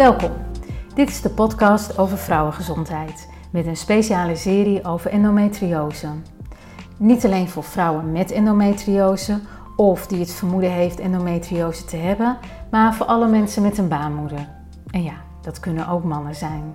Welkom. 0.00 0.30
Dit 0.94 1.08
is 1.08 1.20
de 1.20 1.30
podcast 1.30 1.98
over 1.98 2.18
vrouwengezondheid 2.18 3.28
met 3.52 3.66
een 3.66 3.76
speciale 3.76 4.36
serie 4.36 4.84
over 4.84 5.10
endometriose. 5.10 6.08
Niet 6.96 7.24
alleen 7.24 7.48
voor 7.48 7.64
vrouwen 7.64 8.12
met 8.12 8.30
endometriose 8.30 9.40
of 9.76 10.06
die 10.06 10.18
het 10.18 10.32
vermoeden 10.32 10.70
heeft 10.70 11.00
endometriose 11.00 11.84
te 11.84 11.96
hebben, 11.96 12.38
maar 12.70 12.94
voor 12.94 13.06
alle 13.06 13.28
mensen 13.28 13.62
met 13.62 13.78
een 13.78 13.88
baarmoeder. 13.88 14.48
En 14.90 15.02
ja, 15.02 15.14
dat 15.42 15.60
kunnen 15.60 15.88
ook 15.88 16.04
mannen 16.04 16.34
zijn. 16.34 16.74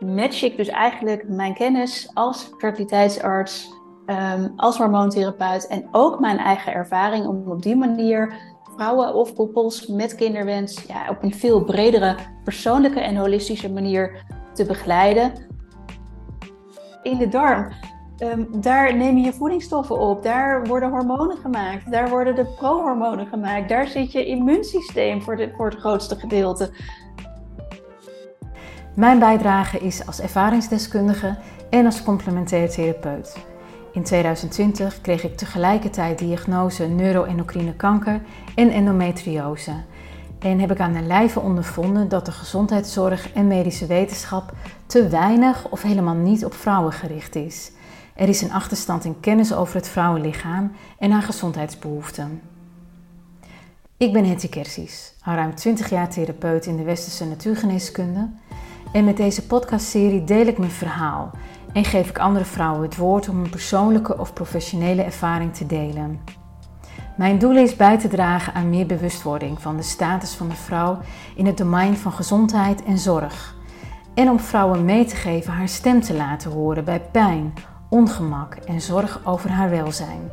Match 0.00 0.42
ik 0.42 0.56
dus 0.56 0.68
eigenlijk 0.68 1.28
mijn 1.28 1.54
kennis 1.54 2.10
als 2.12 2.50
fertiliteitsarts, 2.58 3.70
um, 4.06 4.52
als 4.56 4.76
hormoontherapeut 4.76 5.66
en 5.66 5.88
ook 5.92 6.20
mijn 6.20 6.38
eigen 6.38 6.72
ervaring 6.72 7.26
om 7.26 7.50
op 7.50 7.62
die 7.62 7.76
manier 7.76 8.53
vrouwen 8.74 9.14
of 9.14 9.34
koppels 9.34 9.86
met 9.86 10.14
kinderwens 10.14 10.84
ja, 10.86 11.08
op 11.08 11.22
een 11.22 11.34
veel 11.34 11.64
bredere, 11.64 12.16
persoonlijke 12.44 13.00
en 13.00 13.16
holistische 13.16 13.72
manier 13.72 14.24
te 14.52 14.64
begeleiden. 14.64 15.32
In 17.02 17.18
de 17.18 17.28
darm, 17.28 17.72
um, 18.18 18.60
daar 18.60 18.96
neem 18.96 19.16
je 19.16 19.32
voedingsstoffen 19.32 19.98
op, 19.98 20.22
daar 20.22 20.66
worden 20.66 20.90
hormonen 20.90 21.36
gemaakt, 21.36 21.90
daar 21.90 22.08
worden 22.08 22.34
de 22.34 22.46
prohormonen 22.46 23.26
gemaakt, 23.26 23.68
daar 23.68 23.86
zit 23.86 24.12
je 24.12 24.26
immuunsysteem 24.26 25.22
voor, 25.22 25.36
de, 25.36 25.52
voor 25.56 25.66
het 25.66 25.78
grootste 25.78 26.16
gedeelte. 26.16 26.70
Mijn 28.94 29.18
bijdrage 29.18 29.78
is 29.78 30.06
als 30.06 30.20
ervaringsdeskundige 30.20 31.36
en 31.70 31.84
als 31.84 32.02
complementair 32.02 32.70
therapeut. 32.70 33.53
In 33.94 34.02
2020 34.02 35.00
kreeg 35.00 35.24
ik 35.24 35.36
tegelijkertijd 35.36 36.18
diagnose 36.18 36.84
neuroendocrine 36.84 37.74
kanker 37.74 38.20
en 38.54 38.70
endometriose. 38.70 39.72
En 40.38 40.58
heb 40.60 40.70
ik 40.70 40.80
aan 40.80 40.92
de 40.92 41.02
lijve 41.02 41.40
ondervonden 41.40 42.08
dat 42.08 42.26
de 42.26 42.32
gezondheidszorg 42.32 43.32
en 43.32 43.46
medische 43.46 43.86
wetenschap 43.86 44.52
te 44.86 45.08
weinig 45.08 45.68
of 45.70 45.82
helemaal 45.82 46.14
niet 46.14 46.44
op 46.44 46.54
vrouwen 46.54 46.92
gericht 46.92 47.34
is. 47.34 47.72
Er 48.14 48.28
is 48.28 48.42
een 48.42 48.52
achterstand 48.52 49.04
in 49.04 49.20
kennis 49.20 49.54
over 49.54 49.74
het 49.74 49.88
vrouwenlichaam 49.88 50.72
en 50.98 51.10
haar 51.10 51.22
gezondheidsbehoeften. 51.22 52.40
Ik 53.96 54.12
ben 54.12 54.24
Hetty 54.24 54.48
Kersies, 54.48 55.14
al 55.22 55.34
ruim 55.34 55.54
20 55.54 55.90
jaar 55.90 56.08
therapeut 56.08 56.66
in 56.66 56.76
de 56.76 56.82
westerse 56.82 57.26
natuurgeneeskunde. 57.26 58.28
En 58.92 59.04
met 59.04 59.16
deze 59.16 59.46
podcastserie 59.46 60.24
deel 60.24 60.46
ik 60.46 60.58
mijn 60.58 60.70
verhaal 60.70 61.30
en 61.74 61.84
geef 61.84 62.08
ik 62.08 62.18
andere 62.18 62.44
vrouwen 62.44 62.82
het 62.82 62.96
woord 62.96 63.28
om 63.28 63.44
een 63.44 63.50
persoonlijke 63.50 64.18
of 64.18 64.32
professionele 64.32 65.02
ervaring 65.02 65.54
te 65.54 65.66
delen. 65.66 66.20
Mijn 67.16 67.38
doel 67.38 67.56
is 67.56 67.76
bij 67.76 67.98
te 67.98 68.08
dragen 68.08 68.54
aan 68.54 68.70
meer 68.70 68.86
bewustwording 68.86 69.60
van 69.62 69.76
de 69.76 69.82
status 69.82 70.34
van 70.34 70.48
de 70.48 70.54
vrouw 70.54 70.98
in 71.36 71.46
het 71.46 71.56
domein 71.56 71.96
van 71.96 72.12
gezondheid 72.12 72.84
en 72.84 72.98
zorg. 72.98 73.56
En 74.14 74.28
om 74.28 74.40
vrouwen 74.40 74.84
mee 74.84 75.04
te 75.04 75.16
geven 75.16 75.52
haar 75.52 75.68
stem 75.68 76.00
te 76.00 76.14
laten 76.14 76.50
horen 76.50 76.84
bij 76.84 77.00
pijn, 77.00 77.52
ongemak 77.88 78.54
en 78.54 78.80
zorg 78.80 79.20
over 79.24 79.50
haar 79.50 79.70
welzijn. 79.70 80.30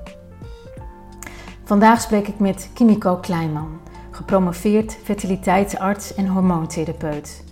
Vandaag 1.64 2.02
spreek 2.02 2.28
ik 2.28 2.39
met 2.39 2.69
Kimiko 2.73 3.16
Kleinman, 3.16 3.80
gepromoveerd 4.12 4.97
fertiliteitsarts 5.03 6.16
en 6.16 6.28
hormoontherapeut. 6.28 7.50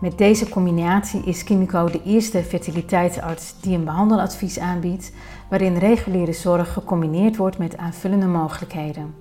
Met 0.00 0.18
deze 0.18 0.48
combinatie 0.48 1.22
is 1.24 1.44
Kimiko 1.44 1.90
de 1.90 2.02
eerste 2.04 2.42
fertiliteitsarts 2.42 3.60
die 3.60 3.76
een 3.76 3.84
behandeladvies 3.84 4.58
aanbiedt 4.58 5.12
waarin 5.48 5.76
reguliere 5.76 6.32
zorg 6.32 6.72
gecombineerd 6.72 7.36
wordt 7.36 7.58
met 7.58 7.76
aanvullende 7.76 8.26
mogelijkheden. 8.26 9.14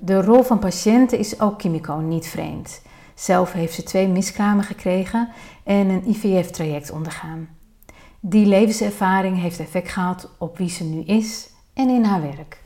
De 0.00 0.22
rol 0.22 0.42
van 0.42 0.58
patiënten 0.58 1.18
is 1.18 1.40
ook 1.40 1.58
Kimiko 1.58 1.96
niet 1.96 2.26
vreemd. 2.26 2.82
Zelf 3.14 3.52
heeft 3.52 3.74
ze 3.74 3.82
twee 3.82 4.08
miskramen 4.08 4.64
gekregen 4.64 5.28
en 5.64 5.88
een 5.88 6.08
IVF-traject 6.08 6.90
ondergaan. 6.90 7.48
Die 8.20 8.46
levenservaring 8.46 9.40
heeft 9.40 9.60
effect 9.60 9.88
gehad 9.88 10.28
op 10.38 10.58
wie 10.58 10.68
ze 10.68 10.84
nu 10.84 11.02
is 11.02 11.50
en 11.74 11.88
in 11.88 12.04
haar 12.04 12.22
werk. 12.22 12.60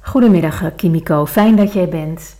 Goedemiddag 0.00 0.74
Kimiko, 0.74 1.26
fijn 1.26 1.56
dat 1.56 1.72
jij 1.72 1.88
bent. 1.88 2.39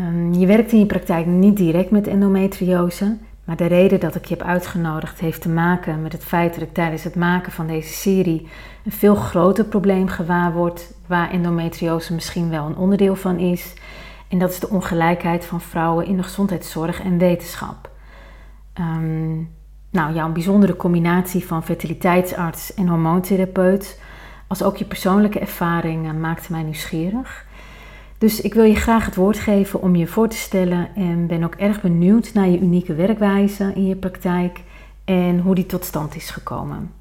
Um, 0.00 0.32
je 0.32 0.46
werkt 0.46 0.72
in 0.72 0.78
je 0.78 0.86
praktijk 0.86 1.26
niet 1.26 1.56
direct 1.56 1.90
met 1.90 2.06
endometriose, 2.06 3.16
maar 3.44 3.56
de 3.56 3.66
reden 3.66 4.00
dat 4.00 4.14
ik 4.14 4.24
je 4.24 4.34
heb 4.34 4.46
uitgenodigd 4.46 5.20
heeft 5.20 5.40
te 5.40 5.48
maken 5.48 6.02
met 6.02 6.12
het 6.12 6.24
feit 6.24 6.54
dat 6.54 6.62
ik 6.62 6.74
tijdens 6.74 7.04
het 7.04 7.14
maken 7.14 7.52
van 7.52 7.66
deze 7.66 7.92
serie 7.92 8.48
een 8.84 8.92
veel 8.92 9.14
groter 9.14 9.64
probleem 9.64 10.08
gewaar 10.08 10.52
word, 10.52 10.94
waar 11.06 11.30
endometriose 11.30 12.14
misschien 12.14 12.50
wel 12.50 12.66
een 12.66 12.76
onderdeel 12.76 13.16
van 13.16 13.38
is. 13.38 13.74
En 14.28 14.38
dat 14.38 14.50
is 14.50 14.60
de 14.60 14.68
ongelijkheid 14.68 15.44
van 15.44 15.60
vrouwen 15.60 16.06
in 16.06 16.16
de 16.16 16.22
gezondheidszorg 16.22 17.02
en 17.02 17.18
wetenschap. 17.18 17.90
Um, 18.80 19.50
nou, 19.90 20.14
jouw 20.14 20.32
bijzondere 20.32 20.76
combinatie 20.76 21.46
van 21.46 21.64
fertiliteitsarts 21.64 22.74
en 22.74 22.88
hormoontherapeut, 22.88 24.00
als 24.46 24.62
ook 24.62 24.76
je 24.76 24.84
persoonlijke 24.84 25.38
ervaring, 25.38 26.06
uh, 26.06 26.12
maakte 26.12 26.52
mij 26.52 26.62
nieuwsgierig. 26.62 27.43
Dus 28.18 28.40
ik 28.40 28.54
wil 28.54 28.64
je 28.64 28.76
graag 28.76 29.04
het 29.04 29.16
woord 29.16 29.38
geven 29.38 29.82
om 29.82 29.96
je 29.96 30.06
voor 30.06 30.28
te 30.28 30.36
stellen 30.36 30.94
en 30.94 31.26
ben 31.26 31.44
ook 31.44 31.54
erg 31.54 31.82
benieuwd 31.82 32.34
naar 32.34 32.48
je 32.48 32.60
unieke 32.60 32.94
werkwijze 32.94 33.72
in 33.74 33.86
je 33.86 33.96
praktijk 33.96 34.62
en 35.04 35.40
hoe 35.40 35.54
die 35.54 35.66
tot 35.66 35.84
stand 35.84 36.14
is 36.14 36.30
gekomen. 36.30 36.94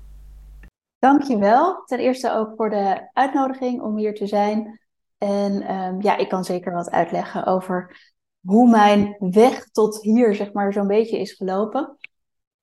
Dankjewel. 0.99 1.83
Ten 1.85 1.99
eerste 1.99 2.31
ook 2.31 2.53
voor 2.55 2.69
de 2.69 3.09
uitnodiging 3.13 3.81
om 3.81 3.97
hier 3.97 4.13
te 4.13 4.27
zijn. 4.27 4.79
En 5.17 5.75
um, 5.75 6.01
ja, 6.01 6.17
ik 6.17 6.29
kan 6.29 6.43
zeker 6.43 6.73
wat 6.73 6.91
uitleggen 6.91 7.45
over 7.45 7.97
hoe 8.45 8.69
mijn 8.69 9.15
weg 9.19 9.69
tot 9.69 10.01
hier, 10.01 10.35
zeg 10.35 10.53
maar, 10.53 10.73
zo'n 10.73 10.87
beetje 10.87 11.19
is 11.19 11.31
gelopen. 11.31 11.97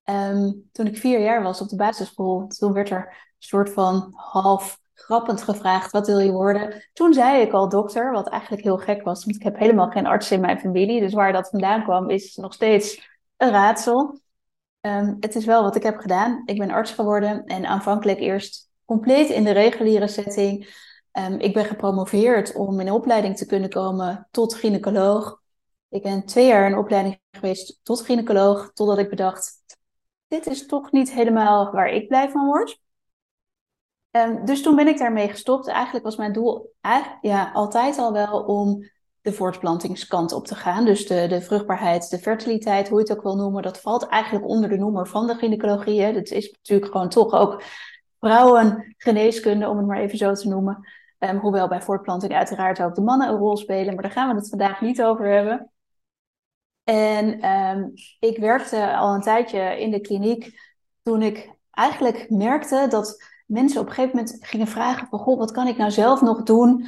Um, 0.05 0.69
toen 0.73 0.87
ik 0.87 0.97
vier 0.97 1.21
jaar 1.21 1.43
was 1.43 1.61
op 1.61 1.69
de 1.69 1.77
basisschool, 1.77 2.47
toen 2.47 2.73
werd 2.73 2.91
er 2.91 3.07
een 3.07 3.15
soort 3.39 3.71
van 3.71 4.13
half 4.15 4.80
grappend 5.03 5.43
gevraagd, 5.43 5.93
wat 5.93 6.07
wil 6.07 6.19
je 6.19 6.31
worden? 6.31 6.89
Toen 6.93 7.13
zei 7.13 7.41
ik 7.41 7.53
al 7.53 7.69
dokter, 7.69 8.13
wat 8.13 8.29
eigenlijk 8.29 8.63
heel 8.63 8.79
gek 8.79 9.03
was, 9.03 9.25
want 9.25 9.37
ik 9.37 9.43
heb 9.43 9.59
helemaal 9.59 9.91
geen 9.91 10.07
arts 10.07 10.31
in 10.31 10.41
mijn 10.41 10.61
familie. 10.61 11.01
Dus 11.01 11.13
waar 11.13 11.33
dat 11.33 11.49
vandaan 11.49 11.83
kwam, 11.83 12.11
is 12.11 12.37
nog 12.37 12.53
steeds 12.55 13.09
een 13.37 13.51
raadsel. 13.51 14.21
Um, 14.81 15.17
het 15.21 15.35
is 15.35 15.45
wel 15.45 15.63
wat 15.63 15.77
ik 15.77 15.83
heb 15.83 15.99
gedaan. 15.99 16.43
Ik 16.45 16.59
ben 16.59 16.71
arts 16.71 16.93
geworden 16.93 17.45
en 17.45 17.67
aanvankelijk 17.67 18.19
eerst 18.19 18.71
compleet 18.85 19.29
in 19.29 19.45
de 19.45 19.51
reguliere 19.51 20.09
setting. 20.09 20.79
Um, 21.13 21.39
ik 21.39 21.55
ben 21.55 21.65
gepromoveerd 21.65 22.55
om 22.55 22.81
in 22.81 22.87
een 22.87 22.93
opleiding 22.93 23.37
te 23.37 23.47
kunnen 23.47 23.71
komen 23.71 24.29
tot 24.31 24.55
gynaecoloog. 24.55 25.41
Ik 25.89 26.03
ben 26.03 26.25
twee 26.25 26.47
jaar 26.47 26.67
in 26.67 26.79
opleiding 26.79 27.21
geweest 27.31 27.81
tot 27.83 28.01
gynaecoloog, 28.01 28.71
totdat 28.73 28.99
ik 28.99 29.11
bedacht, 29.11 29.61
dit 30.29 30.47
is 30.47 30.67
toch 30.67 30.93
niet 30.93 31.13
helemaal 31.13 31.73
waar 31.73 31.89
ik 31.89 32.09
blij 32.09 32.31
van 32.31 32.47
word. 32.47 32.81
Um, 34.11 34.45
dus 34.45 34.63
toen 34.63 34.77
ben 34.77 34.89
ik 34.89 34.99
daarmee 34.99 35.29
gestopt. 35.29 35.69
Eigenlijk 35.69 36.05
was 36.05 36.17
mijn 36.17 36.33
doel 36.33 36.73
ja, 37.21 37.51
altijd 37.53 37.99
al 37.99 38.13
wel 38.13 38.43
om 38.43 38.89
de 39.21 39.33
voortplantingskant 39.33 40.33
op 40.33 40.47
te 40.47 40.55
gaan. 40.55 40.85
Dus 40.85 41.07
de, 41.07 41.27
de 41.29 41.41
vruchtbaarheid, 41.41 42.11
de 42.11 42.19
fertiliteit, 42.19 42.89
hoe 42.89 42.99
je 42.99 43.09
het 43.09 43.17
ook 43.17 43.23
wil 43.23 43.37
noemen, 43.37 43.63
dat 43.63 43.81
valt 43.81 44.07
eigenlijk 44.07 44.49
onder 44.49 44.69
de 44.69 44.77
noemer 44.77 45.09
van 45.09 45.27
de 45.27 45.35
gynaecologie. 45.35 46.01
Hè. 46.01 46.13
Dat 46.13 46.29
is 46.29 46.51
natuurlijk 46.51 46.93
gewoon 46.93 47.09
toch 47.09 47.33
ook 47.33 47.63
vrouwengeneeskunde, 48.21 49.69
om 49.69 49.77
het 49.77 49.87
maar 49.87 50.01
even 50.01 50.19
zo 50.19 50.33
te 50.33 50.49
noemen. 50.49 50.89
Um, 51.19 51.39
hoewel 51.39 51.69
bij 51.69 51.83
voortplanting 51.83 52.33
uiteraard 52.33 52.83
ook 52.83 52.95
de 52.95 53.01
mannen 53.01 53.29
een 53.29 53.39
rol 53.39 53.57
spelen, 53.57 53.95
maar 53.95 54.03
daar 54.03 54.13
gaan 54.13 54.29
we 54.29 54.35
het 54.35 54.49
vandaag 54.49 54.81
niet 54.81 55.03
over 55.03 55.27
hebben. 55.27 55.71
En 56.85 57.51
um, 57.51 57.93
ik 58.21 58.39
werkte 58.39 58.97
al 58.97 59.15
een 59.15 59.21
tijdje 59.21 59.81
in 59.81 59.91
de 59.91 60.01
kliniek 60.01 60.61
toen 61.03 61.23
ik 61.23 61.51
eigenlijk 61.71 62.31
merkte 62.31 62.87
dat 62.89 63.30
mensen 63.51 63.81
op 63.81 63.87
een 63.87 63.93
gegeven 63.93 64.17
moment 64.17 64.37
gingen 64.41 64.67
vragen 64.67 65.07
van, 65.09 65.19
goh, 65.19 65.39
wat 65.39 65.51
kan 65.51 65.67
ik 65.67 65.77
nou 65.77 65.91
zelf 65.91 66.21
nog 66.21 66.43
doen? 66.43 66.87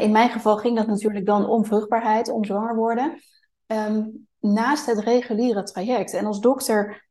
in 0.00 0.10
mijn 0.10 0.30
geval 0.30 0.56
ging 0.56 0.76
dat 0.76 0.86
natuurlijk 0.86 1.26
dan 1.26 1.46
om 1.46 1.64
vruchtbaarheid, 1.64 2.28
om 2.28 2.44
zwanger 2.44 2.76
worden. 2.76 3.20
Um, 3.66 4.28
naast 4.40 4.86
het 4.86 4.98
reguliere 4.98 5.62
traject. 5.62 6.14
En 6.14 6.26
als 6.26 6.40
dokter 6.40 7.08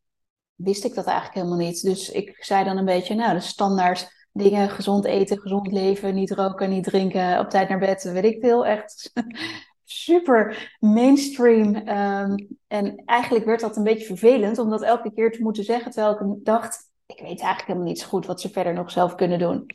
wist 0.55 0.85
ik 0.85 0.93
dat 0.93 1.05
eigenlijk 1.05 1.37
helemaal 1.37 1.65
niet. 1.65 1.81
Dus 1.81 2.09
ik 2.09 2.43
zei 2.43 2.63
dan 2.63 2.77
een 2.77 2.85
beetje, 2.85 3.15
nou, 3.15 3.33
de 3.33 3.39
standaard 3.39 4.27
dingen, 4.31 4.69
gezond 4.69 5.05
eten, 5.05 5.39
gezond 5.39 5.71
leven, 5.71 6.13
niet 6.13 6.31
roken, 6.31 6.69
niet 6.69 6.83
drinken, 6.83 7.39
op 7.39 7.49
tijd 7.49 7.69
naar 7.69 7.79
bed, 7.79 8.03
weet 8.03 8.23
ik 8.23 8.37
veel. 8.41 8.65
Echt 8.65 9.11
super 9.83 10.75
mainstream. 10.79 11.75
Um, 11.75 12.47
en 12.67 13.03
eigenlijk 13.05 13.45
werd 13.45 13.59
dat 13.59 13.77
een 13.77 13.83
beetje 13.83 14.05
vervelend 14.05 14.57
om 14.57 14.69
dat 14.69 14.81
elke 14.81 15.13
keer 15.13 15.31
te 15.31 15.41
moeten 15.41 15.63
zeggen, 15.63 15.91
terwijl 15.91 16.35
ik 16.35 16.45
dacht, 16.45 16.88
ik 17.09 17.19
weet 17.19 17.39
eigenlijk 17.39 17.65
helemaal 17.65 17.87
niet 17.87 17.99
zo 17.99 18.07
goed 18.07 18.25
wat 18.25 18.41
ze 18.41 18.49
verder 18.49 18.73
nog 18.73 18.91
zelf 18.91 19.15
kunnen 19.15 19.39
doen. 19.39 19.65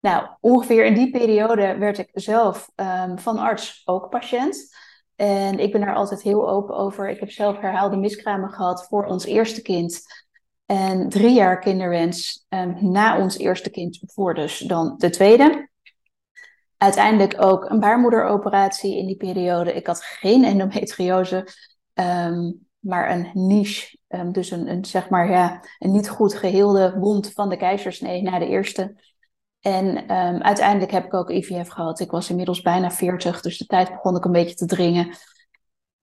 Nou, 0.00 0.28
ongeveer 0.40 0.84
in 0.84 0.94
die 0.94 1.10
periode 1.10 1.76
werd 1.78 1.98
ik 1.98 2.10
zelf 2.12 2.70
um, 2.76 3.18
van 3.18 3.38
arts 3.38 3.82
ook 3.84 4.08
patiënt. 4.08 4.76
En 5.16 5.58
ik 5.58 5.72
ben 5.72 5.80
daar 5.80 5.94
altijd 5.94 6.22
heel 6.22 6.50
open 6.50 6.76
over. 6.76 7.08
Ik 7.08 7.20
heb 7.20 7.30
zelf 7.30 7.58
herhaalde 7.60 7.96
miskramen 7.96 8.50
gehad 8.50 8.86
voor 8.88 9.04
ons 9.04 9.24
eerste 9.24 9.62
kind. 9.62 10.02
En 10.66 11.08
drie 11.08 11.34
jaar 11.34 11.58
kinderwens 11.58 12.46
um, 12.48 12.90
na 12.90 13.18
ons 13.18 13.38
eerste 13.38 13.70
kind 13.70 14.00
voor 14.06 14.34
dus 14.34 14.58
dan 14.58 14.94
de 14.98 15.10
tweede. 15.10 15.68
uiteindelijk 16.76 17.42
ook 17.42 17.70
een 17.70 17.80
baarmoederoperatie 17.80 18.96
in 18.96 19.06
die 19.06 19.16
periode. 19.16 19.72
Ik 19.72 19.86
had 19.86 20.02
geen 20.02 20.44
endometriose, 20.44 21.46
ehm, 21.94 22.50
maar 22.80 23.10
een 23.10 23.30
niche. 23.32 23.98
Ehm, 24.08 24.32
dus 24.32 24.50
een, 24.50 24.70
een, 24.70 24.84
zeg 24.84 25.08
maar, 25.08 25.30
ja, 25.30 25.64
een 25.78 25.90
niet 25.90 26.08
goed 26.08 26.34
geheelde 26.34 26.94
wond 26.98 27.32
van 27.32 27.48
de 27.48 27.56
keizersnee 27.56 28.22
na 28.22 28.38
de 28.38 28.46
eerste. 28.46 29.08
En 29.60 30.08
uiteindelijk 30.42 30.92
heb 30.92 31.04
ik 31.04 31.14
ook 31.14 31.30
IVF 31.30 31.68
gehad. 31.68 32.00
Ik 32.00 32.10
was 32.10 32.30
inmiddels 32.30 32.62
bijna 32.62 32.90
40, 32.90 33.40
dus 33.40 33.58
de 33.58 33.66
tijd 33.66 33.90
begon 33.90 34.16
ik 34.16 34.24
een 34.24 34.32
beetje 34.32 34.54
te 34.54 34.66
dringen. 34.66 35.16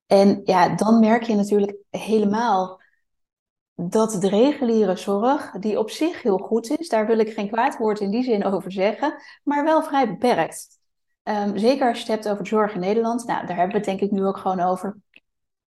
En 0.06 0.42
ja, 0.44 0.76
dan 0.76 1.00
merk 1.00 1.24
je 1.24 1.36
natuurlijk 1.36 1.76
helemaal 1.90 2.82
dat 3.76 4.22
de 4.22 4.30
reguliere 4.30 4.96
zorg, 4.96 5.52
die 5.52 5.80
op 5.80 5.90
zich 5.90 6.22
heel 6.22 6.38
goed 6.38 6.80
is, 6.80 6.90
daar 6.90 7.08
wil 7.08 7.20
ik 7.20 7.34
geen 7.34 7.48
kwaad 7.48 7.78
woord 7.78 8.00
in 8.00 8.12
die 8.12 8.24
zin 8.24 8.44
over 8.44 8.72
zeggen, 8.72 9.22
maar 9.44 9.64
wel 9.64 9.84
vrij 9.84 10.08
beperkt. 10.08 10.80
Um, 11.24 11.58
zeker 11.58 11.88
als 11.88 11.98
je 11.98 12.04
het 12.04 12.14
hebt 12.14 12.30
over 12.30 12.48
zorg 12.48 12.74
in 12.74 12.80
Nederland, 12.80 13.26
nou, 13.26 13.46
daar 13.46 13.56
hebben 13.56 13.72
we 13.72 13.78
het 13.78 13.86
denk 13.86 14.02
ik 14.02 14.12
nu 14.12 14.26
ook 14.26 14.38
gewoon 14.38 14.60
over. 14.60 14.98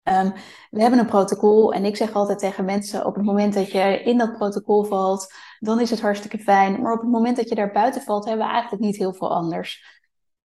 Um, 0.02 0.32
we 0.70 0.80
hebben 0.80 0.98
een 0.98 1.06
protocol 1.06 1.72
en 1.72 1.84
ik 1.84 1.96
zeg 1.96 2.12
altijd 2.12 2.38
tegen 2.38 2.64
mensen, 2.64 3.06
op 3.06 3.14
het 3.14 3.24
moment 3.24 3.54
dat 3.54 3.70
je 3.70 4.02
in 4.02 4.18
dat 4.18 4.36
protocol 4.36 4.84
valt, 4.84 5.32
dan 5.58 5.80
is 5.80 5.90
het 5.90 6.00
hartstikke 6.00 6.38
fijn. 6.38 6.82
Maar 6.82 6.92
op 6.92 7.00
het 7.00 7.10
moment 7.10 7.36
dat 7.36 7.48
je 7.48 7.54
daar 7.54 7.72
buiten 7.72 8.02
valt, 8.02 8.24
hebben 8.24 8.46
we 8.46 8.52
eigenlijk 8.52 8.82
niet 8.82 8.96
heel 8.96 9.12
veel 9.12 9.34
anders. 9.34 10.00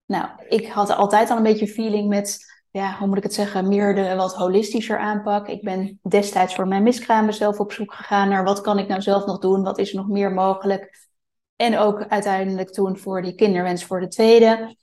Nou, 0.05 0.29
ik 0.47 0.67
had 0.67 0.89
altijd 0.89 1.29
al 1.29 1.37
een 1.37 1.43
beetje 1.43 1.67
feeling 1.67 2.07
met 2.07 2.49
ja, 2.71 2.97
hoe 2.97 3.07
moet 3.07 3.17
ik 3.17 3.23
het 3.23 3.33
zeggen, 3.33 3.67
meer 3.67 3.95
de 3.95 4.15
wat 4.15 4.35
holistischer 4.35 4.97
aanpak. 4.97 5.47
Ik 5.47 5.63
ben 5.63 5.99
destijds 6.01 6.55
voor 6.55 6.67
mijn 6.67 6.83
miskramen 6.83 7.33
zelf 7.33 7.59
op 7.59 7.71
zoek 7.71 7.93
gegaan 7.93 8.29
naar 8.29 8.43
wat 8.43 8.61
kan 8.61 8.79
ik 8.79 8.87
nou 8.87 9.01
zelf 9.01 9.25
nog 9.25 9.39
doen, 9.39 9.63
wat 9.63 9.77
is 9.77 9.89
er 9.89 9.95
nog 9.95 10.07
meer 10.07 10.31
mogelijk. 10.31 11.09
En 11.55 11.77
ook 11.77 12.07
uiteindelijk 12.07 12.71
toen 12.71 12.97
voor 12.97 13.21
die 13.21 13.35
kinderwens 13.35 13.85
voor 13.85 13.99
de 13.99 14.07
tweede. 14.07 14.75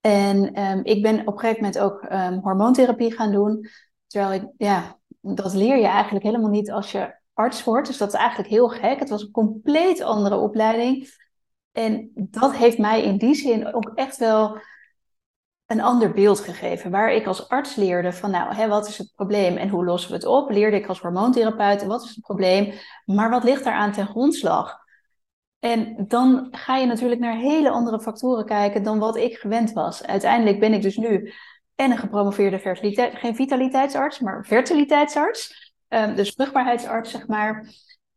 En 0.00 0.60
um, 0.62 0.80
ik 0.84 1.02
ben 1.02 1.20
op 1.20 1.32
een 1.34 1.38
gegeven 1.38 1.64
moment 1.64 1.78
ook 1.78 2.02
um, 2.12 2.38
hormoontherapie 2.42 3.12
gaan 3.12 3.32
doen. 3.32 3.68
Terwijl 4.10 4.54
ja, 4.56 4.98
dat 5.20 5.54
leer 5.54 5.76
je 5.76 5.86
eigenlijk 5.86 6.24
helemaal 6.24 6.50
niet 6.50 6.70
als 6.70 6.92
je 6.92 7.14
arts 7.32 7.64
wordt. 7.64 7.86
Dus 7.86 7.96
dat 7.96 8.08
is 8.08 8.18
eigenlijk 8.18 8.48
heel 8.48 8.68
gek. 8.68 8.98
Het 8.98 9.08
was 9.08 9.22
een 9.22 9.30
compleet 9.30 10.00
andere 10.00 10.36
opleiding. 10.36 11.18
En 11.72 12.10
dat 12.14 12.56
heeft 12.56 12.78
mij 12.78 13.02
in 13.02 13.16
die 13.16 13.34
zin 13.34 13.74
ook 13.74 13.92
echt 13.94 14.16
wel 14.16 14.60
een 15.66 15.80
ander 15.80 16.12
beeld 16.12 16.40
gegeven. 16.40 16.90
Waar 16.90 17.12
ik 17.12 17.26
als 17.26 17.48
arts 17.48 17.74
leerde 17.74 18.12
van, 18.12 18.30
nou, 18.30 18.54
hè, 18.54 18.68
wat 18.68 18.88
is 18.88 18.98
het 18.98 19.12
probleem 19.14 19.56
en 19.56 19.68
hoe 19.68 19.84
lossen 19.84 20.10
we 20.10 20.16
het 20.16 20.26
op? 20.26 20.50
Leerde 20.50 20.76
ik 20.76 20.86
als 20.86 21.00
hormoontherapeut, 21.00 21.84
wat 21.84 22.02
is 22.02 22.10
het 22.10 22.20
probleem? 22.20 22.72
Maar 23.04 23.30
wat 23.30 23.44
ligt 23.44 23.64
daaraan 23.64 23.92
ten 23.92 24.06
grondslag? 24.06 24.78
En 25.58 26.04
dan 26.08 26.48
ga 26.50 26.76
je 26.76 26.86
natuurlijk 26.86 27.20
naar 27.20 27.36
hele 27.36 27.70
andere 27.70 28.00
factoren 28.00 28.44
kijken 28.44 28.82
dan 28.82 28.98
wat 28.98 29.16
ik 29.16 29.36
gewend 29.36 29.72
was. 29.72 30.04
Uiteindelijk 30.04 30.60
ben 30.60 30.72
ik 30.72 30.82
dus 30.82 30.96
nu 30.96 31.32
en 31.80 31.90
een 31.90 31.98
gepromoveerde 31.98 32.58
fertiliteit, 32.58 33.18
geen 33.18 33.34
vitaliteitsarts, 33.34 34.18
maar 34.18 34.44
fertiliteitsarts. 34.44 35.72
Um, 35.88 36.14
dus 36.14 36.30
vruchtbaarheidsarts, 36.30 37.10
zeg 37.10 37.26
maar. 37.26 37.66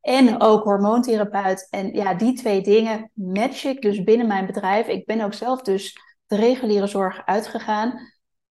En 0.01 0.41
ook 0.41 0.63
hormoontherapeut. 0.63 1.67
En 1.69 1.93
ja, 1.93 2.13
die 2.13 2.33
twee 2.33 2.61
dingen 2.61 3.11
match 3.13 3.63
ik 3.63 3.81
dus 3.81 4.03
binnen 4.03 4.27
mijn 4.27 4.45
bedrijf. 4.45 4.87
Ik 4.87 5.05
ben 5.05 5.21
ook 5.21 5.33
zelf 5.33 5.61
dus 5.61 5.97
de 6.25 6.35
reguliere 6.35 6.87
zorg 6.87 7.25
uitgegaan. 7.25 7.99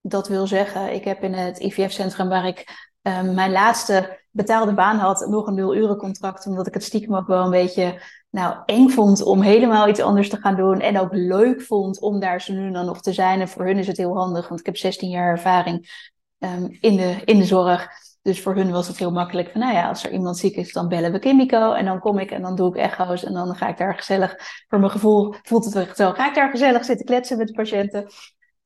Dat 0.01 0.27
wil 0.27 0.47
zeggen, 0.47 0.93
ik 0.93 1.03
heb 1.03 1.23
in 1.23 1.33
het 1.33 1.59
IVF-centrum 1.59 2.29
waar 2.29 2.47
ik 2.47 2.91
ehm, 3.01 3.33
mijn 3.33 3.51
laatste 3.51 4.21
betaalde 4.31 4.73
baan 4.73 4.97
had, 4.97 5.27
nog 5.27 5.47
een 5.47 5.53
nul 5.53 5.95
contract, 5.95 6.45
omdat 6.45 6.67
ik 6.67 6.73
het 6.73 6.83
stiekem 6.83 7.15
ook 7.15 7.27
wel 7.27 7.43
een 7.43 7.51
beetje 7.51 8.01
nou, 8.33 8.57
eng 8.65 8.89
vond 8.89 9.23
om 9.23 9.41
helemaal 9.41 9.87
iets 9.87 9.99
anders 9.99 10.29
te 10.29 10.37
gaan 10.37 10.55
doen. 10.55 10.79
En 10.79 10.99
ook 10.99 11.13
leuk 11.13 11.61
vond 11.61 11.99
om 11.99 12.19
daar 12.19 12.41
zo 12.41 12.53
nu 12.53 12.71
dan 12.71 12.85
nog 12.85 13.01
te 13.01 13.13
zijn. 13.13 13.41
En 13.41 13.47
voor 13.47 13.65
hun 13.65 13.77
is 13.77 13.87
het 13.87 13.97
heel 13.97 14.17
handig, 14.17 14.47
want 14.47 14.59
ik 14.59 14.65
heb 14.65 14.77
16 14.77 15.09
jaar 15.09 15.29
ervaring 15.29 16.07
um, 16.39 16.77
in, 16.79 16.95
de, 16.95 17.21
in 17.25 17.39
de 17.39 17.45
zorg. 17.45 17.87
Dus 18.21 18.41
voor 18.41 18.55
hun 18.55 18.71
was 18.71 18.87
het 18.87 18.97
heel 18.97 19.11
makkelijk 19.11 19.49
van, 19.51 19.61
nou 19.61 19.73
ja, 19.73 19.87
als 19.87 20.03
er 20.03 20.11
iemand 20.11 20.37
ziek 20.37 20.55
is, 20.55 20.73
dan 20.73 20.87
bellen 20.87 21.11
we 21.11 21.19
Kimiko. 21.19 21.71
En 21.71 21.85
dan 21.85 21.99
kom 21.99 22.19
ik 22.19 22.31
en 22.31 22.41
dan 22.41 22.55
doe 22.55 22.69
ik 22.69 22.75
echo's. 22.75 23.23
En 23.23 23.33
dan 23.33 23.55
ga 23.55 23.67
ik 23.67 23.77
daar 23.77 23.95
gezellig, 23.95 24.35
voor 24.67 24.79
mijn 24.79 24.91
gevoel 24.91 25.33
voelt 25.43 25.65
het 25.65 25.75
echt 25.75 25.97
zo, 25.97 26.11
ga 26.11 26.27
ik 26.27 26.35
daar 26.35 26.49
gezellig 26.49 26.85
zitten 26.85 27.05
kletsen 27.05 27.37
met 27.37 27.47
de 27.47 27.53
patiënten. 27.53 28.07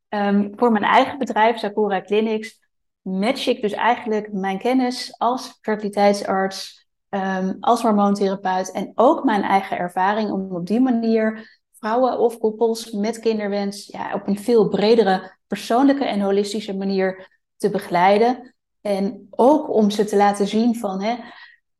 Um, 0.09 0.51
voor 0.55 0.71
mijn 0.71 0.83
eigen 0.83 1.17
bedrijf, 1.17 1.57
Sakura 1.57 2.01
Clinics, 2.01 2.59
match 3.01 3.47
ik 3.47 3.61
dus 3.61 3.73
eigenlijk 3.73 4.33
mijn 4.33 4.59
kennis 4.59 5.17
als 5.17 5.57
fertiliteitsarts, 5.61 6.86
um, 7.17 7.57
als 7.59 7.81
hormoontherapeut 7.81 8.71
en 8.71 8.91
ook 8.95 9.23
mijn 9.23 9.41
eigen 9.41 9.77
ervaring 9.77 10.31
om 10.31 10.55
op 10.55 10.67
die 10.67 10.79
manier 10.79 11.59
vrouwen 11.79 12.19
of 12.19 12.37
koppels 12.37 12.91
met 12.91 13.19
kinderwens 13.19 13.87
ja, 13.87 14.13
op 14.13 14.27
een 14.27 14.39
veel 14.39 14.67
bredere, 14.67 15.37
persoonlijke 15.47 16.05
en 16.05 16.21
holistische 16.21 16.77
manier 16.77 17.39
te 17.57 17.69
begeleiden. 17.69 18.55
En 18.81 19.27
ook 19.29 19.73
om 19.73 19.89
ze 19.89 20.05
te 20.05 20.15
laten 20.15 20.47
zien 20.47 20.75
van 20.75 21.01
hè, 21.01 21.15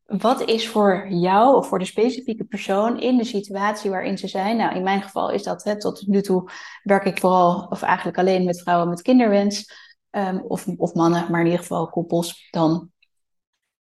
wat 0.06 0.42
is 0.42 0.70
voor 0.70 1.08
jou 1.10 1.56
of 1.56 1.68
voor 1.68 1.80
de 1.80 1.86
specifieke 1.86 2.44
persoon 2.44 3.00
in 3.00 3.18
de 3.18 3.26
situatie 3.26 3.90
waarin 3.90 4.18
ze 4.18 4.28
zijn. 4.28 4.58
Nou, 4.58 4.76
in 4.76 4.84
mijn 4.84 5.02
geval 5.02 5.32
is 5.32 5.44
dat 5.44 5.64
hè, 5.64 5.80
tot 5.80 6.08
nu 6.08 6.22
toe 6.22 6.50
werk 6.84 7.06
ik 7.06 7.20
vooral 7.20 7.68
of 7.70 7.82
eigenlijk 7.82 8.18
alleen 8.18 8.46
met 8.46 8.62
vrouwen 8.62 8.90
met 8.90 9.02
kinderwens. 9.02 9.86
Um, 10.12 10.44
of, 10.48 10.68
of 10.68 10.94
mannen, 10.94 11.32
maar 11.32 11.40
in 11.40 11.46
ieder 11.46 11.62
geval 11.62 11.88
koppels 11.88 12.48
dan. 12.52 12.92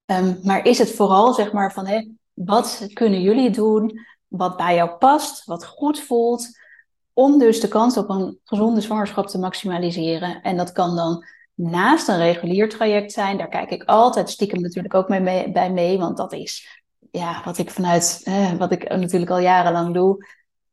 Um, 0.06 0.38
maar 0.42 0.66
is 0.66 0.78
het 0.78 0.90
vooral 0.90 1.32
zeg 1.32 1.52
maar 1.52 1.72
van 1.72 1.86
hè, 1.86 2.08
wat 2.32 2.88
kunnen 2.92 3.20
jullie 3.20 3.50
doen 3.50 4.00
wat 4.28 4.56
bij 4.56 4.74
jou 4.74 4.90
past, 4.90 5.44
wat 5.44 5.66
goed 5.66 6.00
voelt, 6.00 6.48
om 7.12 7.38
dus 7.38 7.60
de 7.60 7.68
kans 7.68 7.96
op 7.96 8.08
een 8.08 8.38
gezonde 8.44 8.80
zwangerschap 8.80 9.26
te 9.26 9.38
maximaliseren. 9.38 10.42
En 10.42 10.56
dat 10.56 10.72
kan 10.72 10.96
dan 10.96 11.24
naast 11.54 12.08
een 12.08 12.18
regulier 12.18 12.68
traject 12.68 13.12
zijn. 13.12 13.38
Daar 13.38 13.48
kijk 13.48 13.70
ik 13.70 13.84
altijd 13.84 14.30
stiekem 14.30 14.60
natuurlijk 14.60 14.94
ook 14.94 15.08
mee, 15.08 15.52
bij 15.52 15.72
mee, 15.72 15.98
want 15.98 16.16
dat 16.16 16.32
is 16.32 16.82
ja, 17.10 17.42
wat 17.44 17.58
ik 17.58 17.70
vanuit, 17.70 18.30
wat 18.58 18.72
ik 18.72 18.88
natuurlijk 18.88 19.30
al 19.30 19.38
jarenlang 19.38 19.94
doe. 19.94 20.26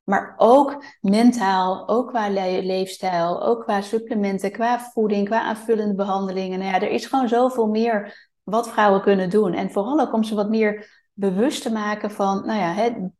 Maar 0.04 0.34
ook 0.38 0.84
mentaal, 1.01 1.88
ook 1.88 2.07
qua 2.07 2.30
le 2.30 2.63
leefstijl, 2.63 3.44
ook 3.44 3.63
qua 3.63 3.81
supplementen, 3.81 4.51
qua 4.51 4.80
voeding, 4.80 5.27
qua 5.27 5.42
aanvullende 5.42 5.95
behandelingen. 5.95 6.60
Nou 6.60 6.72
ja, 6.72 6.81
er 6.81 6.92
is 6.92 7.06
gewoon 7.06 7.27
zoveel 7.27 7.68
meer 7.68 8.29
wat 8.51 8.70
vrouwen 8.70 9.01
kunnen 9.01 9.29
doen. 9.29 9.53
En 9.53 9.72
vooral 9.72 10.00
ook 10.00 10.13
om 10.13 10.24
ze 10.24 10.36
wat 10.36 10.50
meer 10.50 11.05
bewust 11.13 11.62
te 11.62 11.72
maken 11.72 12.12
van, 12.12 12.46
nou 12.46 12.60
ja, 12.60 13.12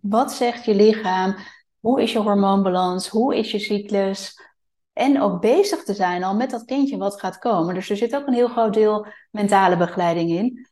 wat 0.00 0.32
zegt 0.32 0.64
je 0.64 0.74
lichaam? 0.74 1.36
Hoe 1.80 2.02
is 2.02 2.12
je 2.12 2.18
hormoonbalans? 2.18 3.08
Hoe 3.08 3.36
is 3.36 3.50
je 3.50 3.58
cyclus? 3.58 4.40
En 4.92 5.20
ook 5.20 5.40
bezig 5.40 5.84
te 5.84 5.94
zijn 5.94 6.24
al 6.24 6.34
met 6.34 6.50
dat 6.50 6.64
kindje 6.64 6.96
wat 6.96 7.20
gaat 7.20 7.38
komen. 7.38 7.74
Dus 7.74 7.90
er 7.90 7.96
zit 7.96 8.16
ook 8.16 8.26
een 8.26 8.34
heel 8.34 8.48
groot 8.48 8.74
deel 8.74 9.06
mentale 9.30 9.76
begeleiding 9.76 10.30
in. 10.30 10.66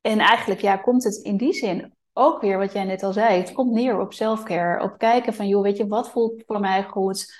En 0.00 0.18
eigenlijk 0.18 0.60
ja, 0.60 0.76
komt 0.76 1.04
het 1.04 1.16
in 1.16 1.36
die 1.36 1.52
zin 1.52 1.94
ook 2.12 2.40
weer, 2.40 2.58
wat 2.58 2.72
jij 2.72 2.84
net 2.84 3.02
al 3.02 3.12
zei, 3.12 3.40
het 3.40 3.52
komt 3.52 3.72
neer 3.72 4.00
op 4.00 4.12
selfcare. 4.12 4.82
Op 4.82 4.98
kijken 4.98 5.34
van, 5.34 5.48
joh, 5.48 5.62
weet 5.62 5.76
je, 5.76 5.86
wat 5.86 6.10
voelt 6.10 6.42
voor 6.46 6.60
mij 6.60 6.84
goed? 6.84 7.34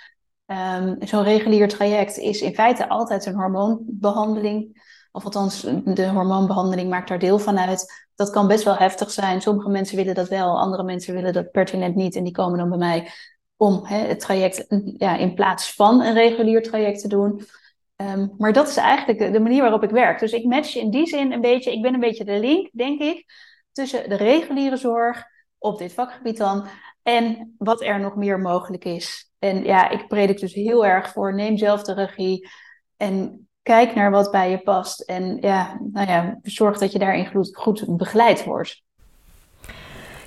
Um, 0.47 0.97
Zo'n 1.01 1.23
regulier 1.23 1.69
traject 1.69 2.17
is 2.17 2.41
in 2.41 2.55
feite 2.55 2.89
altijd 2.89 3.27
een 3.27 3.35
hormoonbehandeling. 3.35 4.83
Of 5.13 5.25
althans, 5.25 5.61
de 5.85 6.09
hormoonbehandeling 6.09 6.91
maakt 6.91 7.09
daar 7.09 7.19
deel 7.19 7.39
van 7.39 7.59
uit. 7.59 8.09
Dat 8.15 8.31
kan 8.31 8.49
best 8.49 8.65
wel 8.65 8.77
heftig 8.77 9.11
zijn. 9.11 9.43
Sommige 9.43 9.69
mensen 9.69 9.97
willen 9.97 10.15
dat 10.15 10.29
wel, 10.29 10.59
andere 10.59 10.83
mensen 10.83 11.15
willen 11.15 11.33
dat 11.33 11.51
pertinent 11.51 11.95
niet. 11.95 12.17
En 12.17 12.25
die 12.25 12.33
komen 12.33 12.59
dan 12.59 12.69
bij 12.69 12.79
mij 12.79 13.11
om 13.57 13.81
hè, 13.85 13.99
het 13.99 14.21
traject 14.21 14.67
ja, 14.97 15.17
in 15.17 15.35
plaats 15.35 15.75
van 15.75 16.03
een 16.03 16.15
regulier 16.15 16.63
traject 16.63 17.01
te 17.01 17.09
doen. 17.09 17.43
Um, 17.97 18.35
maar 18.39 18.53
dat 18.53 18.69
is 18.69 18.77
eigenlijk 18.77 19.33
de 19.33 19.41
manier 19.41 19.61
waarop 19.61 19.83
ik 19.83 19.91
werk. 19.91 20.19
Dus 20.19 20.33
ik 20.33 20.45
match 20.45 20.77
in 20.77 20.91
die 20.91 21.07
zin 21.07 21.33
een 21.33 21.41
beetje, 21.41 21.73
ik 21.73 21.83
ben 21.83 21.95
een 21.95 22.01
beetje 22.01 22.25
de 22.25 22.39
link, 22.39 22.71
denk 22.73 23.01
ik, 23.01 23.25
tussen 23.73 24.09
de 24.09 24.15
reguliere 24.15 24.77
zorg 24.77 25.25
op 25.59 25.79
dit 25.79 25.93
vakgebied 25.93 26.37
dan 26.37 26.67
en 27.03 27.55
wat 27.59 27.83
er 27.83 28.01
nog 28.01 28.17
meer 28.17 28.39
mogelijk 28.39 28.85
is. 28.85 29.31
En 29.39 29.65
ja, 29.65 29.91
ik 29.91 30.09
predik 30.09 30.41
dus 30.41 30.55
heel 30.55 30.87
erg 30.87 31.13
voor 31.13 31.35
neem 31.35 31.57
zelf 31.57 31.83
de 31.83 31.95
regie 31.95 32.49
en 32.97 33.49
kijk 33.71 33.95
naar 33.95 34.11
wat 34.11 34.31
bij 34.31 34.51
je 34.51 34.59
past. 34.59 35.01
En 35.01 35.39
ja, 35.41 35.79
nou 35.93 36.09
ja, 36.09 36.39
zorg 36.43 36.79
dat 36.79 36.93
je 36.93 36.99
daarin 36.99 37.51
goed, 37.53 37.85
begeleid 37.89 38.45
wordt. 38.45 38.83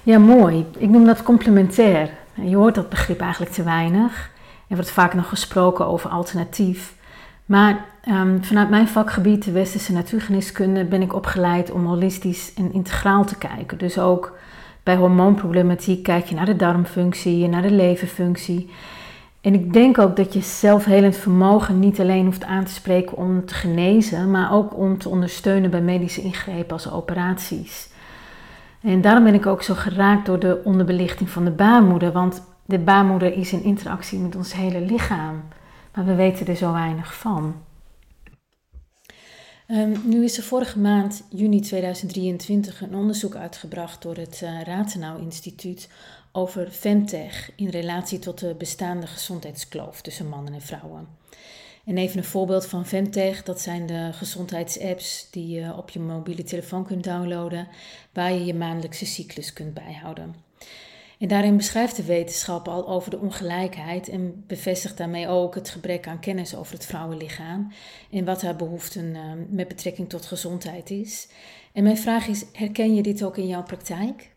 Ja, 0.04 0.20
mooi. 0.20 0.66
Ik 0.78 0.90
noem 0.90 1.06
dat 1.06 1.24
complementair. 1.24 2.10
Je 2.34 2.56
hoort 2.56 2.76
dat 2.76 2.90
begrip 2.90 3.20
eigenlijk 3.20 3.52
te 3.52 3.64
weinig. 3.64 4.32
Er 4.70 4.76
wordt 4.76 4.92
vaak 4.92 5.14
nog 5.14 5.30
gesproken 5.30 5.86
over 5.86 6.10
alternatief. 6.10 6.96
Maar 7.46 7.86
um, 8.10 8.44
vanuit 8.44 8.70
mijn 8.70 8.88
vakgebied, 8.88 9.44
de 9.44 9.52
westerse 9.52 9.94
natuurgeneeskunde, 9.94 10.86
ben 10.86 11.02
ik 11.02 11.14
opgeleid 11.14 11.72
om 11.72 11.86
holistisch 11.86 12.54
en 12.54 12.74
integraal 12.74 13.26
te 13.26 13.38
kijken. 13.38 13.78
Dus 13.78 14.00
ook 14.00 14.38
bij 14.84 14.96
hormoonproblematiek 14.96 16.04
kijk 16.04 16.26
je 16.26 16.36
naar 16.36 16.46
de 16.46 16.56
darmfunctie, 16.56 17.48
naar 17.48 17.62
de 17.62 17.72
leverfunctie. 17.72 18.72
En 19.44 19.54
ik 19.54 19.74
denk 19.74 19.98
ook 19.98 20.16
dat 20.16 20.34
je 20.34 20.42
zelfhelend 20.42 21.16
vermogen 21.16 21.80
niet 21.80 22.00
alleen 22.00 22.26
hoeft 22.26 22.44
aan 22.44 22.66
te 22.66 22.72
spreken 22.74 23.18
om 23.18 23.46
te 23.46 23.54
genezen, 23.54 24.32
maar 24.32 24.54
ook 24.54 24.78
om 24.78 24.98
te 24.98 25.10
ondersteunen 25.10 25.72
bij 25.72 25.82
medische 25.82 26.22
ingrepen 26.22 26.72
als 26.72 26.92
operaties. 26.92 27.90
En 28.82 29.02
daarom 29.02 29.24
ben 29.24 29.34
ik 29.34 29.46
ook 29.46 29.64
zo 29.64 29.74
geraakt 29.74 30.26
door 30.26 30.40
de 30.40 30.62
onderbelichting 30.64 31.30
van 31.30 31.46
de 31.46 31.52
baarmoeder. 31.52 32.12
Want 32.12 32.44
De 32.66 32.80
baarmoeder 32.80 33.34
is 33.34 33.54
in 33.54 33.64
interactie 33.64 34.20
met 34.20 34.36
ons 34.36 34.54
hele 34.54 34.82
lichaam, 34.82 35.44
maar 35.94 36.06
we 36.06 36.16
weten 36.16 36.48
er 36.48 36.56
zo 36.56 36.74
weinig 36.74 37.16
van. 37.16 37.56
Um, 39.68 40.02
nu 40.04 40.24
is 40.24 40.38
er 40.38 40.44
vorige 40.44 40.80
maand, 40.80 41.24
juni 41.30 41.60
2023, 41.60 42.82
een 42.82 42.96
onderzoek 42.96 43.36
uitgebracht 43.36 44.02
door 44.02 44.16
het 44.16 44.42
uh, 44.44 44.62
Ratenau 44.62 45.22
Instituut 45.22 45.90
over 46.36 46.72
Femtech 46.72 47.52
in 47.56 47.70
relatie 47.70 48.20
tot 48.20 48.40
de 48.40 48.56
bestaande 48.58 49.08
gezondheidskloof 49.08 50.02
tussen 50.02 50.30
mannen 50.30 50.54
en 50.54 50.62
vrouwen. 50.62 51.08
En 51.86 51.98
even 51.98 52.18
een 52.18 52.24
voorbeeld 52.24 52.66
van 52.66 52.86
Femtech, 52.86 53.44
dat 53.44 53.62
zijn 53.62 53.86
de 53.86 54.10
gezondheidsapps 54.14 55.28
die 55.32 55.48
je 55.48 55.76
op 55.76 55.90
je 55.90 56.00
mobiele 56.00 56.44
telefoon 56.44 56.86
kunt 56.86 57.04
downloaden, 57.04 57.68
waar 58.14 58.34
je 58.34 58.46
je 58.46 58.54
maandelijkse 58.54 59.06
cyclus 59.06 59.54
kunt 59.54 59.74
bijhouden. 59.74 60.36
En 61.20 61.28
daarin 61.28 61.58
beschrijft 61.58 61.96
de 61.96 62.04
wetenschap 62.04 62.68
al 62.68 62.88
over 62.88 63.12
de 63.12 63.20
ongelijkheid 63.20 64.10
en 64.10 64.44
bevestigt 64.48 64.98
daarmee 64.98 65.28
ook 65.28 65.56
het 65.56 65.70
gebrek 65.70 66.08
aan 66.08 66.20
kennis 66.20 66.56
over 66.56 66.74
het 66.74 66.86
vrouwenlichaam 66.86 67.72
en 68.12 68.26
wat 68.26 68.42
haar 68.42 68.56
behoeften 68.56 69.06
uh, 69.06 69.22
met 69.50 69.68
betrekking 69.68 70.10
tot 70.10 70.26
gezondheid 70.26 70.90
is. 70.90 71.28
En 71.74 71.84
mijn 71.84 71.98
vraag 71.98 72.28
is: 72.28 72.46
herken 72.52 72.96
je 72.96 73.02
dit 73.04 73.24
ook 73.24 73.38
in 73.38 73.48
jouw 73.48 73.64
praktijk? 73.64 74.33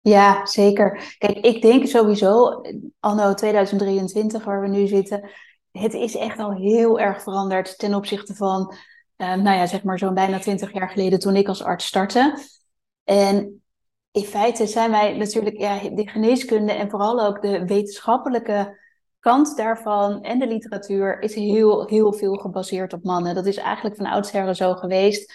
Ja, 0.00 0.46
zeker. 0.46 1.14
Kijk, 1.18 1.38
ik 1.38 1.62
denk 1.62 1.86
sowieso, 1.86 2.60
anno 3.00 3.34
2023, 3.34 4.44
waar 4.44 4.60
we 4.60 4.68
nu 4.68 4.86
zitten, 4.86 5.30
het 5.72 5.94
is 5.94 6.16
echt 6.16 6.38
al 6.38 6.52
heel 6.52 7.00
erg 7.00 7.22
veranderd 7.22 7.78
ten 7.78 7.94
opzichte 7.94 8.34
van, 8.34 8.74
uh, 9.16 9.34
nou 9.34 9.56
ja, 9.56 9.66
zeg 9.66 9.82
maar 9.82 9.98
zo'n 9.98 10.14
bijna 10.14 10.38
20 10.38 10.72
jaar 10.72 10.88
geleden 10.88 11.18
toen 11.18 11.36
ik 11.36 11.48
als 11.48 11.62
arts 11.62 11.86
startte. 11.86 12.38
En 13.04 13.62
in 14.10 14.24
feite 14.24 14.66
zijn 14.66 14.90
wij 14.90 15.16
natuurlijk, 15.16 15.58
ja, 15.58 15.78
de 15.88 16.08
geneeskunde 16.08 16.72
en 16.72 16.90
vooral 16.90 17.26
ook 17.26 17.42
de 17.42 17.64
wetenschappelijke 17.64 18.78
kant 19.20 19.56
daarvan 19.56 20.22
en 20.22 20.38
de 20.38 20.46
literatuur 20.46 21.20
is 21.20 21.34
heel, 21.34 21.86
heel 21.86 22.12
veel 22.12 22.34
gebaseerd 22.34 22.92
op 22.92 23.04
mannen. 23.04 23.34
Dat 23.34 23.46
is 23.46 23.56
eigenlijk 23.56 23.96
van 23.96 24.06
oudsher 24.06 24.54
zo 24.54 24.74
geweest. 24.74 25.32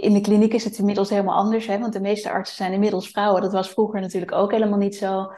In 0.00 0.12
de 0.12 0.20
kliniek 0.20 0.54
is 0.54 0.64
het 0.64 0.78
inmiddels 0.78 1.10
helemaal 1.10 1.36
anders, 1.36 1.66
hè, 1.66 1.78
want 1.78 1.92
de 1.92 2.00
meeste 2.00 2.30
artsen 2.30 2.56
zijn 2.56 2.72
inmiddels 2.72 3.10
vrouwen. 3.10 3.42
Dat 3.42 3.52
was 3.52 3.70
vroeger 3.70 4.00
natuurlijk 4.00 4.32
ook 4.32 4.50
helemaal 4.50 4.78
niet 4.78 4.96
zo. 4.96 5.32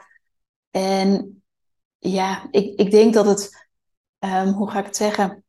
En 0.71 1.43
ja, 1.99 2.47
ik, 2.51 2.79
ik 2.79 2.91
denk 2.91 3.13
dat 3.13 3.25
het, 3.25 3.67
um, 4.19 4.47
hoe 4.47 4.69
ga 4.69 4.79
ik 4.79 4.85
het 4.85 4.95
zeggen? 4.95 5.43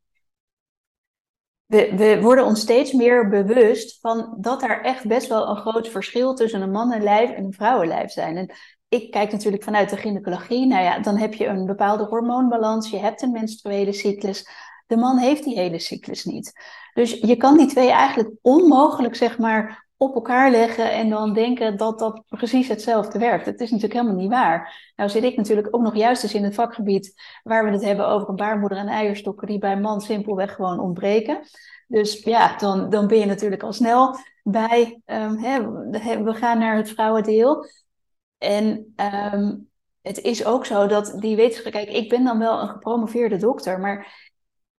we, 1.67 1.97
we 1.97 2.21
worden 2.21 2.45
ons 2.45 2.61
steeds 2.61 2.93
meer 2.93 3.29
bewust 3.29 4.01
van 4.01 4.35
dat 4.39 4.63
er 4.63 4.83
echt 4.83 5.07
best 5.07 5.29
wel 5.29 5.49
een 5.49 5.57
groot 5.57 5.89
verschil 5.89 6.35
tussen 6.35 6.61
een 6.61 6.71
mannenlijf 6.71 7.31
en 7.31 7.45
een 7.45 7.53
vrouwenlijf 7.53 8.11
zijn. 8.11 8.37
En 8.37 8.51
ik 8.89 9.11
kijk 9.11 9.33
natuurlijk 9.33 9.63
vanuit 9.63 9.91
de 9.91 9.97
gynaecologie. 9.97 10.67
Nou 10.67 10.83
ja, 10.83 10.99
dan 10.99 11.17
heb 11.17 11.35
je 11.35 11.47
een 11.47 11.67
bepaalde 11.67 12.05
hormoonbalans, 12.05 12.91
je 12.91 12.99
hebt 12.99 13.23
een 13.23 13.33
menstruele 13.33 13.93
cyclus. 13.93 14.49
De 14.87 14.97
man 14.97 15.19
heeft 15.19 15.45
die 15.45 15.59
hele 15.59 15.79
cyclus 15.79 16.25
niet. 16.25 16.53
Dus 16.95 17.13
je 17.13 17.37
kan 17.37 17.57
die 17.57 17.67
twee 17.67 17.91
eigenlijk 17.91 18.31
onmogelijk, 18.43 19.15
zeg 19.15 19.39
maar, 19.39 19.87
op 19.97 20.15
elkaar 20.15 20.51
leggen 20.51 20.93
en 20.93 21.09
dan 21.09 21.33
denken 21.33 21.77
dat 21.77 21.99
dat 21.99 22.23
precies 22.29 22.69
hetzelfde 22.69 23.19
werkt. 23.19 23.45
Dat 23.45 23.61
is 23.61 23.71
natuurlijk 23.71 24.01
helemaal 24.01 24.21
niet 24.21 24.31
waar. 24.31 24.93
Nou 24.97 25.11
zit 25.11 25.23
ik 25.23 25.37
natuurlijk 25.37 25.69
ook 25.71 25.83
nog 25.83 25.97
juist 25.97 26.23
eens 26.23 26.35
in 26.35 26.45
het 26.45 26.55
vakgebied 26.55 27.15
waar 27.43 27.65
we 27.65 27.71
het 27.71 27.85
hebben 27.85 28.09
over 28.09 28.29
een 28.29 28.37
baarmoeder 28.37 28.79
en 28.79 28.89
eierstokken 28.89 29.47
die 29.47 29.59
bij 29.59 29.81
man 29.81 30.01
simpelweg 30.01 30.55
gewoon 30.55 30.81
ontbreken. 30.81 31.41
Dus 31.89 32.23
ja, 32.23 32.57
dan, 32.57 32.91
dan 32.91 33.07
ben 33.07 33.19
je 33.19 33.27
natuurlijk 33.27 33.63
al 33.63 33.73
snel 33.73 34.17
bij, 34.43 35.01
hè, 35.05 36.23
we 36.23 36.35
gaan 36.35 36.59
naar 36.59 36.77
het 36.77 36.89
vrouwendeel. 36.89 37.67
En 38.39 38.95
um, 39.33 39.69
het 40.03 40.21
is 40.21 40.45
ook 40.45 40.67
zo 40.67 40.87
dat 40.87 41.17
die 41.19 41.37
wetenschap, 41.37 41.73
kijk, 41.73 41.89
ik 41.89 42.09
ben 42.09 42.25
dan 42.25 42.39
wel 42.39 42.61
een 42.61 42.69
gepromoveerde 42.69 43.37
dokter, 43.37 43.81
maar 43.81 44.24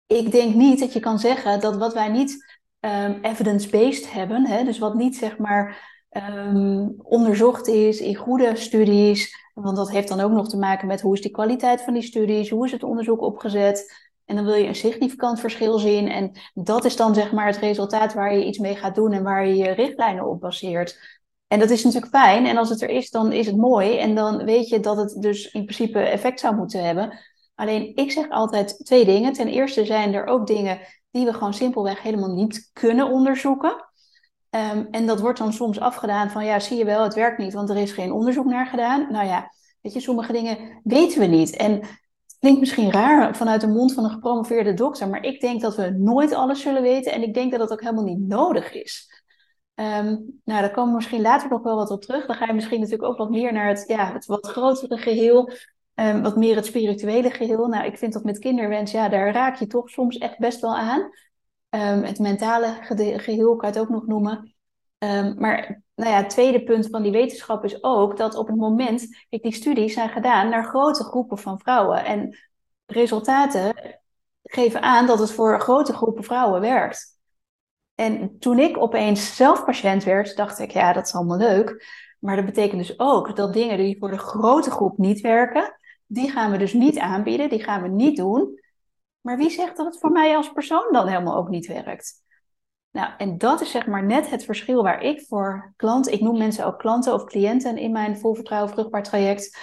ik 0.07 0.31
denk 0.31 0.55
niet 0.55 0.79
dat 0.79 0.93
je 0.93 0.99
kan 0.99 1.19
zeggen 1.19 1.59
dat 1.59 1.77
wat 1.77 1.93
wij 1.93 2.07
niet 2.07 2.57
um, 2.79 3.19
evidence-based 3.21 4.11
hebben. 4.11 4.47
Hè, 4.47 4.63
dus 4.63 4.77
wat 4.77 4.93
niet 4.93 5.15
zeg 5.15 5.37
maar 5.37 5.93
um, 6.11 6.95
onderzocht 6.97 7.67
is 7.67 7.99
in 7.99 8.15
goede 8.15 8.55
studies. 8.55 9.43
Want 9.53 9.75
dat 9.75 9.91
heeft 9.91 10.07
dan 10.07 10.19
ook 10.19 10.31
nog 10.31 10.49
te 10.49 10.57
maken 10.57 10.87
met 10.87 11.01
hoe 11.01 11.13
is 11.13 11.21
die 11.21 11.31
kwaliteit 11.31 11.81
van 11.81 11.93
die 11.93 12.03
studies, 12.03 12.49
hoe 12.49 12.65
is 12.65 12.71
het 12.71 12.83
onderzoek 12.83 13.21
opgezet. 13.21 14.03
En 14.25 14.35
dan 14.35 14.45
wil 14.45 14.53
je 14.53 14.67
een 14.67 14.75
significant 14.75 15.39
verschil 15.39 15.79
zien. 15.79 16.07
En 16.07 16.31
dat 16.53 16.85
is 16.85 16.95
dan 16.95 17.15
zeg 17.15 17.31
maar 17.31 17.47
het 17.47 17.57
resultaat 17.57 18.13
waar 18.13 18.35
je 18.35 18.45
iets 18.45 18.57
mee 18.57 18.75
gaat 18.75 18.95
doen 18.95 19.11
en 19.11 19.23
waar 19.23 19.47
je 19.47 19.55
je 19.55 19.71
richtlijnen 19.71 20.27
op 20.27 20.39
baseert. 20.39 21.19
En 21.47 21.59
dat 21.59 21.69
is 21.69 21.83
natuurlijk 21.83 22.11
fijn. 22.11 22.45
En 22.45 22.57
als 22.57 22.69
het 22.69 22.81
er 22.81 22.89
is, 22.89 23.09
dan 23.09 23.31
is 23.31 23.45
het 23.45 23.57
mooi. 23.57 23.97
En 23.97 24.15
dan 24.15 24.43
weet 24.43 24.69
je 24.69 24.79
dat 24.79 24.97
het 24.97 25.21
dus 25.21 25.51
in 25.51 25.63
principe 25.63 25.99
effect 25.99 26.39
zou 26.39 26.55
moeten 26.55 26.83
hebben. 26.83 27.19
Alleen 27.55 27.95
ik 27.95 28.11
zeg 28.11 28.29
altijd 28.29 28.85
twee 28.85 29.05
dingen. 29.05 29.33
Ten 29.33 29.47
eerste 29.47 29.85
zijn 29.85 30.13
er 30.13 30.25
ook 30.25 30.47
dingen 30.47 30.79
die 31.11 31.25
we 31.25 31.33
gewoon 31.33 31.53
simpelweg 31.53 32.01
helemaal 32.01 32.33
niet 32.33 32.69
kunnen 32.73 33.11
onderzoeken. 33.11 33.85
Um, 34.49 34.87
en 34.91 35.05
dat 35.05 35.19
wordt 35.19 35.39
dan 35.39 35.53
soms 35.53 35.79
afgedaan 35.79 36.29
van 36.29 36.45
ja, 36.45 36.59
zie 36.59 36.77
je 36.77 36.85
wel, 36.85 37.03
het 37.03 37.13
werkt 37.13 37.37
niet, 37.37 37.53
want 37.53 37.69
er 37.69 37.77
is 37.77 37.91
geen 37.91 38.11
onderzoek 38.11 38.45
naar 38.45 38.67
gedaan. 38.67 39.11
Nou 39.11 39.25
ja, 39.27 39.51
weet 39.81 39.93
je, 39.93 39.99
sommige 39.99 40.31
dingen 40.31 40.79
weten 40.83 41.19
we 41.19 41.25
niet. 41.25 41.55
En 41.55 41.71
het 41.71 42.35
klinkt 42.39 42.59
misschien 42.59 42.91
raar 42.91 43.35
vanuit 43.35 43.61
de 43.61 43.67
mond 43.67 43.93
van 43.93 44.03
een 44.03 44.09
gepromoveerde 44.09 44.73
dokter, 44.73 45.09
maar 45.09 45.23
ik 45.23 45.41
denk 45.41 45.61
dat 45.61 45.75
we 45.75 45.89
nooit 45.89 46.33
alles 46.33 46.61
zullen 46.61 46.81
weten 46.81 47.11
en 47.11 47.23
ik 47.23 47.33
denk 47.33 47.51
dat 47.51 47.59
dat 47.59 47.71
ook 47.71 47.81
helemaal 47.81 48.03
niet 48.03 48.27
nodig 48.27 48.73
is. 48.73 49.23
Um, 49.75 50.41
nou, 50.43 50.61
daar 50.61 50.71
komen 50.71 50.89
we 50.89 50.95
misschien 50.95 51.21
later 51.21 51.49
nog 51.49 51.61
wel 51.61 51.75
wat 51.75 51.89
op 51.91 52.01
terug. 52.01 52.25
Dan 52.25 52.35
ga 52.35 52.45
je 52.45 52.53
misschien 52.53 52.79
natuurlijk 52.79 53.09
ook 53.09 53.17
wat 53.17 53.29
meer 53.29 53.53
naar 53.53 53.67
het, 53.67 53.83
ja, 53.87 54.13
het 54.13 54.25
wat 54.25 54.47
grotere 54.47 54.97
geheel. 54.97 55.51
Um, 55.95 56.23
wat 56.23 56.35
meer 56.35 56.55
het 56.55 56.65
spirituele 56.65 57.29
geheel. 57.29 57.67
Nou, 57.67 57.85
ik 57.85 57.97
vind 57.97 58.13
dat 58.13 58.23
met 58.23 58.39
kinderwens, 58.39 58.91
ja, 58.91 59.09
daar 59.09 59.33
raak 59.33 59.55
je 59.55 59.67
toch 59.67 59.89
soms 59.89 60.17
echt 60.17 60.37
best 60.37 60.61
wel 60.61 60.75
aan. 60.75 61.01
Um, 61.69 62.03
het 62.03 62.19
mentale 62.19 62.77
geheel 63.17 63.55
kan 63.55 63.69
je 63.71 63.75
het 63.75 63.83
ook 63.83 63.93
nog 63.93 64.07
noemen. 64.07 64.55
Um, 64.97 65.35
maar 65.37 65.83
nou 65.95 66.09
ja, 66.09 66.17
het 66.17 66.29
tweede 66.29 66.63
punt 66.63 66.87
van 66.89 67.01
die 67.01 67.11
wetenschap 67.11 67.63
is 67.63 67.83
ook 67.83 68.17
dat 68.17 68.35
op 68.35 68.47
het 68.47 68.55
moment, 68.55 69.25
kijk, 69.29 69.43
die 69.43 69.53
studies 69.53 69.93
zijn 69.93 70.09
gedaan 70.09 70.49
naar 70.49 70.65
grote 70.65 71.03
groepen 71.03 71.37
van 71.37 71.59
vrouwen. 71.59 72.05
En 72.05 72.37
resultaten 72.85 73.73
geven 74.43 74.81
aan 74.81 75.07
dat 75.07 75.19
het 75.19 75.31
voor 75.31 75.61
grote 75.61 75.93
groepen 75.93 76.23
vrouwen 76.23 76.61
werkt. 76.61 77.19
En 77.95 78.39
toen 78.39 78.59
ik 78.59 78.77
opeens 78.77 79.35
zelf 79.35 79.65
patiënt 79.65 80.03
werd, 80.03 80.35
dacht 80.35 80.59
ik, 80.59 80.71
ja, 80.71 80.93
dat 80.93 81.05
is 81.05 81.13
allemaal 81.13 81.37
leuk. 81.37 81.85
Maar 82.19 82.35
dat 82.35 82.45
betekent 82.45 82.87
dus 82.87 82.99
ook 82.99 83.35
dat 83.35 83.53
dingen 83.53 83.77
die 83.77 83.97
voor 83.99 84.11
de 84.11 84.17
grote 84.17 84.71
groep 84.71 84.97
niet 84.97 85.21
werken, 85.21 85.79
die 86.05 86.31
gaan 86.31 86.51
we 86.51 86.57
dus 86.57 86.73
niet 86.73 86.99
aanbieden, 86.99 87.49
die 87.49 87.63
gaan 87.63 87.81
we 87.81 87.87
niet 87.87 88.17
doen. 88.17 88.59
Maar 89.21 89.37
wie 89.37 89.49
zegt 89.49 89.77
dat 89.77 89.85
het 89.85 89.99
voor 89.99 90.11
mij 90.11 90.35
als 90.35 90.51
persoon 90.51 90.87
dan 90.91 91.07
helemaal 91.07 91.35
ook 91.35 91.49
niet 91.49 91.67
werkt? 91.67 92.23
Nou, 92.91 93.09
en 93.17 93.37
dat 93.37 93.61
is 93.61 93.71
zeg 93.71 93.87
maar 93.87 94.03
net 94.03 94.29
het 94.29 94.45
verschil 94.45 94.83
waar 94.83 95.01
ik 95.01 95.25
voor 95.27 95.73
klanten, 95.75 96.13
ik 96.13 96.21
noem 96.21 96.37
mensen 96.37 96.65
ook 96.65 96.79
klanten 96.79 97.13
of 97.13 97.23
cliënten 97.23 97.77
in 97.77 97.91
mijn 97.91 98.17
vol 98.17 98.35
vertrouwen 98.35 98.71
vruchtbaar 98.71 99.03
traject. 99.03 99.57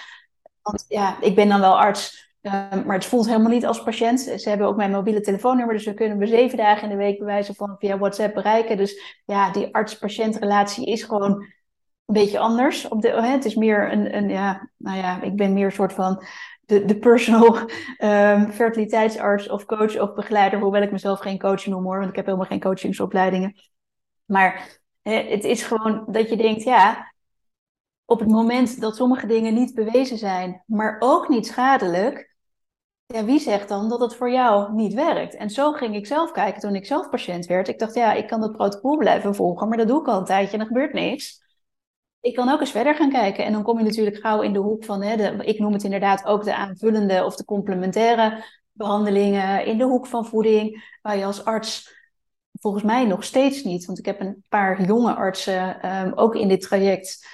Want 0.62 0.84
ja, 0.88 1.20
ik 1.20 1.34
ben 1.34 1.48
dan 1.48 1.60
wel 1.60 1.78
arts, 1.78 2.34
ehm, 2.40 2.86
maar 2.86 2.96
het 2.96 3.04
voelt 3.04 3.26
helemaal 3.26 3.50
niet 3.50 3.66
als 3.66 3.82
patiënt. 3.82 4.20
Ze 4.20 4.48
hebben 4.48 4.66
ook 4.66 4.76
mijn 4.76 4.90
mobiele 4.90 5.20
telefoonnummer, 5.20 5.74
dus 5.74 5.84
we 5.84 5.94
kunnen 5.94 6.18
me 6.18 6.26
zeven 6.26 6.58
dagen 6.58 6.82
in 6.82 6.88
de 6.88 7.04
week 7.04 7.18
bewijzen 7.18 7.54
van 7.54 7.76
via 7.78 7.98
WhatsApp 7.98 8.34
bereiken. 8.34 8.76
Dus 8.76 9.20
ja, 9.24 9.50
die 9.50 9.74
arts-patiëntrelatie 9.74 10.86
is 10.86 11.02
gewoon 11.02 11.46
een 12.06 12.14
beetje 12.14 12.38
anders. 12.38 12.88
Op 12.88 13.02
de, 13.02 13.08
het 13.08 13.44
is 13.44 13.54
meer 13.54 13.92
een, 13.92 14.16
een, 14.16 14.28
ja, 14.28 14.70
nou 14.76 14.96
ja, 14.98 15.22
ik 15.22 15.36
ben 15.36 15.52
meer 15.52 15.64
een 15.64 15.72
soort 15.72 15.92
van 15.92 16.24
de, 16.60 16.84
de 16.84 16.98
personal 16.98 17.56
um, 17.98 18.52
fertiliteitsarts 18.60 19.48
of 19.48 19.64
coach 19.64 20.00
of 20.00 20.14
begeleider, 20.14 20.60
hoewel 20.60 20.82
ik 20.82 20.92
mezelf 20.92 21.20
geen 21.20 21.38
coach 21.38 21.66
noem 21.66 21.84
hoor, 21.84 21.98
want 21.98 22.10
ik 22.10 22.16
heb 22.16 22.24
helemaal 22.24 22.46
geen 22.46 22.60
coachingsopleidingen. 22.60 23.54
Maar 24.24 24.80
het 25.02 25.44
is 25.44 25.62
gewoon 25.62 26.04
dat 26.08 26.28
je 26.28 26.36
denkt, 26.36 26.62
ja, 26.62 27.12
op 28.04 28.18
het 28.18 28.28
moment 28.28 28.80
dat 28.80 28.96
sommige 28.96 29.26
dingen 29.26 29.54
niet 29.54 29.74
bewezen 29.74 30.18
zijn, 30.18 30.62
maar 30.66 30.96
ook 30.98 31.28
niet 31.28 31.46
schadelijk, 31.46 32.34
ja, 33.06 33.24
wie 33.24 33.38
zegt 33.38 33.68
dan 33.68 33.88
dat 33.88 34.00
het 34.00 34.16
voor 34.16 34.30
jou 34.30 34.74
niet 34.74 34.94
werkt? 34.94 35.34
En 35.34 35.50
zo 35.50 35.72
ging 35.72 35.94
ik 35.94 36.06
zelf 36.06 36.30
kijken 36.30 36.60
toen 36.60 36.74
ik 36.74 36.86
zelf 36.86 37.10
patiënt 37.10 37.46
werd. 37.46 37.68
Ik 37.68 37.78
dacht, 37.78 37.94
ja, 37.94 38.12
ik 38.12 38.26
kan 38.26 38.40
dat 38.40 38.52
protocol 38.52 38.96
blijven 38.96 39.34
volgen, 39.34 39.68
maar 39.68 39.78
dat 39.78 39.88
doe 39.88 40.00
ik 40.00 40.08
al 40.08 40.18
een 40.18 40.24
tijdje 40.24 40.54
en 40.54 40.60
er 40.60 40.66
gebeurt 40.66 40.92
niks 40.92 41.42
ik 42.22 42.34
kan 42.34 42.48
ook 42.48 42.60
eens 42.60 42.70
verder 42.70 42.94
gaan 42.94 43.10
kijken. 43.10 43.44
En 43.44 43.52
dan 43.52 43.62
kom 43.62 43.78
je 43.78 43.84
natuurlijk 43.84 44.16
gauw 44.16 44.42
in 44.42 44.52
de 44.52 44.58
hoek 44.58 44.84
van, 44.84 45.02
hè, 45.02 45.16
de, 45.16 45.44
ik 45.44 45.58
noem 45.58 45.72
het 45.72 45.84
inderdaad 45.84 46.24
ook 46.24 46.44
de 46.44 46.54
aanvullende 46.54 47.24
of 47.24 47.36
de 47.36 47.44
complementaire 47.44 48.44
behandelingen 48.72 49.66
in 49.66 49.78
de 49.78 49.84
hoek 49.84 50.06
van 50.06 50.26
voeding, 50.26 50.96
waar 51.02 51.16
je 51.16 51.24
als 51.24 51.44
arts 51.44 52.00
volgens 52.52 52.82
mij 52.82 53.04
nog 53.04 53.24
steeds 53.24 53.62
niet, 53.62 53.84
want 53.84 53.98
ik 53.98 54.06
heb 54.06 54.20
een 54.20 54.44
paar 54.48 54.84
jonge 54.84 55.14
artsen 55.14 55.94
um, 55.96 56.12
ook 56.14 56.34
in 56.34 56.48
dit 56.48 56.60
traject 56.60 57.26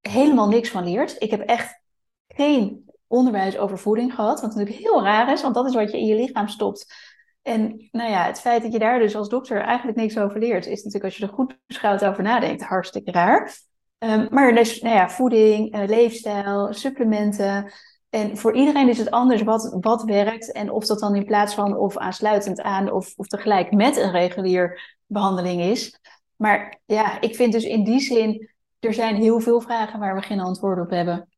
helemaal 0.00 0.48
niks 0.48 0.70
van 0.70 0.84
leert. 0.84 1.16
Ik 1.18 1.30
heb 1.30 1.40
echt 1.40 1.80
geen 2.28 2.90
onderwijs 3.06 3.58
over 3.58 3.78
voeding 3.78 4.14
gehad, 4.14 4.40
wat 4.40 4.54
natuurlijk 4.54 4.78
heel 4.78 5.02
raar 5.02 5.32
is, 5.32 5.42
want 5.42 5.54
dat 5.54 5.66
is 5.66 5.74
wat 5.74 5.90
je 5.90 5.98
in 5.98 6.06
je 6.06 6.14
lichaam 6.14 6.48
stopt. 6.48 6.94
En 7.42 7.88
nou 7.90 8.10
ja, 8.10 8.24
het 8.24 8.40
feit 8.40 8.62
dat 8.62 8.72
je 8.72 8.78
daar 8.78 8.98
dus 8.98 9.16
als 9.16 9.28
dokter 9.28 9.60
eigenlijk 9.60 9.98
niks 9.98 10.18
over 10.18 10.38
leert, 10.38 10.66
is 10.66 10.76
natuurlijk 10.76 11.04
als 11.04 11.16
je 11.16 11.26
er 11.26 11.32
goed 11.32 11.58
beschouwd 11.66 12.04
over 12.04 12.22
nadenkt, 12.22 12.62
hartstikke 12.62 13.10
raar. 13.10 13.67
Um, 13.98 14.26
maar 14.30 14.54
dus, 14.54 14.80
nou 14.80 14.94
ja, 14.94 15.08
voeding, 15.08 15.76
uh, 15.76 15.86
leefstijl, 15.86 16.72
supplementen. 16.72 17.72
En 18.10 18.36
voor 18.36 18.54
iedereen 18.54 18.88
is 18.88 18.98
het 18.98 19.10
anders 19.10 19.42
wat, 19.42 19.76
wat 19.80 20.02
werkt. 20.02 20.52
En 20.52 20.70
of 20.70 20.86
dat 20.86 20.98
dan 20.98 21.14
in 21.14 21.24
plaats 21.24 21.54
van 21.54 21.76
of 21.76 21.96
aansluitend 21.96 22.60
aan 22.60 22.92
of, 22.92 23.12
of 23.16 23.26
tegelijk 23.26 23.72
met 23.72 23.96
een 23.96 24.10
regulier 24.10 24.96
behandeling 25.06 25.60
is. 25.60 26.00
Maar 26.36 26.80
ja, 26.86 27.20
ik 27.20 27.34
vind 27.34 27.52
dus 27.52 27.64
in 27.64 27.84
die 27.84 28.00
zin, 28.00 28.50
er 28.80 28.94
zijn 28.94 29.14
heel 29.14 29.40
veel 29.40 29.60
vragen 29.60 30.00
waar 30.00 30.14
we 30.14 30.22
geen 30.22 30.40
antwoord 30.40 30.80
op 30.80 30.90
hebben. 30.90 31.28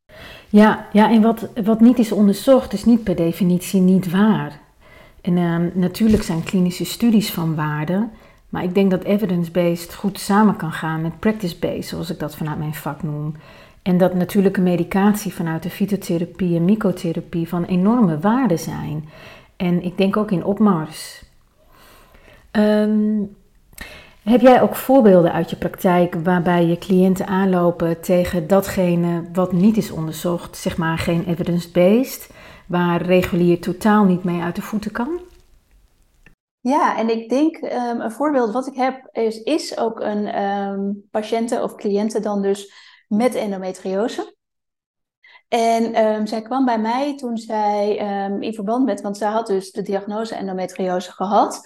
Ja, 0.48 0.88
ja 0.92 1.10
en 1.10 1.22
wat, 1.22 1.48
wat 1.64 1.80
niet 1.80 1.98
is 1.98 2.12
onderzocht 2.12 2.72
is 2.72 2.84
niet 2.84 3.04
per 3.04 3.16
definitie 3.16 3.80
niet 3.80 4.10
waar. 4.10 4.60
En 5.20 5.36
uh, 5.36 5.56
natuurlijk 5.74 6.22
zijn 6.22 6.42
klinische 6.42 6.84
studies 6.84 7.30
van 7.30 7.54
waarde, 7.54 8.08
maar 8.50 8.62
ik 8.62 8.74
denk 8.74 8.90
dat 8.90 9.04
evidence-based 9.04 9.94
goed 9.94 10.18
samen 10.18 10.56
kan 10.56 10.72
gaan 10.72 11.02
met 11.02 11.18
practice-based, 11.18 11.84
zoals 11.84 12.10
ik 12.10 12.18
dat 12.18 12.36
vanuit 12.36 12.58
mijn 12.58 12.74
vak 12.74 13.02
noem. 13.02 13.34
En 13.82 13.98
dat 13.98 14.14
natuurlijke 14.14 14.60
medicatie 14.60 15.34
vanuit 15.34 15.62
de 15.62 15.70
fytotherapie 15.70 16.56
en 16.56 16.64
mycotherapie 16.64 17.48
van 17.48 17.64
enorme 17.64 18.18
waarde 18.18 18.56
zijn. 18.56 19.08
En 19.56 19.82
ik 19.82 19.96
denk 19.96 20.16
ook 20.16 20.30
in 20.30 20.44
opmars. 20.44 21.24
Um, 22.52 23.36
heb 24.22 24.40
jij 24.40 24.62
ook 24.62 24.76
voorbeelden 24.76 25.32
uit 25.32 25.50
je 25.50 25.56
praktijk 25.56 26.14
waarbij 26.14 26.66
je 26.66 26.78
cliënten 26.78 27.26
aanlopen 27.26 28.00
tegen 28.00 28.46
datgene 28.46 29.22
wat 29.32 29.52
niet 29.52 29.76
is 29.76 29.90
onderzocht, 29.90 30.56
zeg 30.56 30.76
maar 30.76 30.98
geen 30.98 31.24
evidence-based, 31.26 32.30
waar 32.66 33.02
regulier 33.02 33.60
totaal 33.60 34.04
niet 34.04 34.24
mee 34.24 34.40
uit 34.40 34.56
de 34.56 34.62
voeten 34.62 34.90
kan? 34.90 35.20
Ja, 36.60 36.98
en 36.98 37.10
ik 37.10 37.28
denk 37.28 37.56
um, 37.56 38.00
een 38.00 38.12
voorbeeld 38.12 38.52
wat 38.52 38.66
ik 38.66 38.74
heb 38.74 39.08
is, 39.12 39.42
is 39.42 39.78
ook 39.78 40.00
een 40.00 40.42
um, 40.42 41.08
patiënte 41.10 41.62
of 41.62 41.74
cliënte 41.74 42.20
dan 42.20 42.42
dus 42.42 42.72
met 43.08 43.34
endometriose. 43.34 44.36
En 45.48 46.04
um, 46.04 46.26
zij 46.26 46.42
kwam 46.42 46.64
bij 46.64 46.78
mij 46.78 47.16
toen 47.16 47.36
zij 47.36 47.96
in 48.40 48.54
verband 48.54 48.84
met, 48.84 49.00
want 49.00 49.16
zij 49.16 49.30
had 49.30 49.46
dus 49.46 49.70
de 49.70 49.82
diagnose 49.82 50.34
endometriose 50.34 51.10
gehad. 51.12 51.60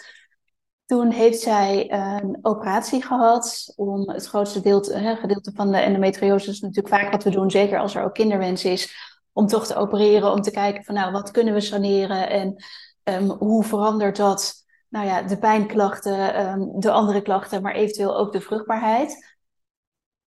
Toen 0.87 1.11
heeft 1.11 1.41
zij 1.41 1.93
een 1.93 2.39
operatie 2.43 3.03
gehad 3.03 3.73
om 3.77 4.11
het 4.11 4.27
grootste 4.27 4.61
deel, 4.61 4.83
gedeelte 4.83 5.53
van 5.55 5.71
de 5.71 5.79
endometriose 5.79 6.51
is 6.51 6.61
natuurlijk 6.61 6.95
vaak 6.95 7.11
wat 7.11 7.25
we 7.25 7.31
doen, 7.31 7.51
zeker 7.51 7.79
als 7.79 7.95
er 7.95 8.05
ook 8.05 8.15
kinderwens 8.15 8.65
is, 8.65 8.95
om 9.33 9.47
toch 9.47 9.67
te 9.67 9.75
opereren, 9.75 10.33
om 10.33 10.41
te 10.41 10.51
kijken 10.51 10.85
van 10.85 10.95
nou, 10.95 11.13
wat 11.13 11.31
kunnen 11.31 11.55
we 11.55 11.61
saneren 11.61 12.31
en 12.31 12.57
hoe 13.39 13.65
verandert 13.65 14.17
dat, 14.17 14.64
nou 14.95 15.07
ja, 15.07 15.23
de 15.23 15.39
pijnklachten, 15.39 16.47
um, 16.49 16.81
de 16.81 16.91
andere 16.91 17.23
klachten, 17.23 17.63
maar 17.63 17.75
eventueel 17.75 18.17
ook 18.17 18.33
de 18.33 18.41
vruchtbaarheid. 18.41 19.37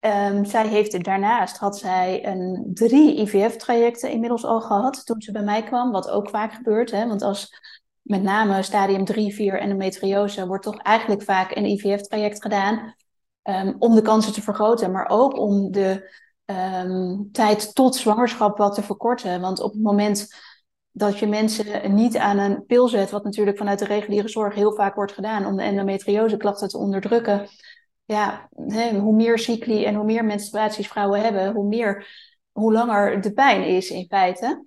Um, 0.01 0.45
zij 0.45 0.69
heeft 0.69 1.05
daarnaast 1.05 1.57
had 1.57 1.79
zij 1.79 2.27
een 2.27 2.71
drie 2.75 3.21
IVF-trajecten 3.21 4.11
inmiddels 4.11 4.45
al 4.45 4.61
gehad 4.61 5.07
toen 5.07 5.21
ze 5.21 5.33
bij 5.33 5.43
mij 5.43 5.63
kwam, 5.63 5.91
wat 5.91 6.11
ook 6.11 6.29
vaak 6.29 6.53
gebeurt. 6.53 6.91
Hè? 6.91 7.07
Want 7.09 7.23
als 7.23 7.61
met 8.03 8.23
name 8.23 8.63
stadium 8.63 9.05
3, 9.05 9.35
4 9.35 9.61
endometriose 9.61 10.47
wordt 10.47 10.65
toch 10.65 10.79
eigenlijk 10.79 11.23
vaak 11.23 11.57
een 11.57 11.67
IVF-traject 11.67 12.43
gedaan. 12.43 12.95
Um, 13.43 13.77
om 13.79 13.95
de 13.95 14.03
kansen 14.03 14.33
te 14.33 14.43
vergroten, 14.43 14.93
maar 14.93 15.09
ook 15.09 15.39
om 15.39 15.71
de 15.71 16.23
tijd 17.33 17.75
tot 17.75 17.97
zwangerschap 17.97 18.59
wat 18.59 18.75
te 18.75 18.83
verkorten. 18.83 19.41
Want 19.41 19.61
op 19.61 19.73
het 19.73 19.83
moment 19.83 20.29
dat 20.97 21.19
je 21.19 21.27
mensen 21.27 21.95
niet 21.95 22.17
aan 22.17 22.39
een 22.39 22.65
pil 22.67 22.89
zet, 22.89 23.11
wat 23.11 23.25
natuurlijk 23.25 23.59
vanuit 23.59 23.79
de 23.79 23.85
reguliere 23.85 24.29
zorg 24.29 24.55
heel 24.55 24.75
vaak 24.75 24.95
wordt 24.95 25.13
gedaan 25.13 25.47
om 25.47 25.57
de 25.57 25.63
endometriose 25.63 26.37
klachten 26.37 26.69
te 26.69 26.79
onderdrukken. 26.79 27.49
Ja, 28.05 28.49
hè, 28.67 28.99
hoe 28.99 29.15
meer 29.15 29.39
cycli 29.39 29.85
en 29.85 29.95
hoe 29.95 30.05
meer 30.05 30.25
menstruaties 30.25 30.89
vrouwen 30.89 31.21
hebben, 31.21 31.53
hoe 31.53 31.67
meer, 31.67 32.07
hoe 32.53 32.73
langer 32.73 33.21
de 33.21 33.33
pijn 33.33 33.67
is 33.67 33.91
in 33.91 34.07
feite. 34.09 34.65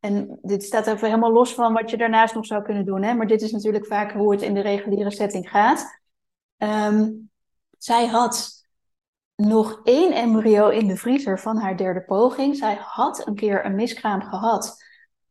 En 0.00 0.38
dit 0.42 0.64
staat 0.64 0.86
even 0.86 1.08
helemaal 1.08 1.32
los 1.32 1.54
van 1.54 1.72
wat 1.72 1.90
je 1.90 1.96
daarnaast 1.96 2.34
nog 2.34 2.46
zou 2.46 2.62
kunnen 2.62 2.84
doen. 2.84 3.02
Hè? 3.02 3.14
Maar 3.14 3.26
dit 3.26 3.42
is 3.42 3.52
natuurlijk 3.52 3.86
vaak 3.86 4.12
hoe 4.12 4.32
het 4.32 4.42
in 4.42 4.54
de 4.54 4.60
reguliere 4.60 5.10
setting 5.10 5.50
gaat. 5.50 6.00
Um, 6.58 7.30
zij 7.78 8.06
had 8.06 8.64
nog 9.36 9.80
één 9.84 10.12
embryo 10.12 10.68
in 10.68 10.86
de 10.86 10.96
vriezer 10.96 11.38
van 11.38 11.56
haar 11.56 11.76
derde 11.76 12.04
poging. 12.04 12.56
Zij 12.56 12.78
had 12.80 13.26
een 13.26 13.34
keer 13.34 13.64
een 13.64 13.74
miskraam 13.74 14.22
gehad 14.22 14.79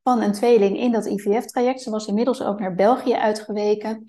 van 0.09 0.21
een 0.21 0.31
tweeling 0.31 0.77
in 0.77 0.91
dat 0.91 1.05
IVF-traject. 1.05 1.81
Ze 1.81 1.89
was 1.89 2.07
inmiddels 2.07 2.43
ook 2.43 2.59
naar 2.59 2.75
België 2.75 3.13
uitgeweken. 3.13 4.05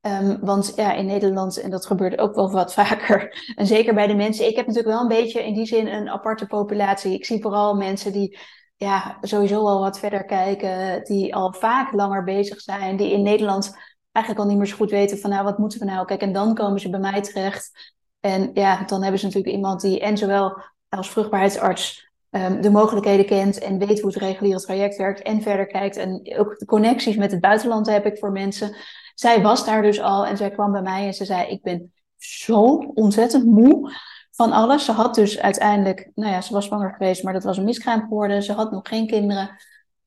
Um, 0.00 0.38
want 0.40 0.72
ja, 0.76 0.92
in 0.92 1.06
Nederland, 1.06 1.60
en 1.60 1.70
dat 1.70 1.86
gebeurt 1.86 2.18
ook 2.18 2.34
wel 2.34 2.50
wat 2.50 2.74
vaker, 2.82 3.52
en 3.54 3.66
zeker 3.66 3.94
bij 3.94 4.06
de 4.06 4.14
mensen. 4.14 4.48
Ik 4.48 4.56
heb 4.56 4.66
natuurlijk 4.66 4.94
wel 4.94 5.02
een 5.02 5.22
beetje 5.22 5.46
in 5.46 5.54
die 5.54 5.66
zin 5.66 5.86
een 5.86 6.08
aparte 6.08 6.46
populatie. 6.46 7.14
Ik 7.14 7.24
zie 7.24 7.42
vooral 7.42 7.74
mensen 7.74 8.12
die 8.12 8.38
ja, 8.76 9.18
sowieso 9.20 9.66
al 9.66 9.80
wat 9.80 9.98
verder 9.98 10.24
kijken, 10.24 11.04
die 11.04 11.34
al 11.34 11.52
vaak 11.52 11.92
langer 11.92 12.24
bezig 12.24 12.60
zijn, 12.60 12.96
die 12.96 13.12
in 13.12 13.22
Nederland 13.22 13.76
eigenlijk 14.12 14.44
al 14.44 14.50
niet 14.50 14.60
meer 14.60 14.70
zo 14.70 14.76
goed 14.76 14.90
weten 14.90 15.18
van 15.18 15.30
nou, 15.30 15.44
wat 15.44 15.58
moeten 15.58 15.78
we 15.78 15.84
nou? 15.84 16.06
Kijk, 16.06 16.20
en 16.20 16.32
dan 16.32 16.54
komen 16.54 16.80
ze 16.80 16.90
bij 16.90 17.00
mij 17.00 17.20
terecht. 17.20 17.92
En 18.20 18.50
ja, 18.54 18.84
dan 18.84 19.02
hebben 19.02 19.20
ze 19.20 19.26
natuurlijk 19.26 19.54
iemand 19.54 19.80
die 19.80 20.00
en 20.00 20.18
zowel 20.18 20.62
als 20.88 21.10
vruchtbaarheidsarts 21.10 22.11
um, 22.32 22.60
de 22.60 22.70
mogelijkheden 22.70 23.26
kent 23.26 23.58
en 23.58 23.78
weet 23.78 24.00
hoe 24.00 24.10
het 24.10 24.22
reguliere 24.22 24.60
traject 24.60 24.96
werkt 24.96 25.22
en 25.22 25.42
verder 25.42 25.66
kijkt. 25.66 25.96
En 25.96 26.36
ook 26.38 26.58
de 26.58 26.64
connecties 26.64 27.16
met 27.16 27.30
het 27.30 27.40
buitenland 27.40 27.86
heb 27.86 28.06
ik 28.06 28.18
voor 28.18 28.32
mensen. 28.32 28.76
Zij 29.14 29.42
was 29.42 29.64
daar 29.64 29.82
dus 29.82 30.00
al 30.00 30.26
en 30.26 30.36
zij 30.36 30.50
kwam 30.50 30.72
bij 30.72 30.82
mij 30.82 31.06
en 31.06 31.14
ze 31.14 31.24
zei: 31.24 31.48
Ik 31.48 31.62
ben 31.62 31.92
zo 32.16 32.64
ontzettend 32.94 33.44
moe 33.44 33.92
van 34.30 34.52
alles. 34.52 34.84
Ze 34.84 34.92
had 34.92 35.14
dus 35.14 35.40
uiteindelijk, 35.40 36.10
nou 36.14 36.32
ja, 36.32 36.40
ze 36.40 36.52
was 36.52 36.64
zwanger 36.64 36.92
geweest, 36.92 37.22
maar 37.22 37.32
dat 37.32 37.44
was 37.44 37.56
een 37.56 37.64
miskraam 37.64 38.00
geworden. 38.00 38.42
Ze 38.42 38.52
had 38.52 38.70
nog 38.70 38.88
geen 38.88 39.06
kinderen. 39.06 39.56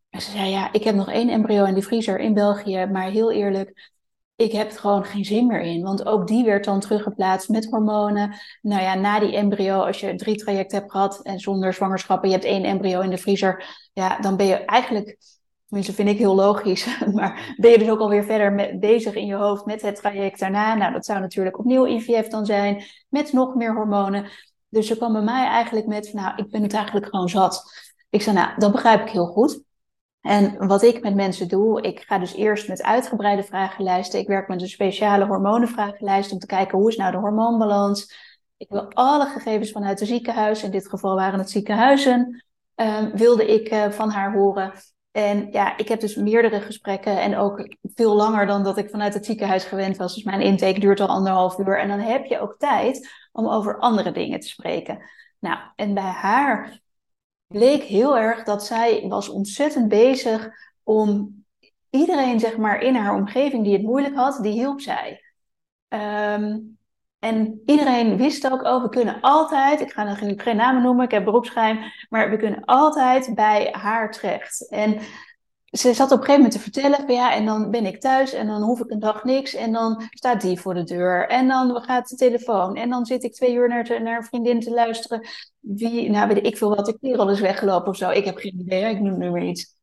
En 0.09 0.21
ze 0.21 0.31
zei, 0.31 0.49
ja, 0.49 0.71
ik 0.71 0.83
heb 0.83 0.95
nog 0.95 1.11
één 1.11 1.29
embryo 1.29 1.65
in 1.65 1.73
de 1.73 1.81
vriezer 1.81 2.19
in 2.19 2.33
België, 2.33 2.85
maar 2.85 3.09
heel 3.09 3.31
eerlijk, 3.31 3.91
ik 4.35 4.51
heb 4.51 4.71
er 4.71 4.79
gewoon 4.79 5.03
geen 5.03 5.25
zin 5.25 5.47
meer 5.47 5.61
in. 5.61 5.81
Want 5.81 6.05
ook 6.05 6.27
die 6.27 6.43
werd 6.43 6.65
dan 6.65 6.79
teruggeplaatst 6.79 7.49
met 7.49 7.65
hormonen. 7.65 8.35
Nou 8.61 8.81
ja, 8.81 8.95
na 8.95 9.19
die 9.19 9.35
embryo, 9.35 9.79
als 9.81 9.99
je 9.99 10.15
drie 10.15 10.35
trajecten 10.35 10.77
hebt 10.77 10.91
gehad 10.91 11.21
en 11.21 11.39
zonder 11.39 11.73
zwangerschappen, 11.73 12.29
je 12.29 12.35
hebt 12.35 12.47
één 12.47 12.63
embryo 12.63 13.01
in 13.01 13.09
de 13.09 13.17
vriezer, 13.17 13.65
ja, 13.93 14.19
dan 14.19 14.37
ben 14.37 14.45
je 14.45 14.55
eigenlijk 14.55 15.17
Tenminste, 15.65 15.95
vind 15.95 16.09
ik 16.09 16.17
heel 16.17 16.35
logisch. 16.35 16.99
Maar 17.13 17.55
ben 17.57 17.71
je 17.71 17.77
dus 17.77 17.89
ook 17.89 17.99
alweer 17.99 18.23
verder 18.23 18.53
met, 18.53 18.79
bezig 18.79 19.15
in 19.15 19.25
je 19.25 19.35
hoofd 19.35 19.65
met 19.65 19.81
het 19.81 19.95
traject 19.95 20.39
daarna? 20.39 20.75
Nou, 20.75 20.93
dat 20.93 21.05
zou 21.05 21.19
natuurlijk 21.19 21.59
opnieuw 21.59 21.85
IVF 21.85 22.27
dan 22.27 22.45
zijn, 22.45 22.83
met 23.09 23.33
nog 23.33 23.55
meer 23.55 23.73
hormonen. 23.73 24.29
Dus 24.69 24.87
ze 24.87 24.97
kwam 24.97 25.13
bij 25.13 25.21
mij 25.21 25.47
eigenlijk 25.47 25.85
met, 25.87 26.13
nou, 26.13 26.33
ik 26.35 26.49
ben 26.49 26.63
het 26.63 26.73
eigenlijk 26.73 27.05
gewoon 27.05 27.29
zat. 27.29 27.63
Ik 28.09 28.21
zei, 28.21 28.35
nou, 28.35 28.49
dat 28.57 28.71
begrijp 28.71 29.01
ik 29.01 29.09
heel 29.09 29.25
goed. 29.25 29.64
En 30.25 30.67
wat 30.67 30.83
ik 30.83 31.01
met 31.01 31.15
mensen 31.15 31.47
doe, 31.47 31.81
ik 31.81 31.99
ga 31.99 32.19
dus 32.19 32.33
eerst 32.33 32.67
met 32.67 32.83
uitgebreide 32.83 33.43
vragenlijsten. 33.43 34.19
Ik 34.19 34.27
werk 34.27 34.47
met 34.47 34.61
een 34.61 34.67
speciale 34.67 35.25
hormonenvragenlijst 35.25 36.31
om 36.31 36.39
te 36.39 36.45
kijken 36.45 36.77
hoe 36.77 36.89
is 36.89 36.95
nou 36.95 37.11
de 37.11 37.17
hormoonbalans. 37.17 38.13
Ik 38.57 38.69
wil 38.69 38.91
alle 38.93 39.25
gegevens 39.25 39.71
vanuit 39.71 39.97
de 39.97 40.05
ziekenhuis, 40.05 40.63
in 40.63 40.71
dit 40.71 40.89
geval 40.89 41.15
waren 41.15 41.39
het 41.39 41.49
ziekenhuizen, 41.49 42.43
um, 42.75 43.11
wilde 43.11 43.45
ik 43.45 43.71
uh, 43.71 43.89
van 43.89 44.09
haar 44.09 44.33
horen. 44.33 44.71
En 45.11 45.47
ja, 45.51 45.77
ik 45.77 45.87
heb 45.87 45.99
dus 45.99 46.15
meerdere 46.15 46.61
gesprekken 46.61 47.21
en 47.21 47.37
ook 47.37 47.75
veel 47.81 48.15
langer 48.15 48.45
dan 48.45 48.63
dat 48.63 48.77
ik 48.77 48.89
vanuit 48.89 49.13
het 49.13 49.25
ziekenhuis 49.25 49.63
gewend 49.63 49.97
was. 49.97 50.13
Dus 50.13 50.23
mijn 50.23 50.41
intake 50.41 50.79
duurt 50.79 50.99
al 50.99 51.07
anderhalf 51.07 51.57
uur. 51.57 51.79
En 51.79 51.87
dan 51.87 51.99
heb 51.99 52.25
je 52.25 52.39
ook 52.39 52.55
tijd 52.57 53.09
om 53.31 53.47
over 53.47 53.79
andere 53.79 54.11
dingen 54.11 54.39
te 54.39 54.47
spreken. 54.47 55.01
Nou, 55.39 55.57
en 55.75 55.93
bij 55.93 56.03
haar 56.03 56.83
bleek 57.47 57.83
heel 57.83 58.17
erg 58.17 58.43
dat 58.43 58.65
zij 58.65 59.05
was 59.07 59.29
ontzettend 59.29 59.87
bezig 59.87 60.49
om 60.83 61.43
iedereen, 61.89 62.39
zeg 62.39 62.57
maar, 62.57 62.81
in 62.81 62.95
haar 62.95 63.15
omgeving 63.15 63.63
die 63.63 63.73
het 63.73 63.83
moeilijk 63.83 64.15
had, 64.15 64.39
die 64.41 64.51
hielp 64.51 64.81
zij. 64.81 65.23
Um, 65.87 66.77
en 67.19 67.61
iedereen 67.65 68.17
wist 68.17 68.51
ook, 68.51 68.63
oh, 68.63 68.81
we 68.81 68.89
kunnen 68.89 69.21
altijd, 69.21 69.81
ik 69.81 69.91
ga 69.91 70.13
geen, 70.13 70.39
geen 70.39 70.55
namen 70.55 70.81
noemen, 70.81 71.05
ik 71.05 71.11
heb 71.11 71.23
beroepsgeheim, 71.23 71.79
maar 72.09 72.29
we 72.29 72.37
kunnen 72.37 72.65
altijd 72.65 73.35
bij 73.35 73.67
haar 73.71 74.11
terecht. 74.11 74.69
En 74.69 74.99
ze 75.77 75.93
zat 75.93 76.11
op 76.11 76.17
een 76.17 76.25
gegeven 76.25 76.33
moment 76.33 76.51
te 76.51 76.59
vertellen 76.59 77.05
van 77.05 77.15
ja, 77.15 77.33
en 77.33 77.45
dan 77.45 77.71
ben 77.71 77.85
ik 77.85 77.99
thuis 77.99 78.33
en 78.33 78.47
dan 78.47 78.61
hoef 78.61 78.79
ik 78.79 78.89
een 78.89 78.99
dag 78.99 79.23
niks 79.23 79.53
en 79.53 79.71
dan 79.71 80.03
staat 80.09 80.41
die 80.41 80.59
voor 80.59 80.73
de 80.73 80.83
deur 80.83 81.27
en 81.27 81.47
dan 81.47 81.81
gaat 81.81 82.09
de 82.09 82.15
telefoon 82.15 82.75
en 82.75 82.89
dan 82.89 83.05
zit 83.05 83.23
ik 83.23 83.33
twee 83.33 83.53
uur 83.53 83.67
naar, 83.67 84.01
naar 84.01 84.17
een 84.17 84.23
vriendin 84.23 84.59
te 84.59 84.71
luisteren. 84.71 85.27
Wie, 85.59 86.09
nou 86.09 86.27
weet 86.27 86.45
ik 86.45 86.57
veel 86.57 86.75
wat, 86.75 86.85
de 86.85 86.99
kerel 86.99 87.29
is 87.29 87.39
weggelopen 87.39 87.87
of 87.87 87.97
zo. 87.97 88.09
Ik 88.09 88.25
heb 88.25 88.37
geen 88.37 88.59
idee, 88.59 88.89
ik 88.89 88.99
noem 88.99 89.17
nu 89.17 89.31
maar 89.31 89.45
iets. 89.45 89.75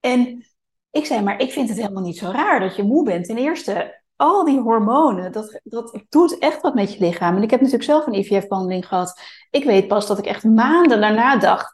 En 0.00 0.46
ik 0.90 1.06
zei, 1.06 1.22
maar 1.22 1.40
ik 1.40 1.52
vind 1.52 1.68
het 1.68 1.78
helemaal 1.78 2.02
niet 2.02 2.18
zo 2.18 2.30
raar 2.30 2.60
dat 2.60 2.76
je 2.76 2.82
moe 2.82 3.04
bent. 3.04 3.26
Ten 3.26 3.38
eerste, 3.38 4.02
al 4.16 4.44
die 4.44 4.60
hormonen, 4.60 5.32
dat, 5.32 5.60
dat 5.64 6.04
doet 6.08 6.38
echt 6.38 6.60
wat 6.60 6.74
met 6.74 6.92
je 6.92 7.04
lichaam. 7.04 7.36
En 7.36 7.42
ik 7.42 7.50
heb 7.50 7.60
natuurlijk 7.60 7.90
zelf 7.90 8.06
een 8.06 8.14
IVF-behandeling 8.14 8.86
gehad. 8.86 9.20
Ik 9.50 9.64
weet 9.64 9.88
pas 9.88 10.06
dat 10.06 10.18
ik 10.18 10.26
echt 10.26 10.44
maanden 10.44 11.00
daarna 11.00 11.36
dacht: 11.36 11.73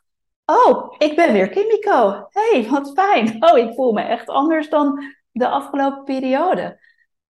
Oh, 0.50 0.94
ik 0.98 1.16
ben 1.16 1.32
weer 1.32 1.48
Kimiko. 1.48 2.26
hey, 2.30 2.66
wat 2.70 2.92
fijn. 2.94 3.44
Oh, 3.44 3.58
ik 3.58 3.74
voel 3.74 3.92
me 3.92 4.02
echt 4.02 4.28
anders 4.28 4.68
dan 4.68 5.02
de 5.30 5.48
afgelopen 5.48 6.04
periode. 6.04 6.80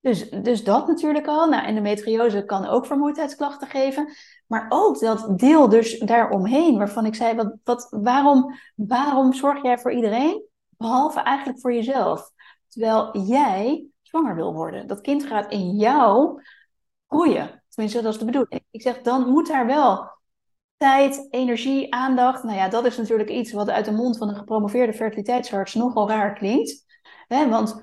Dus, 0.02 0.30
dus 0.30 0.64
dat 0.64 0.88
natuurlijk 0.88 1.28
al. 1.28 1.50
Nou, 1.50 1.66
endometriose 1.66 2.46
kan 2.46 2.66
ook 2.66 2.86
vermoeidheidsklachten 2.86 3.68
geven. 3.68 4.14
Maar 4.48 4.66
ook 4.70 5.00
dat 5.00 5.40
deel 5.40 5.70
dus 5.70 6.00
daaromheen, 6.00 6.78
waarvan 6.78 7.06
ik 7.06 7.16
zei, 7.16 7.36
wat, 7.36 7.56
wat, 7.64 7.88
waarom, 7.90 8.54
waarom 8.76 9.34
zorg 9.34 9.64
jij 9.64 9.78
voor 9.78 9.92
iedereen, 9.92 10.44
behalve 10.70 11.20
eigenlijk 11.20 11.60
voor 11.60 11.74
jezelf? 11.74 12.32
Terwijl 12.68 13.18
jij 13.18 13.86
zwanger 14.02 14.36
wil 14.36 14.54
worden. 14.54 14.88
Dat 14.88 15.02
kind 15.02 15.24
gaat 15.24 15.52
in 15.52 15.76
jou 15.76 16.42
groeien. 17.08 17.64
Tenminste, 17.70 18.02
dat 18.02 18.14
is 18.14 18.20
de 18.20 18.26
bedoeling. 18.26 18.66
Ik 18.72 18.82
zeg, 18.82 19.02
dan 19.02 19.30
moet 19.30 19.48
daar 19.48 19.66
wel 19.66 20.19
tijd, 20.80 21.28
energie, 21.30 21.94
aandacht. 21.94 22.44
Nou 22.44 22.58
ja, 22.58 22.70
dat 22.70 22.86
is 22.86 22.98
natuurlijk 22.98 23.30
iets 23.30 23.52
wat 23.52 23.70
uit 23.70 23.86
de 23.86 23.92
mond 23.92 24.18
van 24.18 24.30
een 24.30 24.36
gepromoveerde 24.36 24.94
fertiliteitsarts 24.94 25.74
nogal 25.74 26.10
raar 26.10 26.34
klinkt. 26.34 26.86
want 27.28 27.82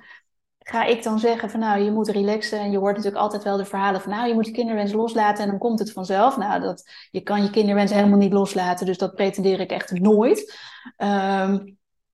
ga 0.59 0.85
ik 0.85 1.03
dan 1.03 1.19
zeggen 1.19 1.51
van 1.51 1.61
nou, 1.61 1.81
je 1.81 1.91
moet 1.91 2.09
relaxen. 2.09 2.59
En 2.59 2.71
je 2.71 2.79
hoort 2.79 2.97
natuurlijk 2.97 3.23
altijd 3.23 3.43
wel 3.43 3.57
de 3.57 3.65
verhalen 3.65 4.01
van 4.01 4.13
nou, 4.13 4.29
je 4.29 4.35
moet 4.35 4.47
je 4.47 4.53
kinderwens 4.53 4.93
loslaten 4.93 5.45
en 5.45 5.51
dan 5.51 5.59
komt 5.59 5.79
het 5.79 5.93
vanzelf. 5.93 6.37
Nou, 6.37 6.61
dat, 6.61 6.91
je 7.11 7.21
kan 7.21 7.43
je 7.43 7.51
kinderwens 7.51 7.93
helemaal 7.93 8.19
niet 8.19 8.33
loslaten, 8.33 8.87
dus 8.87 8.99
dat 8.99 9.15
pretendeer 9.15 9.61
ik 9.61 9.71
echt 9.71 10.01
nooit. 10.01 10.59
Ehm, 10.97 11.59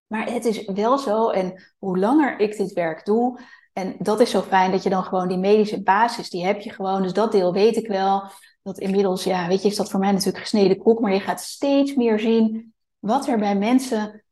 maar 0.06 0.32
het 0.32 0.44
is 0.44 0.64
wel 0.64 0.98
zo 0.98 1.28
en 1.28 1.72
hoe 1.78 1.98
langer 1.98 2.38
ik 2.38 2.56
dit 2.56 2.72
werk 2.72 3.04
doe, 3.04 3.40
en 3.72 3.94
dat 3.98 4.20
is 4.20 4.30
zo 4.30 4.40
fijn 4.40 4.70
dat 4.70 4.82
je 4.82 4.90
dan 4.90 5.04
gewoon 5.04 5.28
die 5.28 5.38
medische 5.38 5.82
basis, 5.82 6.30
die 6.30 6.44
heb 6.44 6.60
je 6.60 6.70
gewoon. 6.70 7.02
Dus 7.02 7.12
dat 7.12 7.32
deel 7.32 7.52
weet 7.52 7.76
ik 7.76 7.86
wel. 7.86 8.30
Dat 8.62 8.78
inmiddels, 8.78 9.24
ja, 9.24 9.48
weet 9.48 9.62
je, 9.62 9.68
is 9.68 9.76
dat 9.76 9.90
voor 9.90 10.00
mij 10.00 10.12
natuurlijk 10.12 10.38
gesneden 10.38 10.78
koek. 10.78 11.00
Maar 11.00 11.12
je 11.12 11.20
gaat 11.20 11.40
steeds 11.40 11.94
meer 11.94 12.18
zien 12.18 12.74
wat 12.98 13.26
er 13.26 13.38
bij 13.38 13.56
mensen 13.56 14.24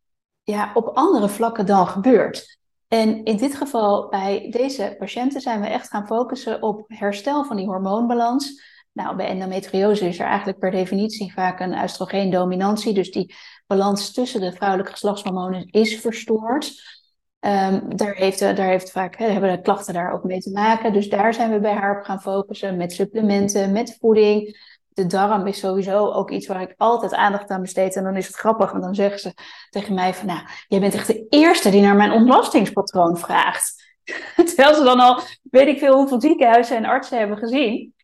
ja, 0.43 0.71
op 0.75 0.87
andere 0.87 1.29
vlakken 1.29 1.67
dan 1.67 1.87
gebeurt. 1.87 2.59
En 2.89 3.25
in 3.25 3.37
dit 3.37 3.55
geval, 3.55 4.09
bij 4.09 4.51
deze 4.51 4.97
patiënten, 4.99 5.41
zijn 5.41 5.61
we 5.61 5.67
echt 5.67 5.89
gaan 5.89 6.07
focussen 6.07 6.63
op 6.63 6.85
herstel 6.87 7.45
van 7.45 7.57
die 7.57 7.67
hormoonbalans. 7.67 8.63
Nou, 8.93 9.17
bij 9.17 9.27
endometriose 9.27 10.09
is 10.09 10.19
er 10.19 10.27
eigenlijk 10.27 10.59
per 10.59 10.71
definitie 10.71 11.33
vaak 11.33 11.61
een 11.61 11.83
oestrogeendominantie. 11.83 12.95
Dus 12.95 13.11
die 13.11 13.35
balans 13.67 14.13
tussen 14.13 14.41
de 14.41 14.53
vrouwelijke 14.53 14.93
geslachtshormonen 14.93 15.67
is 15.71 16.01
verstoord. 16.01 17.00
Um, 17.41 17.97
daar, 17.97 18.15
heeft, 18.15 18.39
daar 18.39 18.69
heeft 18.69 18.91
vaak, 18.91 19.17
hè, 19.17 19.27
hebben 19.27 19.51
de 19.51 19.61
klachten 19.61 19.95
daar 19.95 20.13
ook 20.13 20.25
mee 20.25 20.41
te 20.41 20.51
maken. 20.51 20.93
Dus 20.93 21.09
daar 21.09 21.35
zijn 21.35 21.51
we 21.51 21.61
bij 21.61 21.73
haar 21.73 21.99
op 21.99 22.05
gaan 22.05 22.21
focussen 22.21 22.77
met 22.77 22.93
supplementen, 22.93 23.73
met 23.73 23.97
voeding. 24.01 24.59
De 24.89 25.07
darm 25.07 25.47
is 25.47 25.59
sowieso 25.59 26.13
ook 26.13 26.31
iets 26.31 26.47
waar 26.47 26.61
ik 26.61 26.75
altijd 26.77 27.15
aandacht 27.15 27.51
aan 27.51 27.61
besteed. 27.61 27.97
En 27.97 28.05
dan 28.05 28.17
is 28.17 28.27
het 28.27 28.37
grappig, 28.37 28.71
want 28.71 28.83
dan 28.83 28.95
zeggen 28.95 29.19
ze 29.19 29.35
tegen 29.71 29.95
mij 29.95 30.15
van... 30.15 30.27
nou, 30.27 30.41
jij 30.69 30.81
bent 30.81 30.95
echt 30.95 31.07
de 31.07 31.27
eerste 31.29 31.71
die 31.71 31.81
naar 31.81 31.97
mijn 31.97 32.13
ontlastingspatroon 32.13 33.19
vraagt. 33.19 33.95
Terwijl 34.47 34.75
ze 34.75 34.85
dan 34.85 35.01
al, 35.01 35.21
weet 35.43 35.69
ik 35.69 35.79
veel 35.79 35.95
hoeveel 35.95 36.21
ziekenhuizen 36.21 36.77
en 36.77 36.85
artsen 36.85 37.19
hebben 37.19 37.39
gezien. 37.39 37.95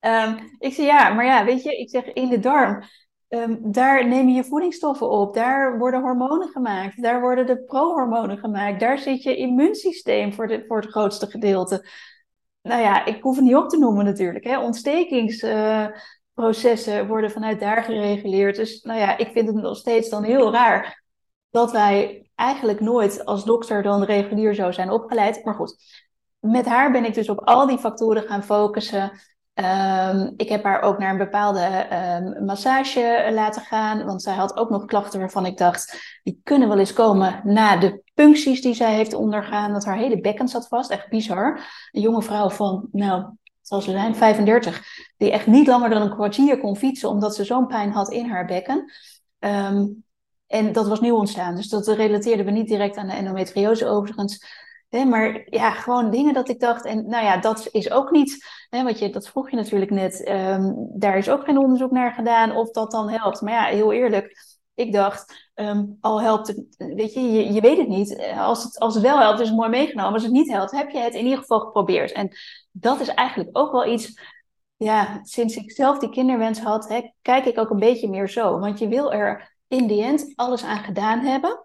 Um, 0.00 0.56
ik 0.58 0.74
zeg 0.74 0.86
ja, 0.86 1.08
maar 1.08 1.24
ja, 1.24 1.44
weet 1.44 1.62
je, 1.62 1.76
ik 1.76 1.90
zeg 1.90 2.04
in 2.04 2.28
de 2.28 2.38
darm 2.38 2.82
Ehm, 3.30 3.56
daar 3.60 4.08
neem 4.08 4.28
je 4.28 4.34
je 4.34 4.44
voedingsstoffen 4.44 5.10
op, 5.10 5.34
daar 5.34 5.78
worden 5.78 6.00
hormonen 6.00 6.48
gemaakt, 6.48 7.02
daar 7.02 7.20
worden 7.20 7.46
de 7.46 7.64
prohormonen 7.64 8.38
gemaakt, 8.38 8.80
daar 8.80 8.98
zit 8.98 9.22
je 9.22 9.36
immuunsysteem 9.36 10.32
voor, 10.32 10.46
de, 10.46 10.64
voor 10.66 10.80
het 10.80 10.90
grootste 10.90 11.26
gedeelte. 11.26 11.88
Nou 12.62 12.82
ja, 12.82 13.04
ik 13.04 13.22
hoef 13.22 13.36
het 13.36 13.44
niet 13.44 13.54
op 13.54 13.68
te 13.68 13.78
noemen 13.78 14.04
natuurlijk. 14.04 14.44
Hè. 14.44 14.58
Ontstekingsprocessen 14.58 17.06
worden 17.06 17.30
vanuit 17.30 17.60
daar 17.60 17.82
gereguleerd. 17.82 18.56
Dus 18.56 18.82
nou 18.82 19.00
ja, 19.00 19.16
ik 19.16 19.30
vind 19.32 19.46
het 19.46 19.56
nog 19.56 19.76
steeds 19.76 20.08
dan 20.08 20.22
heel 20.22 20.52
raar 20.52 21.02
dat 21.50 21.72
wij 21.72 22.30
eigenlijk 22.34 22.80
nooit 22.80 23.24
als 23.24 23.44
dokter 23.44 23.82
dan 23.82 24.02
regulier 24.02 24.54
zo 24.54 24.70
zijn 24.70 24.90
opgeleid. 24.90 25.44
Maar 25.44 25.54
goed, 25.54 25.76
met 26.38 26.66
haar 26.66 26.92
ben 26.92 27.04
ik 27.04 27.14
dus 27.14 27.28
op 27.28 27.40
al 27.40 27.66
die 27.66 27.78
factoren 27.78 28.22
gaan 28.22 28.44
focussen. 28.44 29.12
Um, 29.54 30.34
ik 30.36 30.48
heb 30.48 30.64
haar 30.64 30.82
ook 30.82 30.98
naar 30.98 31.10
een 31.10 31.18
bepaalde 31.18 31.86
um, 31.92 32.44
massage 32.44 33.30
laten 33.32 33.62
gaan, 33.62 34.04
want 34.04 34.22
zij 34.22 34.34
had 34.34 34.56
ook 34.56 34.70
nog 34.70 34.84
klachten 34.84 35.20
waarvan 35.20 35.46
ik 35.46 35.56
dacht, 35.56 36.18
die 36.22 36.40
kunnen 36.44 36.68
wel 36.68 36.78
eens 36.78 36.92
komen 36.92 37.40
na 37.44 37.76
de 37.76 38.02
puncties 38.14 38.62
die 38.62 38.74
zij 38.74 38.94
heeft 38.94 39.14
ondergaan, 39.14 39.72
dat 39.72 39.84
haar 39.84 39.96
hele 39.96 40.20
bekken 40.20 40.48
zat 40.48 40.68
vast, 40.68 40.90
echt 40.90 41.08
bizar. 41.08 41.60
Een 41.90 42.00
jonge 42.00 42.22
vrouw 42.22 42.50
van, 42.50 42.88
nou, 42.92 43.24
ze 43.62 43.80
zijn, 43.80 44.16
35, 44.16 44.82
die 45.16 45.30
echt 45.30 45.46
niet 45.46 45.66
langer 45.66 45.90
dan 45.90 46.02
een 46.02 46.14
kwartier 46.14 46.58
kon 46.58 46.76
fietsen, 46.76 47.08
omdat 47.08 47.34
ze 47.34 47.44
zo'n 47.44 47.66
pijn 47.66 47.92
had 47.92 48.10
in 48.10 48.28
haar 48.28 48.46
bekken. 48.46 48.92
Um, 49.38 50.04
en 50.46 50.72
dat 50.72 50.88
was 50.88 51.00
nieuw 51.00 51.16
ontstaan, 51.16 51.54
dus 51.54 51.68
dat 51.68 51.88
relateerden 51.88 52.44
we 52.44 52.50
niet 52.50 52.68
direct 52.68 52.96
aan 52.96 53.06
de 53.06 53.12
endometriose 53.12 53.86
overigens. 53.86 54.44
Maar 54.90 55.42
ja, 55.44 55.70
gewoon 55.70 56.10
dingen 56.10 56.34
dat 56.34 56.48
ik 56.48 56.60
dacht, 56.60 56.84
en 56.84 57.08
nou 57.08 57.24
ja, 57.24 57.36
dat 57.36 57.68
is 57.70 57.90
ook 57.90 58.10
niet, 58.10 58.46
hè, 58.68 58.82
wat 58.82 58.98
je, 58.98 59.10
dat 59.10 59.28
vroeg 59.28 59.50
je 59.50 59.56
natuurlijk 59.56 59.90
net, 59.90 60.28
um, 60.28 60.88
daar 60.92 61.16
is 61.16 61.30
ook 61.30 61.44
geen 61.44 61.58
onderzoek 61.58 61.90
naar 61.90 62.12
gedaan 62.12 62.56
of 62.56 62.70
dat 62.70 62.90
dan 62.90 63.08
helpt. 63.08 63.40
Maar 63.40 63.52
ja, 63.52 63.64
heel 63.64 63.92
eerlijk, 63.92 64.36
ik 64.74 64.92
dacht, 64.92 65.50
um, 65.54 65.96
al 66.00 66.22
helpt 66.22 66.46
het, 66.46 66.64
weet 66.76 67.14
je, 67.14 67.20
je, 67.20 67.52
je 67.52 67.60
weet 67.60 67.78
het 67.78 67.88
niet. 67.88 68.18
Als 68.36 68.62
het, 68.62 68.78
als 68.78 68.94
het 68.94 69.02
wel 69.02 69.18
helpt, 69.18 69.40
is 69.40 69.48
het 69.48 69.56
mooi 69.56 69.70
meegenomen. 69.70 70.12
Als 70.12 70.22
het 70.22 70.32
niet 70.32 70.50
helpt, 70.50 70.70
heb 70.70 70.90
je 70.90 70.98
het 70.98 71.14
in 71.14 71.24
ieder 71.24 71.38
geval 71.38 71.60
geprobeerd. 71.60 72.12
En 72.12 72.30
dat 72.70 73.00
is 73.00 73.08
eigenlijk 73.08 73.58
ook 73.58 73.72
wel 73.72 73.86
iets, 73.86 74.20
ja, 74.76 75.20
sinds 75.22 75.56
ik 75.56 75.72
zelf 75.72 75.98
die 75.98 76.10
kinderwens 76.10 76.60
had, 76.60 76.88
hè, 76.88 77.10
kijk 77.22 77.44
ik 77.44 77.58
ook 77.58 77.70
een 77.70 77.78
beetje 77.78 78.08
meer 78.08 78.28
zo. 78.28 78.58
Want 78.58 78.78
je 78.78 78.88
wil 78.88 79.12
er 79.12 79.56
in 79.68 79.86
die 79.86 80.02
end 80.02 80.32
alles 80.34 80.64
aan 80.64 80.84
gedaan 80.84 81.20
hebben. 81.20 81.64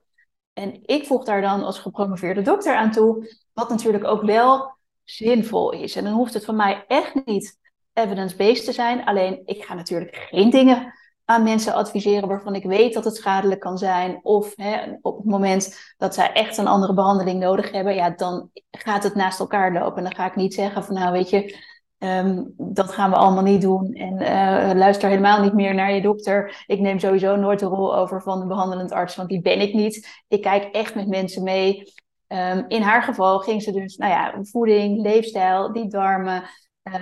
En 0.55 0.79
ik 0.85 1.05
voeg 1.05 1.25
daar 1.25 1.41
dan 1.41 1.63
als 1.63 1.79
gepromoveerde 1.79 2.41
dokter 2.41 2.75
aan 2.75 2.91
toe, 2.91 3.35
wat 3.53 3.69
natuurlijk 3.69 4.03
ook 4.03 4.21
wel 4.21 4.75
zinvol 5.03 5.71
is. 5.71 5.95
En 5.95 6.03
dan 6.03 6.13
hoeft 6.13 6.33
het 6.33 6.45
van 6.45 6.55
mij 6.55 6.85
echt 6.87 7.25
niet 7.25 7.59
evidence-based 7.93 8.65
te 8.65 8.71
zijn. 8.71 9.05
Alleen 9.05 9.41
ik 9.45 9.63
ga 9.63 9.73
natuurlijk 9.73 10.27
geen 10.29 10.49
dingen 10.49 10.93
aan 11.25 11.43
mensen 11.43 11.73
adviseren 11.73 12.27
waarvan 12.27 12.55
ik 12.55 12.63
weet 12.63 12.93
dat 12.93 13.03
het 13.03 13.15
schadelijk 13.15 13.59
kan 13.59 13.77
zijn. 13.77 14.19
Of 14.23 14.53
hè, 14.55 14.97
op 15.01 15.17
het 15.17 15.25
moment 15.25 15.93
dat 15.97 16.13
zij 16.13 16.31
echt 16.31 16.57
een 16.57 16.67
andere 16.67 16.93
behandeling 16.93 17.39
nodig 17.39 17.71
hebben, 17.71 17.95
ja, 17.95 18.09
dan 18.09 18.49
gaat 18.71 19.03
het 19.03 19.15
naast 19.15 19.39
elkaar 19.39 19.73
lopen. 19.73 19.97
En 19.97 20.03
dan 20.03 20.15
ga 20.15 20.25
ik 20.25 20.35
niet 20.35 20.53
zeggen 20.53 20.83
van 20.83 20.95
nou 20.95 21.11
weet 21.11 21.29
je, 21.29 21.57
Ehm, 22.05 22.43
dat 22.57 22.91
gaan 22.91 23.09
we 23.09 23.15
allemaal 23.15 23.43
niet 23.43 23.61
doen. 23.61 23.93
En 23.93 24.13
uh, 24.13 24.77
luister 24.77 25.09
helemaal 25.09 25.41
niet 25.41 25.53
meer 25.53 25.75
naar 25.75 25.93
je 25.93 26.01
dokter. 26.01 26.63
Ik 26.67 26.79
neem 26.79 26.99
sowieso 26.99 27.35
nooit 27.35 27.59
de 27.59 27.65
rol 27.65 27.95
over 27.95 28.21
van 28.21 28.39
de 28.39 28.45
behandelend 28.45 28.91
arts, 28.91 29.15
want 29.15 29.29
die 29.29 29.41
ben 29.41 29.61
ik 29.61 29.73
niet. 29.73 30.23
Ik 30.27 30.41
kijk 30.41 30.63
echt 30.63 30.95
met 30.95 31.07
mensen 31.07 31.43
mee. 31.43 31.93
Um, 32.27 32.65
in 32.67 32.81
haar 32.81 33.03
geval 33.03 33.39
ging 33.39 33.61
ze 33.61 33.71
dus, 33.71 33.97
nou 33.97 34.11
ja, 34.11 34.33
voeding, 34.41 35.01
leefstijl, 35.01 35.73
die 35.73 35.87
darmen, 35.87 36.43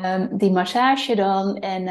um, 0.04 0.38
die 0.38 0.52
massage 0.52 1.16
dan. 1.16 1.56
En, 1.56 1.88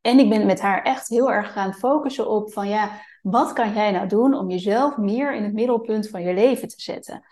en 0.00 0.18
ik 0.18 0.28
ben 0.28 0.46
met 0.46 0.60
haar 0.60 0.82
echt 0.82 1.08
heel 1.08 1.32
erg 1.32 1.52
gaan 1.52 1.74
focussen 1.74 2.30
op 2.30 2.52
van 2.52 2.68
ja, 2.68 2.90
wat 3.22 3.52
kan 3.52 3.72
jij 3.72 3.90
nou 3.90 4.08
doen 4.08 4.34
om 4.34 4.50
jezelf 4.50 4.96
meer 4.96 5.34
in 5.34 5.42
het 5.42 5.52
middelpunt 5.52 6.08
van 6.08 6.22
je 6.22 6.34
leven 6.34 6.68
te 6.68 6.80
zetten? 6.80 7.24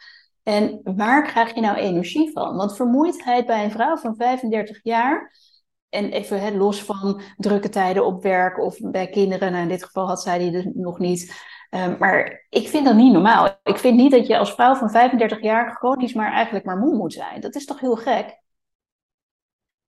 En 0.45 0.81
waar 0.85 1.23
krijg 1.23 1.55
je 1.55 1.61
nou 1.61 1.77
energie 1.77 2.31
van? 2.33 2.57
Want 2.57 2.77
vermoeidheid 2.77 3.47
bij 3.47 3.65
een 3.65 3.71
vrouw 3.71 3.97
van 3.97 4.17
35 4.17 4.81
jaar, 4.83 5.33
en 5.89 6.11
even 6.11 6.41
hè, 6.41 6.51
los 6.51 6.83
van 6.83 7.21
drukke 7.37 7.69
tijden 7.69 8.07
op 8.07 8.23
werk 8.23 8.59
of 8.59 8.77
bij 8.81 9.09
kinderen, 9.09 9.51
nou 9.51 9.63
in 9.63 9.69
dit 9.69 9.85
geval 9.85 10.07
had 10.07 10.23
zij 10.23 10.39
die 10.39 10.51
dus 10.51 10.67
nog 10.75 10.99
niet. 10.99 11.35
Um, 11.71 11.97
maar 11.99 12.47
ik 12.49 12.69
vind 12.69 12.85
dat 12.85 12.95
niet 12.95 13.13
normaal. 13.13 13.59
Ik 13.63 13.79
vind 13.79 13.97
niet 13.97 14.11
dat 14.11 14.27
je 14.27 14.39
als 14.39 14.55
vrouw 14.55 14.75
van 14.75 14.91
35 14.91 15.43
jaar 15.43 15.75
chronisch 15.75 16.15
maar 16.15 16.33
eigenlijk 16.33 16.65
maar 16.65 16.79
moe 16.79 16.97
moet 16.97 17.13
zijn. 17.13 17.41
Dat 17.41 17.55
is 17.55 17.65
toch 17.65 17.81
heel 17.81 17.97
gek? 17.97 18.43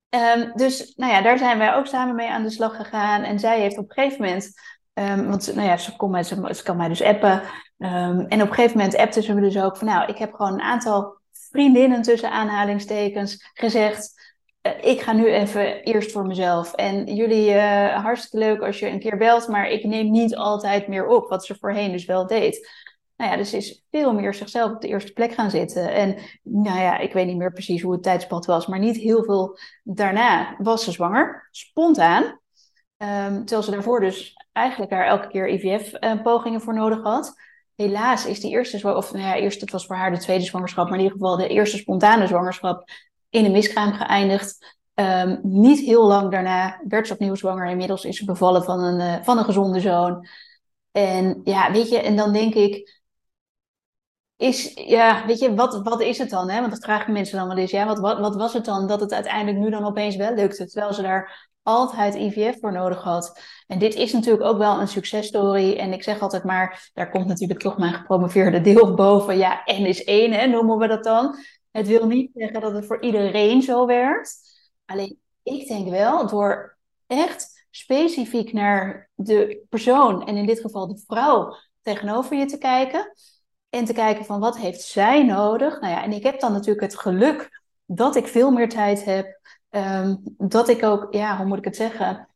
Um, 0.09 0.53
dus 0.55 0.95
nou 0.97 1.13
ja, 1.13 1.23
daar 1.23 1.39
zijn 1.39 1.59
wij 1.59 1.75
ook 1.75 1.87
samen 1.87 2.15
mee 2.15 2.31
aan 2.31 2.43
de 2.43 2.51
slag 2.51 2.77
gegaan. 2.77 3.23
En 3.23 3.39
zij 3.39 3.61
heeft 3.61 3.79
op 3.79 3.89
een 3.89 3.95
gegeven 3.95 4.25
moment 4.25 4.55
Um, 5.01 5.29
want 5.29 5.55
nou 5.55 5.69
ja, 5.69 5.77
ze, 5.77 6.09
mij, 6.09 6.23
ze 6.55 6.63
kan 6.63 6.77
mij 6.77 6.89
dus 6.89 7.03
appen. 7.03 7.43
Um, 7.79 8.21
en 8.21 8.43
op 8.43 8.49
een 8.49 8.55
gegeven 8.55 8.77
moment 8.77 8.97
appte 8.97 9.23
ze 9.23 9.35
me 9.35 9.41
dus 9.41 9.59
ook 9.59 9.77
van... 9.77 9.87
nou, 9.87 10.11
ik 10.11 10.19
heb 10.19 10.35
gewoon 10.35 10.53
een 10.53 10.61
aantal 10.61 11.19
vriendinnen 11.33 12.03
tussen 12.03 12.31
aanhalingstekens 12.31 13.51
gezegd... 13.55 14.25
Uh, 14.63 14.73
ik 14.81 15.01
ga 15.01 15.13
nu 15.13 15.27
even 15.27 15.83
eerst 15.83 16.13
voor 16.13 16.27
mezelf. 16.27 16.73
En 16.73 17.15
jullie, 17.15 17.51
uh, 17.51 18.03
hartstikke 18.03 18.39
leuk 18.47 18.61
als 18.61 18.79
je 18.79 18.89
een 18.89 19.01
keer 19.01 19.17
belt... 19.17 19.49
maar 19.49 19.69
ik 19.69 19.85
neem 19.85 20.11
niet 20.11 20.37
altijd 20.37 20.89
meer 20.89 21.07
op, 21.07 21.29
wat 21.29 21.45
ze 21.45 21.57
voorheen 21.61 21.93
dus 21.93 22.05
wel 22.05 22.27
deed. 22.27 22.71
Nou 23.17 23.31
ja, 23.31 23.37
dus 23.37 23.55
is 23.55 23.85
veel 23.91 24.13
meer 24.13 24.35
zichzelf 24.35 24.73
op 24.73 24.81
de 24.81 24.89
eerste 24.89 25.13
plek 25.13 25.33
gaan 25.33 25.51
zitten. 25.51 25.93
En 25.93 26.17
nou 26.43 26.81
ja, 26.81 26.99
ik 26.99 27.13
weet 27.13 27.27
niet 27.27 27.37
meer 27.37 27.53
precies 27.53 27.83
hoe 27.83 27.93
het 27.93 28.03
tijdspad 28.03 28.47
was... 28.47 28.67
maar 28.67 28.79
niet 28.79 28.97
heel 28.97 29.25
veel 29.25 29.59
daarna 29.83 30.57
was 30.59 30.85
ze 30.85 30.91
zwanger, 30.91 31.49
spontaan... 31.51 32.25
Um, 33.03 33.39
terwijl 33.39 33.63
ze 33.63 33.71
daarvoor 33.71 34.01
dus 34.01 34.35
eigenlijk 34.53 34.91
daar 34.91 35.07
elke 35.07 35.29
keer 35.29 35.49
IVF-pogingen 35.49 36.61
voor 36.61 36.75
nodig 36.75 37.03
had. 37.03 37.35
Helaas 37.77 38.27
is 38.27 38.41
die 38.41 38.51
eerste 38.51 38.97
of 38.97 39.13
nou 39.13 39.25
ja, 39.25 39.37
eerst 39.37 39.61
het 39.61 39.71
was 39.71 39.87
voor 39.87 39.97
haar 39.97 40.11
de 40.11 40.19
tweede 40.19 40.45
zwangerschap, 40.45 40.85
maar 40.85 40.99
in 40.99 41.05
ieder 41.05 41.19
geval 41.19 41.37
de 41.37 41.49
eerste 41.49 41.77
spontane 41.77 42.27
zwangerschap 42.27 42.91
in 43.29 43.45
een 43.45 43.53
miskraam 43.53 43.93
geëindigd. 43.93 44.77
Um, 44.95 45.41
niet 45.43 45.81
heel 45.81 46.07
lang 46.07 46.31
daarna 46.31 46.81
werd 46.89 47.07
ze 47.07 47.13
opnieuw 47.13 47.35
zwanger. 47.35 47.69
Inmiddels 47.69 48.05
is 48.05 48.17
ze 48.17 48.25
bevallen 48.25 48.65
van 48.65 48.81
een, 48.81 49.01
uh, 49.01 49.25
van 49.25 49.39
een 49.39 49.45
gezonde 49.45 49.81
zoon. 49.81 50.27
En 50.93 51.41
ja, 51.45 51.73
weet 51.73 51.89
je, 51.89 51.99
en 51.99 52.17
dan 52.17 52.33
denk 52.33 52.55
ik, 52.55 53.01
is, 54.37 54.73
ja, 54.75 55.27
weet 55.27 55.39
je, 55.39 55.55
wat, 55.55 55.83
wat 55.83 56.01
is 56.01 56.19
het 56.19 56.31
dan? 56.31 56.51
Hè? 56.51 56.61
Want 56.61 56.73
dat 56.73 56.85
vragen 56.85 57.13
mensen 57.13 57.39
dan 57.39 57.49
wel 57.49 57.57
eens. 57.57 57.71
Ja, 57.71 57.87
wat, 57.87 57.99
wat, 57.99 58.19
wat 58.19 58.37
was 58.37 58.53
het 58.53 58.65
dan 58.65 58.87
dat 58.87 59.01
het 59.01 59.13
uiteindelijk 59.13 59.59
nu 59.59 59.71
dan 59.71 59.85
opeens 59.85 60.17
wel 60.17 60.35
lukte? 60.35 60.67
Terwijl 60.67 60.93
ze 60.93 61.03
daar 61.03 61.51
altijd 61.67 62.15
IVF 62.15 62.61
voor 62.61 62.73
nodig 62.73 63.03
had. 63.03 63.41
En 63.67 63.79
dit 63.79 63.95
is 63.95 64.13
natuurlijk 64.13 64.45
ook 64.45 64.59
wel 64.59 64.81
een 64.81 64.89
successtory. 64.89 65.77
En 65.77 65.93
ik 65.93 66.03
zeg 66.03 66.21
altijd 66.21 66.45
maar, 66.45 66.91
daar 66.95 67.11
komt 67.11 67.27
natuurlijk 67.27 67.61
toch 67.61 67.79
mijn 67.79 67.95
gepromoveerde 67.95 68.61
deel 68.61 68.95
boven. 69.05 69.37
Ja, 69.37 69.63
N 69.65 69.85
is 69.85 70.05
één, 70.05 70.33
hè, 70.33 70.47
noemen 70.47 70.79
we 70.79 70.87
dat 70.87 71.05
dan. 71.05 71.37
Het 71.71 71.87
wil 71.87 72.07
niet 72.07 72.31
zeggen 72.35 72.61
dat 72.61 72.73
het 72.73 72.87
voor 72.87 73.03
iedereen 73.03 73.63
zo 73.63 73.87
werkt. 73.87 74.39
Alleen, 74.85 75.19
ik 75.43 75.69
denk 75.69 75.89
wel, 75.89 76.27
door 76.27 76.77
echt 77.07 77.67
specifiek 77.71 78.53
naar 78.53 79.11
de 79.15 79.65
persoon, 79.69 80.27
en 80.27 80.37
in 80.37 80.47
dit 80.47 80.61
geval 80.61 80.87
de 80.87 81.03
vrouw, 81.07 81.57
tegenover 81.83 82.37
je 82.37 82.45
te 82.45 82.59
kijken. 82.59 83.13
En 83.71 83.85
te 83.85 83.93
kijken 83.93 84.25
van 84.25 84.41
wat 84.41 84.59
heeft 84.59 84.83
zij 84.83 85.25
nodig. 85.25 85.81
Nou 85.81 85.93
ja, 85.93 86.03
en 86.03 86.13
ik 86.13 86.23
heb 86.23 86.41
dan 86.41 86.53
natuurlijk 86.53 86.81
het 86.81 86.99
geluk 86.99 87.63
dat 87.87 88.17
ik 88.17 88.27
veel 88.27 88.51
meer 88.51 88.69
tijd 88.69 89.05
heb. 89.05 89.41
Ehm, 89.71 90.17
dat 90.37 90.69
ik 90.69 90.83
ook, 90.83 91.07
ja, 91.11 91.37
hoe 91.37 91.47
moet 91.47 91.59
ik 91.59 91.65
het 91.65 91.77
zeggen, 91.77 92.29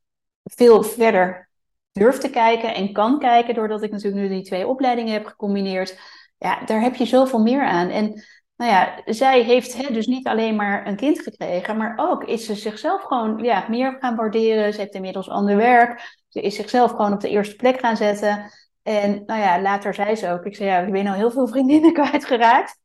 veel 0.44 0.82
verder 0.82 1.50
durf 1.92 2.18
te 2.18 2.30
kijken 2.30 2.74
en 2.74 2.92
kan 2.92 3.18
kijken, 3.18 3.54
doordat 3.54 3.82
ik 3.82 3.90
natuurlijk 3.90 4.22
nu 4.22 4.28
die 4.28 4.42
twee 4.42 4.66
opleidingen 4.66 5.12
heb 5.12 5.26
gecombineerd. 5.26 5.98
Ja, 6.38 6.64
daar 6.64 6.80
heb 6.80 6.94
je 6.94 7.04
zoveel 7.04 7.42
meer 7.42 7.64
aan. 7.64 7.88
En 7.88 8.24
nou 8.56 8.70
ja, 8.72 9.02
zij 9.04 9.42
heeft 9.42 9.76
hè, 9.76 9.92
dus 9.92 10.06
niet 10.06 10.26
alleen 10.26 10.56
maar 10.56 10.86
een 10.86 10.96
kind 10.96 11.20
gekregen, 11.20 11.76
maar 11.76 11.94
ook 11.96 12.24
is 12.24 12.46
ze 12.46 12.54
zichzelf 12.54 13.02
gewoon 13.02 13.38
ja, 13.38 13.66
meer 13.68 13.96
gaan 14.00 14.16
waarderen. 14.16 14.72
Ze 14.72 14.80
heeft 14.80 14.94
inmiddels 14.94 15.28
ander 15.28 15.56
werk. 15.56 16.18
Ze 16.28 16.40
is 16.40 16.54
zichzelf 16.54 16.90
gewoon 16.90 17.12
op 17.12 17.20
de 17.20 17.28
eerste 17.28 17.56
plek 17.56 17.80
gaan 17.80 17.96
zetten. 17.96 18.50
En 18.82 19.22
nou 19.26 19.40
ja, 19.40 19.60
later 19.60 19.94
zei 19.94 20.16
ze 20.16 20.30
ook, 20.30 20.44
ik 20.44 20.56
zei 20.56 20.68
ja, 20.68 20.78
ik 20.78 20.92
ben 20.92 21.06
al 21.06 21.12
heel 21.12 21.30
veel 21.30 21.48
vriendinnen 21.48 21.92
kwijtgeraakt. 22.02 22.80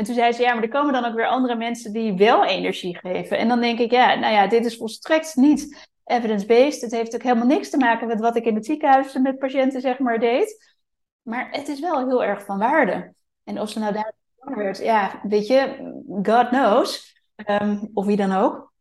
En 0.00 0.06
toen 0.06 0.14
zei 0.14 0.32
ze, 0.32 0.42
ja, 0.42 0.54
maar 0.54 0.62
er 0.62 0.68
komen 0.68 0.92
dan 0.92 1.04
ook 1.04 1.14
weer 1.14 1.26
andere 1.26 1.54
mensen 1.54 1.92
die 1.92 2.14
wel 2.14 2.44
energie 2.44 2.98
geven. 2.98 3.38
En 3.38 3.48
dan 3.48 3.60
denk 3.60 3.78
ik, 3.78 3.90
ja, 3.90 4.14
nou 4.14 4.32
ja, 4.32 4.46
dit 4.46 4.64
is 4.64 4.76
volstrekt 4.76 5.36
niet 5.36 5.88
evidence-based. 6.04 6.80
Het 6.80 6.90
heeft 6.90 7.14
ook 7.14 7.22
helemaal 7.22 7.46
niks 7.46 7.70
te 7.70 7.76
maken 7.76 8.06
met 8.06 8.20
wat 8.20 8.36
ik 8.36 8.44
in 8.44 8.54
het 8.54 8.66
ziekenhuis 8.66 9.18
met 9.18 9.38
patiënten 9.38 9.80
zeg 9.80 9.98
maar 9.98 10.18
deed. 10.18 10.76
Maar 11.22 11.48
het 11.50 11.68
is 11.68 11.80
wel 11.80 12.06
heel 12.06 12.24
erg 12.24 12.44
van 12.44 12.58
waarde. 12.58 13.14
En 13.44 13.60
of 13.60 13.70
ze 13.70 13.78
nou 13.78 13.92
daar 13.92 14.12
werd, 14.38 14.78
ja, 14.78 15.20
weet 15.22 15.46
je, 15.46 15.92
God 16.22 16.48
knows. 16.48 17.18
Ehm, 17.36 17.78
of 17.94 18.06
wie 18.06 18.16
dan 18.16 18.32
ook. 18.32 18.72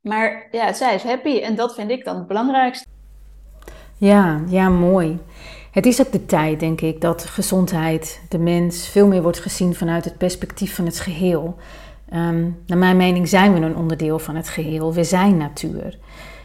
Maar 0.00 0.48
ja, 0.50 0.72
zij 0.72 0.94
is 0.94 1.02
happy 1.02 1.38
en 1.38 1.54
dat 1.54 1.74
vind 1.74 1.90
ik 1.90 2.04
dan 2.04 2.16
het 2.16 2.26
belangrijkste. 2.26 2.88
Ja, 3.98 4.42
ja, 4.48 4.68
mooi. 4.68 5.18
Het 5.76 5.86
is 5.86 6.00
ook 6.00 6.12
de 6.12 6.26
tijd, 6.26 6.60
denk 6.60 6.80
ik, 6.80 7.00
dat 7.00 7.24
gezondheid, 7.24 8.20
de 8.28 8.38
mens, 8.38 8.88
veel 8.88 9.06
meer 9.06 9.22
wordt 9.22 9.40
gezien 9.40 9.74
vanuit 9.74 10.04
het 10.04 10.18
perspectief 10.18 10.74
van 10.74 10.84
het 10.86 11.00
geheel. 11.00 11.56
Um, 12.14 12.58
naar 12.66 12.78
mijn 12.78 12.96
mening 12.96 13.28
zijn 13.28 13.54
we 13.54 13.60
een 13.60 13.76
onderdeel 13.76 14.18
van 14.18 14.36
het 14.36 14.48
geheel. 14.48 14.94
We 14.94 15.04
zijn 15.04 15.36
natuur. 15.36 15.98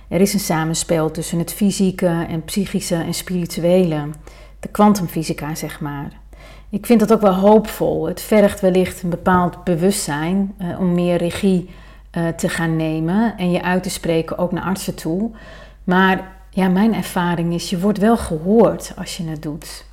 Er 0.08 0.22
is 0.22 0.34
een 0.34 0.40
samenspel 0.40 1.12
tussen 1.12 1.40
het 1.40 1.54
fysieke 1.54 2.26
en 2.30 2.44
psychische 2.44 2.96
en 2.96 3.14
spirituele. 3.14 4.10
De 4.60 4.68
kwantumfysica, 4.68 5.56
zeg 5.56 5.80
maar. 5.80 6.12
Ik 6.70 6.86
vind 6.86 7.00
dat 7.00 7.14
ook 7.14 7.22
wel 7.22 7.36
hoopvol. 7.36 8.08
Het 8.08 8.22
vergt 8.22 8.60
wellicht 8.60 9.04
een 9.04 9.10
bepaald 9.10 9.64
bewustzijn 9.64 10.56
uh, 10.62 10.80
om 10.80 10.94
meer 10.94 11.18
regie 11.18 11.70
uh, 12.18 12.28
te 12.28 12.50
gaan 12.50 12.76
nemen 12.76 13.38
en 13.38 13.52
je 13.52 13.64
uit 13.64 13.84
te 13.84 13.90
spreken 13.90 14.38
ook 14.38 14.52
naar 14.52 14.64
artsen 14.64 14.96
toe. 14.96 15.32
Maar 15.84 16.40
ja, 16.52 16.68
mijn 16.68 16.94
ervaring 16.94 17.54
is, 17.54 17.70
je 17.70 17.80
wordt 17.80 17.98
wel 17.98 18.18
gehoord 18.18 18.94
als 18.98 19.18
je 19.18 19.24
het 19.24 19.42
doet. 19.42 19.86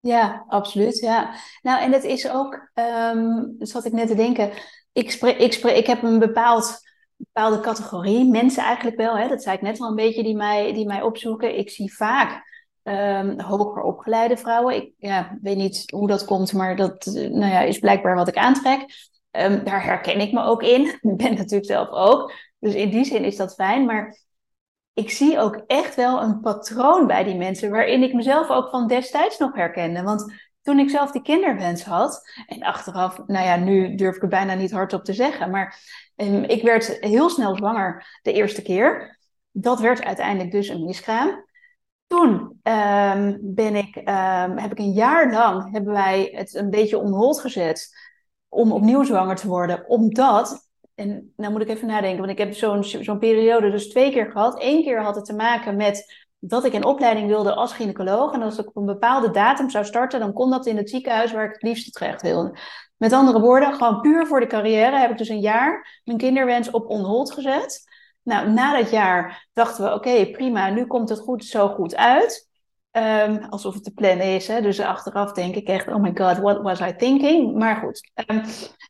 Ja, 0.00 0.44
absoluut. 0.48 0.98
Ja. 0.98 1.34
Nou, 1.62 1.82
en 1.82 1.92
het 1.92 2.04
is 2.04 2.30
ook, 2.30 2.70
um, 2.74 3.54
dat 3.58 3.68
zat 3.68 3.84
ik 3.84 3.92
net 3.92 4.08
te 4.08 4.14
denken, 4.14 4.50
ik, 4.92 5.12
ik, 5.12 5.54
ik 5.54 5.86
heb 5.86 6.02
een 6.02 6.18
bepaald, 6.18 6.80
bepaalde 7.16 7.60
categorie, 7.60 8.30
mensen 8.30 8.62
eigenlijk 8.62 8.96
wel, 8.96 9.18
hè, 9.18 9.28
dat 9.28 9.42
zei 9.42 9.56
ik 9.56 9.62
net 9.62 9.80
al 9.80 9.88
een 9.88 9.94
beetje, 9.94 10.22
die 10.22 10.36
mij, 10.36 10.72
die 10.72 10.86
mij 10.86 11.02
opzoeken. 11.02 11.58
Ik 11.58 11.70
zie 11.70 11.94
vaak 11.94 12.48
um, 12.82 13.40
hoger 13.40 13.82
opgeleide 13.82 14.36
vrouwen. 14.36 14.74
Ik 14.74 14.92
ja, 14.98 15.38
weet 15.42 15.56
niet 15.56 15.90
hoe 15.90 16.08
dat 16.08 16.24
komt, 16.24 16.52
maar 16.52 16.76
dat 16.76 17.04
nou 17.04 17.52
ja, 17.52 17.60
is 17.60 17.78
blijkbaar 17.78 18.14
wat 18.14 18.28
ik 18.28 18.36
aantrek. 18.36 18.80
Um, 19.30 19.64
daar 19.64 19.84
herken 19.84 20.20
ik 20.20 20.32
me 20.32 20.42
ook 20.42 20.62
in. 20.62 20.86
Ik 21.10 21.16
ben 21.16 21.34
natuurlijk 21.34 21.70
zelf 21.70 21.88
ook. 21.88 22.32
Dus 22.58 22.74
in 22.74 22.90
die 22.90 23.04
zin 23.04 23.24
is 23.24 23.36
dat 23.36 23.54
fijn. 23.54 23.84
Maar 23.84 24.18
ik 25.00 25.10
zie 25.10 25.38
ook 25.38 25.62
echt 25.66 25.94
wel 25.94 26.22
een 26.22 26.40
patroon 26.40 27.06
bij 27.06 27.24
die 27.24 27.36
mensen, 27.36 27.70
waarin 27.70 28.02
ik 28.02 28.14
mezelf 28.14 28.48
ook 28.48 28.68
van 28.68 28.86
destijds 28.86 29.38
nog 29.38 29.54
herkende. 29.54 30.02
Want 30.02 30.32
toen 30.62 30.78
ik 30.78 30.90
zelf 30.90 31.10
die 31.10 31.22
kinderwens 31.22 31.84
had, 31.84 32.22
en 32.46 32.62
achteraf, 32.62 33.26
nou 33.26 33.46
ja, 33.46 33.56
nu 33.56 33.94
durf 33.94 34.14
ik 34.14 34.20
het 34.20 34.30
bijna 34.30 34.54
niet 34.54 34.70
hardop 34.70 35.04
te 35.04 35.12
zeggen, 35.12 35.50
maar 35.50 35.78
um, 36.16 36.44
ik 36.44 36.62
werd 36.62 36.96
heel 37.00 37.30
snel 37.30 37.56
zwanger 37.56 38.18
de 38.22 38.32
eerste 38.32 38.62
keer. 38.62 39.18
Dat 39.50 39.80
werd 39.80 40.04
uiteindelijk 40.04 40.50
dus 40.50 40.68
een 40.68 40.84
miskraam. 40.84 41.44
Toen 42.06 42.60
um, 42.62 43.38
ben 43.42 43.76
ik, 43.76 43.96
um, 43.96 44.58
heb 44.58 44.70
ik 44.70 44.78
een 44.78 44.92
jaar 44.92 45.32
lang 45.32 45.72
hebben 45.72 45.92
wij 45.92 46.30
het 46.34 46.54
een 46.54 46.70
beetje 46.70 46.98
onhold 46.98 47.40
gezet 47.40 47.88
om 48.48 48.72
opnieuw 48.72 49.02
zwanger 49.02 49.36
te 49.36 49.48
worden. 49.48 49.88
Omdat, 49.88 50.69
en 51.00 51.32
nou 51.36 51.52
moet 51.52 51.62
ik 51.62 51.68
even 51.68 51.88
nadenken, 51.88 52.18
want 52.18 52.30
ik 52.30 52.38
heb 52.38 52.54
zo'n 53.04 53.18
periode 53.18 53.70
dus 53.70 53.88
twee 53.88 54.10
keer 54.10 54.30
gehad. 54.30 54.62
Eén 54.62 54.82
keer 54.82 55.02
had 55.02 55.14
het 55.14 55.24
te 55.24 55.34
maken 55.34 55.76
met 55.76 56.26
dat 56.38 56.64
ik 56.64 56.72
een 56.72 56.84
opleiding 56.84 57.26
wilde 57.26 57.54
als 57.54 57.72
gynaecoloog. 57.72 58.32
En 58.32 58.42
als 58.42 58.58
ik 58.58 58.66
op 58.66 58.76
een 58.76 58.84
bepaalde 58.84 59.30
datum 59.30 59.70
zou 59.70 59.84
starten, 59.84 60.20
dan 60.20 60.32
kon 60.32 60.50
dat 60.50 60.66
in 60.66 60.76
het 60.76 60.90
ziekenhuis 60.90 61.32
waar 61.32 61.44
ik 61.44 61.52
het 61.52 61.62
liefst 61.62 61.92
terecht 61.92 62.22
wilde. 62.22 62.58
Met 62.96 63.12
andere 63.12 63.40
woorden, 63.40 63.74
gewoon 63.74 64.00
puur 64.00 64.26
voor 64.26 64.40
de 64.40 64.46
carrière 64.46 64.98
heb 64.98 65.10
ik 65.10 65.18
dus 65.18 65.28
een 65.28 65.40
jaar 65.40 66.00
mijn 66.04 66.18
kinderwens 66.18 66.70
op 66.70 66.88
onhold 66.88 67.32
gezet. 67.32 67.88
Nou, 68.22 68.50
na 68.50 68.78
dat 68.78 68.90
jaar 68.90 69.48
dachten 69.52 69.84
we, 69.84 69.94
oké, 69.94 70.30
prima, 70.30 70.70
nu 70.70 70.86
komt 70.86 71.08
het 71.08 71.18
goed, 71.18 71.44
zo 71.44 71.68
goed 71.68 71.96
uit. 71.96 72.49
Um, 72.92 73.44
alsof 73.50 73.74
het 73.74 73.84
te 73.84 73.90
plannen 73.90 74.26
is. 74.26 74.48
Hè? 74.48 74.60
Dus 74.60 74.80
achteraf 74.80 75.32
denk 75.32 75.54
ik 75.54 75.68
echt, 75.68 75.88
oh 75.88 75.96
my 75.96 76.10
god, 76.14 76.38
what 76.38 76.62
was 76.62 76.80
I 76.80 76.94
thinking? 76.96 77.54
Maar 77.56 77.76
goed, 77.76 78.10
um, 78.26 78.42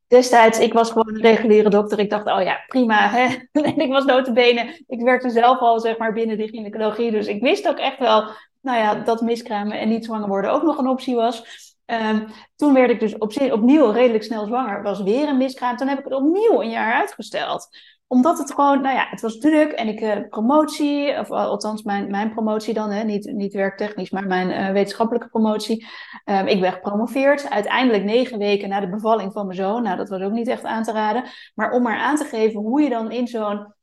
destijds, 0.09 0.59
ik 0.59 0.73
was 0.73 0.91
gewoon 0.91 1.09
een 1.09 1.21
reguliere 1.21 1.71
dokter. 1.71 1.99
Ik 1.99 2.11
dacht, 2.11 2.27
oh 2.27 2.43
ja, 2.43 2.65
prima. 2.67 3.09
Hè? 3.09 3.37
en 3.63 3.79
ik 3.79 3.93
was 3.93 4.05
notabene, 4.05 4.85
ik 4.87 5.01
werkte 5.01 5.31
zelf 5.31 5.59
al 5.59 5.81
zeg 5.81 5.99
maar 5.99 6.13
binnen 6.13 6.37
de 6.37 6.49
gynaecologie. 6.49 7.11
Dus 7.11 7.27
ik 7.27 7.43
wist 7.43 7.69
ook 7.69 7.79
echt 7.79 7.99
wel, 7.99 8.25
nou 8.61 8.79
ja, 8.79 8.95
dat 8.95 9.21
miskramen 9.21 9.79
en 9.79 9.89
niet 9.89 10.05
zwanger 10.05 10.29
worden 10.29 10.53
ook 10.53 10.63
nog 10.63 10.79
een 10.79 10.89
optie 10.89 11.15
was. 11.15 11.43
Um, 11.87 12.27
toen 12.57 12.75
werd 12.75 12.91
ik 12.91 13.01
dus 13.01 13.19
op, 13.19 13.33
opnieuw 13.53 13.91
redelijk 13.91 14.25
snel 14.25 14.47
zwanger. 14.47 14.83
Was 14.83 15.03
weer 15.03 15.29
een 15.29 15.37
miskraam. 15.37 15.77
Toen 15.77 15.89
heb 15.89 15.99
ik 15.99 16.05
het 16.05 16.15
opnieuw 16.15 16.63
een 16.63 16.71
jaar 16.71 16.93
uitgesteld 16.93 17.69
omdat 18.13 18.39
het 18.39 18.53
gewoon, 18.53 18.81
nou 18.81 18.95
ja, 18.95 19.07
het 19.11 19.21
was 19.21 19.39
druk 19.39 19.73
en 19.73 19.89
ik 19.89 20.01
uh, 20.01 20.29
promotie, 20.29 21.19
of 21.19 21.31
althans 21.31 21.83
mijn, 21.83 22.11
mijn 22.11 22.31
promotie 22.31 22.75
dan, 22.75 22.91
hè, 22.91 23.03
niet, 23.03 23.33
niet 23.33 23.53
werktechnisch, 23.53 24.11
maar 24.11 24.27
mijn 24.27 24.51
uh, 24.51 24.73
wetenschappelijke 24.73 25.29
promotie. 25.29 25.87
Um, 26.25 26.47
ik 26.47 26.61
ben 26.61 26.73
gepromoveerd, 26.73 27.51
uiteindelijk 27.51 28.05
negen 28.05 28.39
weken 28.39 28.69
na 28.69 28.81
de 28.81 28.89
bevalling 28.89 29.33
van 29.33 29.47
mijn 29.47 29.59
zoon. 29.59 29.83
Nou, 29.83 29.97
dat 29.97 30.09
was 30.09 30.21
ook 30.21 30.33
niet 30.33 30.49
echt 30.49 30.65
aan 30.65 30.83
te 30.83 30.93
raden. 30.93 31.25
Maar 31.55 31.73
om 31.73 31.83
maar 31.83 31.99
aan 31.99 32.17
te 32.17 32.25
geven 32.25 32.61
hoe 32.61 32.81
je 32.81 32.89
dan 32.89 33.11
in 33.11 33.29
zo'n, 33.29 33.75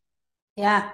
ja, 0.53 0.93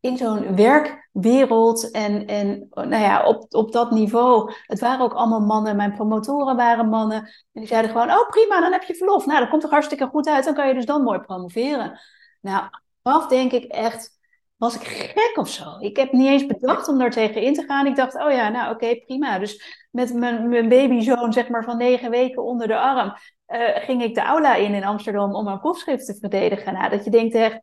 in 0.00 0.16
zo'n 0.16 0.56
werkwereld 0.56 1.90
en, 1.90 2.26
en 2.26 2.68
nou 2.74 3.02
ja, 3.02 3.26
op, 3.26 3.46
op 3.54 3.72
dat 3.72 3.90
niveau. 3.90 4.52
Het 4.66 4.80
waren 4.80 5.04
ook 5.04 5.14
allemaal 5.14 5.40
mannen, 5.40 5.76
mijn 5.76 5.94
promotoren 5.94 6.56
waren 6.56 6.88
mannen. 6.88 7.18
En 7.18 7.60
die 7.60 7.66
zeiden 7.66 7.90
gewoon, 7.90 8.10
oh 8.10 8.28
prima, 8.28 8.60
dan 8.60 8.72
heb 8.72 8.82
je 8.82 8.94
verlof. 8.94 9.26
Nou, 9.26 9.40
dat 9.40 9.48
komt 9.48 9.62
toch 9.62 9.70
hartstikke 9.70 10.06
goed 10.06 10.28
uit, 10.28 10.44
dan 10.44 10.54
kan 10.54 10.68
je 10.68 10.74
dus 10.74 10.86
dan 10.86 11.02
mooi 11.02 11.18
promoveren. 11.18 12.00
Nou, 12.44 12.68
af 13.02 13.26
denk 13.26 13.52
ik 13.52 13.64
echt, 13.64 14.18
was 14.56 14.74
ik 14.74 14.82
gek 14.82 15.36
of 15.36 15.48
zo? 15.48 15.78
Ik 15.78 15.96
heb 15.96 16.12
niet 16.12 16.26
eens 16.26 16.46
bedacht 16.46 16.88
om 16.88 16.98
daar 16.98 17.10
tegen 17.10 17.42
in 17.42 17.54
te 17.54 17.64
gaan. 17.64 17.86
Ik 17.86 17.96
dacht, 17.96 18.14
oh 18.14 18.30
ja, 18.30 18.48
nou 18.48 18.74
oké, 18.74 18.96
prima. 18.96 19.38
Dus 19.38 19.86
met 19.90 20.14
mijn, 20.14 20.48
mijn 20.48 20.68
babyzoon, 20.68 21.32
zeg 21.32 21.48
maar 21.48 21.64
van 21.64 21.76
negen 21.76 22.10
weken 22.10 22.42
onder 22.42 22.66
de 22.66 22.78
arm, 22.78 23.14
uh, 23.48 23.76
ging 23.76 24.02
ik 24.02 24.14
de 24.14 24.22
aula 24.22 24.54
in 24.54 24.74
in 24.74 24.84
Amsterdam 24.84 25.34
om 25.34 25.44
mijn 25.44 25.60
proefschrift 25.60 26.06
te 26.06 26.14
verdedigen. 26.14 26.72
Nou, 26.72 26.90
dat 26.90 27.04
je 27.04 27.10
denkt 27.10 27.34
echt, 27.34 27.60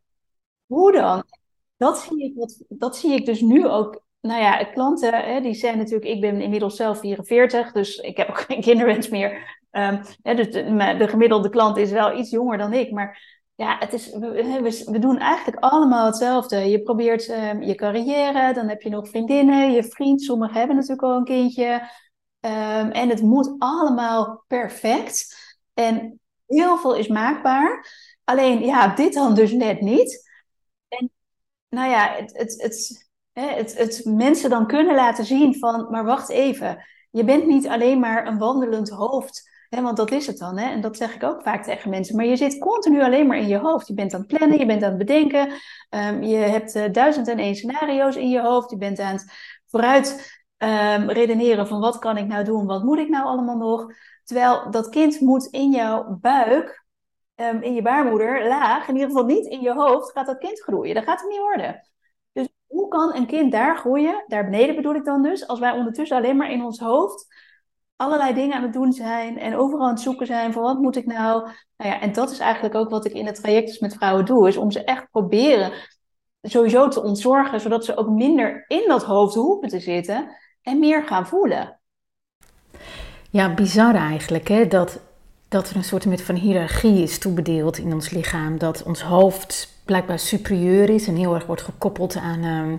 hoe 0.66 0.92
dan? 0.92 1.24
Dat 1.78 2.00
zie 2.00 2.24
ik, 2.24 2.56
dat 2.68 2.98
zie 2.98 3.14
ik 3.14 3.26
dus 3.26 3.42
nu 3.42 3.68
ook. 3.68 4.02
Nou 4.22 4.42
ja, 4.42 4.64
klanten, 4.64 5.14
hè, 5.14 5.42
die 5.42 5.54
zijn 5.54 5.78
natuurlijk, 5.78 6.12
ik 6.12 6.22
ben 6.22 6.42
inmiddels 6.42 6.76
zelf 6.76 7.00
44, 7.00 7.72
dus 7.72 7.98
ik 7.98 8.18
heb 8.18 8.30
ook 8.30 8.40
geen 8.48 8.62
kinderwens 8.62 9.10
meer. 9.10 9.60
Um, 9.72 10.02
hè, 10.22 10.36
dus 10.36 10.52
de, 10.52 10.96
de 10.98 11.08
gemiddelde 11.08 11.50
klant 11.50 11.78
is 11.78 11.92
wel 11.92 12.18
iets 12.18 12.30
jonger 12.30 12.58
dan 12.58 12.74
ik, 12.74 12.92
maar 12.92 13.41
ja, 13.62 13.78
het 13.80 13.94
is, 13.94 14.10
we, 14.10 14.84
we, 14.86 15.00
doen 15.00 15.18
eigenlijk 15.18 15.64
allemaal 15.64 16.06
hetzelfde. 16.06 16.58
Je 16.58 16.82
probeert 16.82 17.30
um, 17.30 17.62
je 17.62 17.76
carrière, 17.76 18.54
dan 18.54 18.68
heb 18.68 18.82
je 18.82 18.90
nog 18.90 19.10
vriendinnen, 19.10 19.72
je 19.72 19.84
vriend. 19.84 20.22
Sommigen 20.22 20.56
hebben 20.56 20.76
natuurlijk 20.76 21.04
al 21.04 21.18
een 21.18 21.24
kindje. 21.24 21.74
Um, 22.40 22.92
en 22.92 23.10
het 23.10 23.22
moet 23.22 23.56
allemaal 23.58 24.44
perfect. 24.48 25.36
En 25.74 26.20
heel 26.48 26.78
veel 26.78 26.96
is 26.96 27.08
maakbaar. 27.08 27.88
Alleen, 28.24 28.60
ja, 28.66 28.96
dit 28.96 29.14
dan 29.14 29.36
dus 29.36 29.52
net 29.52 29.82
niet. 29.82 30.30
En 30.88 31.12
nou 31.70 31.90
ja, 31.90 32.16
het, 32.16 32.38
het, 32.38 32.62
het, 32.62 33.10
het, 33.34 33.78
het 33.78 34.02
mensen 34.06 34.50
dan 34.50 34.68
kunnen 34.68 34.96
laten 34.96 35.26
zien 35.26 35.60
van, 35.60 35.88
maar 35.92 36.06
wacht 36.06 36.30
even. 36.30 36.86
Je 37.12 37.24
bent 37.24 37.46
niet 37.46 37.68
alleen 37.68 38.00
maar 38.00 38.28
een 38.28 38.38
wandelend 38.38 38.90
hoofd 38.90 39.50
want 39.80 39.98
dat 39.98 40.12
is 40.12 40.28
het 40.28 40.38
dan. 40.38 40.58
Hè? 40.58 40.70
En 40.70 40.82
dat 40.82 40.98
zeg 40.98 41.16
ik 41.16 41.24
ook 41.24 41.42
vaak 41.42 41.64
tegen 41.64 41.90
mensen. 41.90 42.16
Maar 42.16 42.26
je 42.26 42.36
zit 42.36 42.58
continu 42.58 43.04
alleen 43.04 43.28
maar 43.28 43.38
in 43.38 43.48
je 43.48 43.58
hoofd. 43.58 43.88
Je 43.88 43.94
bent 43.94 44.14
aan 44.14 44.20
het 44.20 44.38
plannen, 44.38 44.60
je 44.60 44.66
bent 44.66 44.84
aan 44.84 44.90
het 44.90 44.98
bedenken. 44.98 45.54
Ehm, 45.90 46.22
je 46.22 46.36
hebt 46.36 46.76
uh, 46.76 46.84
duizend 46.92 47.28
en 47.28 47.38
één 47.38 47.56
scenario's 47.56 48.16
in 48.16 48.30
je 48.30 48.42
hoofd. 48.42 48.70
Je 48.70 48.78
bent 48.78 49.00
aan 49.00 49.14
het 49.14 49.32
vooruit 49.66 50.40
um, 50.58 51.10
redeneren 51.10 51.68
van 51.68 51.80
wat 51.80 52.00
kan 52.00 52.18
ik 52.18 52.28
nou 52.28 52.44
doen, 52.44 52.66
wat 52.66 52.84
moet 52.84 52.98
ik 52.98 53.10
nou 53.10 53.26
allemaal 53.26 53.58
nog. 53.58 53.94
Terwijl 54.24 54.72
dat 54.72 54.90
kind 54.90 55.20
moet 55.20 55.46
in 55.46 55.72
jouw 55.72 56.18
buik, 56.22 56.86
um, 57.36 57.62
in 57.62 57.74
je 57.74 57.82
baarmoeder, 57.82 58.48
laag, 58.48 58.88
in 58.88 58.94
ieder 58.94 59.10
geval 59.10 59.26
niet 59.26 59.46
in 59.46 59.62
je 59.62 59.74
hoofd, 59.74 60.12
gaat 60.12 60.26
dat 60.26 60.38
kind 60.38 60.62
groeien. 60.62 60.96
Dat 60.96 61.04
gaat 61.04 61.22
het 61.22 61.30
niet 61.30 61.40
worden. 61.40 61.82
Dus 62.32 62.48
hoe 62.68 62.88
kan 62.88 63.16
een 63.16 63.28
kind 63.28 63.52
daar 63.52 63.78
groeien, 63.78 64.24
daar 64.28 64.44
beneden 64.44 64.76
bedoel 64.76 64.96
ik 64.96 65.06
dan 65.06 65.22
dus, 65.22 65.48
als 65.48 65.60
wij 65.60 65.72
ondertussen 65.72 66.18
alleen 66.18 66.38
maar 66.38 66.52
in 66.52 66.64
ons 66.64 66.80
hoofd 66.80 67.28
allerlei 68.02 68.34
dingen 68.34 68.56
aan 68.56 68.64
het 68.64 68.74
doen 68.74 68.94
zijn 68.94 69.40
en 69.40 69.58
overal 69.58 69.86
aan 69.86 69.94
het 69.94 70.02
zoeken 70.02 70.26
zijn 70.26 70.54
van 70.54 70.64
wat 70.64 70.80
moet 70.80 70.96
ik 70.96 71.06
nou. 71.06 71.42
nou 71.78 71.90
ja, 71.90 72.02
en 72.02 72.14
dat 72.14 72.32
is 72.32 72.40
eigenlijk 72.40 72.76
ook 72.76 72.90
wat 72.90 73.06
ik 73.06 73.14
in 73.14 73.26
het 73.26 73.36
traject 73.36 73.68
dus 73.68 73.80
met 73.80 73.94
vrouwen 73.94 74.26
doe, 74.26 74.48
is 74.48 74.58
om 74.58 74.72
ze 74.72 74.84
echt 74.84 75.12
proberen 75.12 75.72
sowieso 76.42 76.88
te 76.88 77.04
ontzorgen, 77.04 77.60
zodat 77.60 77.86
ze 77.86 77.98
ook 77.98 78.10
minder 78.10 78.66
in 78.68 78.84
dat 78.88 79.04
hoofd 79.04 79.36
hoeven 79.36 79.70
te 79.70 79.80
zitten 79.80 80.38
en 80.62 80.80
meer 80.80 81.04
gaan 81.04 81.28
voelen. 81.28 81.80
Ja, 83.30 83.54
bizar 83.54 83.96
eigenlijk, 83.96 84.48
hè? 84.48 84.68
Dat, 84.68 85.00
dat 85.48 85.70
er 85.70 85.76
een 85.76 85.84
soort 85.84 86.22
van 86.22 86.36
hiërarchie 86.36 87.02
is 87.02 87.20
toebedeeld 87.20 87.78
in 87.78 87.94
ons 87.94 88.10
lichaam. 88.10 88.58
Dat 88.58 88.84
ons 88.84 89.02
hoofd 89.02 89.82
blijkbaar 89.86 90.20
superieur 90.20 90.90
is 90.90 91.08
en 91.08 91.16
heel 91.16 91.34
erg 91.34 91.46
wordt 91.46 91.62
gekoppeld 91.62 92.16
aan 92.16 92.44
ehm, 92.44 92.78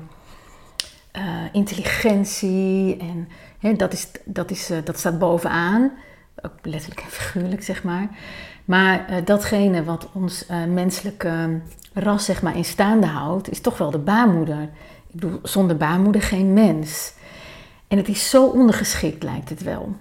eh, 1.12 1.24
intelligentie. 1.52 2.96
En 2.96 3.28
hè, 3.58 3.74
dat, 3.74 3.92
is, 3.92 4.08
dat, 4.24 4.50
is, 4.50 4.70
uh, 4.70 4.78
dat 4.84 4.98
staat 4.98 5.18
bovenaan, 5.18 5.92
ook 6.42 6.52
letterlijk 6.62 7.00
en 7.00 7.10
figuurlijk 7.10 7.62
zeg 7.62 7.84
maar. 7.84 8.08
Maar 8.64 9.10
uh, 9.10 9.16
datgene 9.24 9.84
wat 9.84 10.08
ons 10.12 10.46
menselijke 10.68 11.60
ras 11.92 12.24
zeg 12.24 12.42
maar 12.42 12.56
in 12.56 12.64
staande 12.64 13.06
houdt, 13.06 13.50
is 13.50 13.60
toch 13.60 13.78
wel 13.78 13.90
de 13.90 13.98
baarmoeder. 13.98 14.62
Ik 15.06 15.20
bedoel, 15.20 15.38
zonder 15.42 15.76
baarmoeder 15.76 16.22
geen 16.22 16.52
mens. 16.52 17.14
En 17.88 17.96
het 17.96 18.08
is 18.08 18.30
zo 18.30 18.46
ondergeschikt, 18.46 19.22
lijkt 19.22 19.48
het 19.48 19.62
wel. 19.62 19.94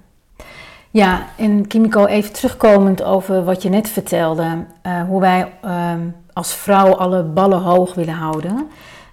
Ja, 0.91 1.27
en 1.37 1.67
Kimiko, 1.67 2.05
even 2.05 2.33
terugkomend 2.33 3.03
over 3.03 3.43
wat 3.43 3.61
je 3.61 3.69
net 3.69 3.89
vertelde. 3.89 4.65
Hoe 5.07 5.19
wij 5.19 5.53
uh, 5.65 5.93
als 6.33 6.53
vrouw 6.53 6.95
alle 6.95 7.23
ballen 7.23 7.61
hoog 7.61 7.93
willen 7.93 8.13
houden. 8.13 8.69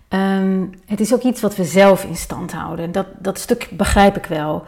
Um, 0.09 0.71
het 0.87 1.01
is 1.01 1.14
ook 1.14 1.23
iets 1.23 1.40
wat 1.40 1.57
we 1.57 1.64
zelf 1.64 2.05
in 2.05 2.16
stand 2.16 2.53
houden. 2.53 2.92
Dat, 2.92 3.07
dat 3.18 3.38
stuk 3.38 3.68
begrijp 3.73 4.16
ik 4.16 4.27
wel. 4.27 4.64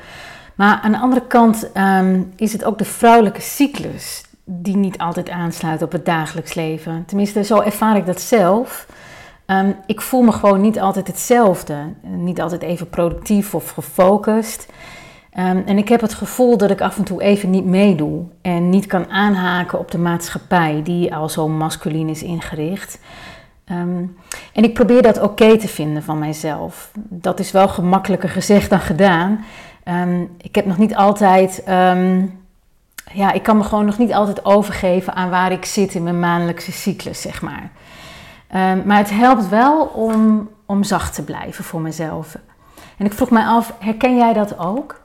Maar 0.54 0.80
aan 0.82 0.92
de 0.92 0.98
andere 0.98 1.26
kant 1.26 1.70
um, 1.76 2.32
is 2.36 2.52
het 2.52 2.64
ook 2.64 2.78
de 2.78 2.84
vrouwelijke 2.84 3.40
cyclus 3.40 4.24
die 4.44 4.76
niet 4.76 4.98
altijd 4.98 5.30
aansluit 5.30 5.82
op 5.82 5.92
het 5.92 6.04
dagelijks 6.04 6.54
leven. 6.54 7.04
Tenminste, 7.06 7.44
zo 7.44 7.60
ervaar 7.60 7.96
ik 7.96 8.06
dat 8.06 8.20
zelf. 8.20 8.86
Um, 9.46 9.76
ik 9.86 10.00
voel 10.00 10.22
me 10.22 10.32
gewoon 10.32 10.60
niet 10.60 10.80
altijd 10.80 11.06
hetzelfde. 11.06 11.76
Niet 12.02 12.40
altijd 12.40 12.62
even 12.62 12.88
productief 12.88 13.54
of 13.54 13.70
gefocust. 13.70 14.68
En 15.32 15.78
ik 15.78 15.88
heb 15.88 16.00
het 16.00 16.14
gevoel 16.14 16.56
dat 16.56 16.70
ik 16.70 16.80
af 16.80 16.98
en 16.98 17.04
toe 17.04 17.22
even 17.22 17.50
niet 17.50 17.64
meedoe. 17.64 18.22
En 18.42 18.70
niet 18.70 18.86
kan 18.86 19.10
aanhaken 19.10 19.78
op 19.78 19.90
de 19.90 19.98
maatschappij 19.98 20.80
die 20.84 21.14
al 21.14 21.28
zo 21.28 21.48
masculin 21.48 22.08
is 22.08 22.22
ingericht. 22.22 22.98
Um, 23.70 24.16
en 24.52 24.64
ik 24.64 24.74
probeer 24.74 25.02
dat 25.02 25.20
oké 25.20 25.58
te 25.58 25.68
vinden 25.68 26.02
van 26.02 26.18
mijzelf. 26.18 26.90
Dat 26.94 27.40
is 27.40 27.50
wel 27.50 27.68
gemakkelijker 27.68 28.28
gezegd 28.28 28.70
dan 28.70 28.80
gedaan. 28.80 29.44
ik 30.36 30.54
heb 30.54 30.66
nog 30.66 30.78
niet 30.78 30.94
altijd 30.94 31.62
ja, 33.12 33.32
ik 33.32 33.42
kan 33.42 33.56
me 33.56 33.62
gewoon 33.62 33.84
nog 33.84 33.98
niet 33.98 34.12
altijd 34.12 34.44
overgeven 34.44 35.14
aan 35.14 35.30
waar 35.30 35.52
ik 35.52 35.64
zit 35.64 35.94
in 35.94 36.02
mijn 36.02 36.20
maandelijkse 36.20 36.72
cyclus, 36.72 37.20
zeg 37.20 37.42
maar. 37.42 37.70
Maar 38.84 38.96
het 38.96 39.10
helpt 39.10 39.48
wel 39.48 39.84
om, 39.84 40.50
om 40.66 40.84
zacht 40.84 41.14
te 41.14 41.24
blijven 41.24 41.64
voor 41.64 41.80
mezelf. 41.80 42.38
En 42.96 43.06
ik 43.06 43.12
vroeg 43.12 43.30
mij 43.30 43.44
af, 43.44 43.74
herken 43.78 44.16
jij 44.16 44.32
dat 44.32 44.58
ook? 44.58 45.00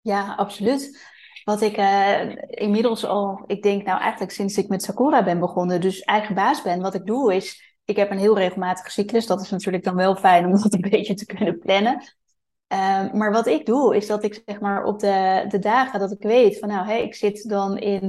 Ja, 0.00 0.34
absoluut. 0.36 1.12
Wat 1.44 1.60
ik 1.60 1.78
uh, 1.78 2.20
inmiddels 2.48 3.06
al, 3.06 3.44
ik 3.46 3.62
denk 3.62 3.84
nou 3.84 4.00
eigenlijk 4.00 4.32
sinds 4.32 4.56
ik 4.56 4.68
met 4.68 4.82
Sakura 4.82 5.24
ben 5.24 5.38
begonnen, 5.38 5.80
dus 5.80 6.00
eigen 6.00 6.34
baas 6.34 6.62
ben, 6.62 6.80
wat 6.80 6.94
ik 6.94 7.06
doe 7.06 7.34
is, 7.34 7.76
ik 7.84 7.96
heb 7.96 8.10
een 8.10 8.18
heel 8.18 8.38
regelmatige 8.38 8.90
cyclus. 8.90 9.26
Dat 9.26 9.40
is 9.40 9.50
natuurlijk 9.50 9.84
dan 9.84 9.94
wel 9.94 10.16
fijn 10.16 10.46
om 10.46 10.52
dat 10.62 10.72
een 10.72 10.90
beetje 10.90 11.14
te 11.14 11.26
kunnen 11.26 11.58
plannen. 11.58 11.92
Um, 12.68 13.18
maar 13.18 13.32
wat 13.32 13.46
ik 13.46 13.66
doe, 13.66 13.96
is 13.96 14.06
dat 14.06 14.24
ik 14.24 14.42
zeg 14.46 14.60
maar 14.60 14.84
op 14.84 14.98
de, 15.00 15.44
de 15.48 15.58
dagen 15.58 16.00
dat 16.00 16.12
ik 16.12 16.22
weet 16.22 16.58
van 16.58 16.68
nou, 16.68 16.86
hey, 16.86 17.02
ik 17.02 17.14
zit 17.14 17.48
dan 17.48 17.78
in 17.78 18.02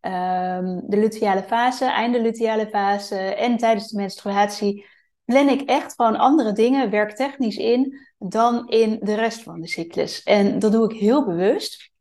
um, 0.00 0.82
de 0.86 0.96
luteale 0.96 1.42
fase, 1.42 1.84
einde 1.84 2.20
luteale 2.20 2.66
fase 2.66 3.16
en 3.16 3.56
tijdens 3.56 3.88
de 3.88 3.96
menstruatie, 3.96 4.86
plan 5.24 5.48
ik 5.48 5.60
echt 5.60 5.94
gewoon 5.94 6.16
andere 6.16 6.52
dingen 6.52 6.90
werktechnisch 6.90 7.56
in 7.56 7.98
dan 8.18 8.68
in 8.68 8.98
de 9.02 9.14
rest 9.14 9.42
van 9.42 9.60
de 9.60 9.68
cyclus. 9.68 10.22
En 10.22 10.58
dat 10.58 10.72
doe 10.72 10.92
ik 10.92 10.98
heel 11.00 11.24
bewust. 11.24 11.92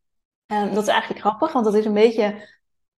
Um, 0.53 0.73
dat 0.73 0.83
is 0.83 0.89
eigenlijk 0.89 1.21
grappig, 1.21 1.51
want 1.51 1.65
dat 1.65 1.75
is 1.75 1.85
een 1.85 1.93
beetje 1.93 2.49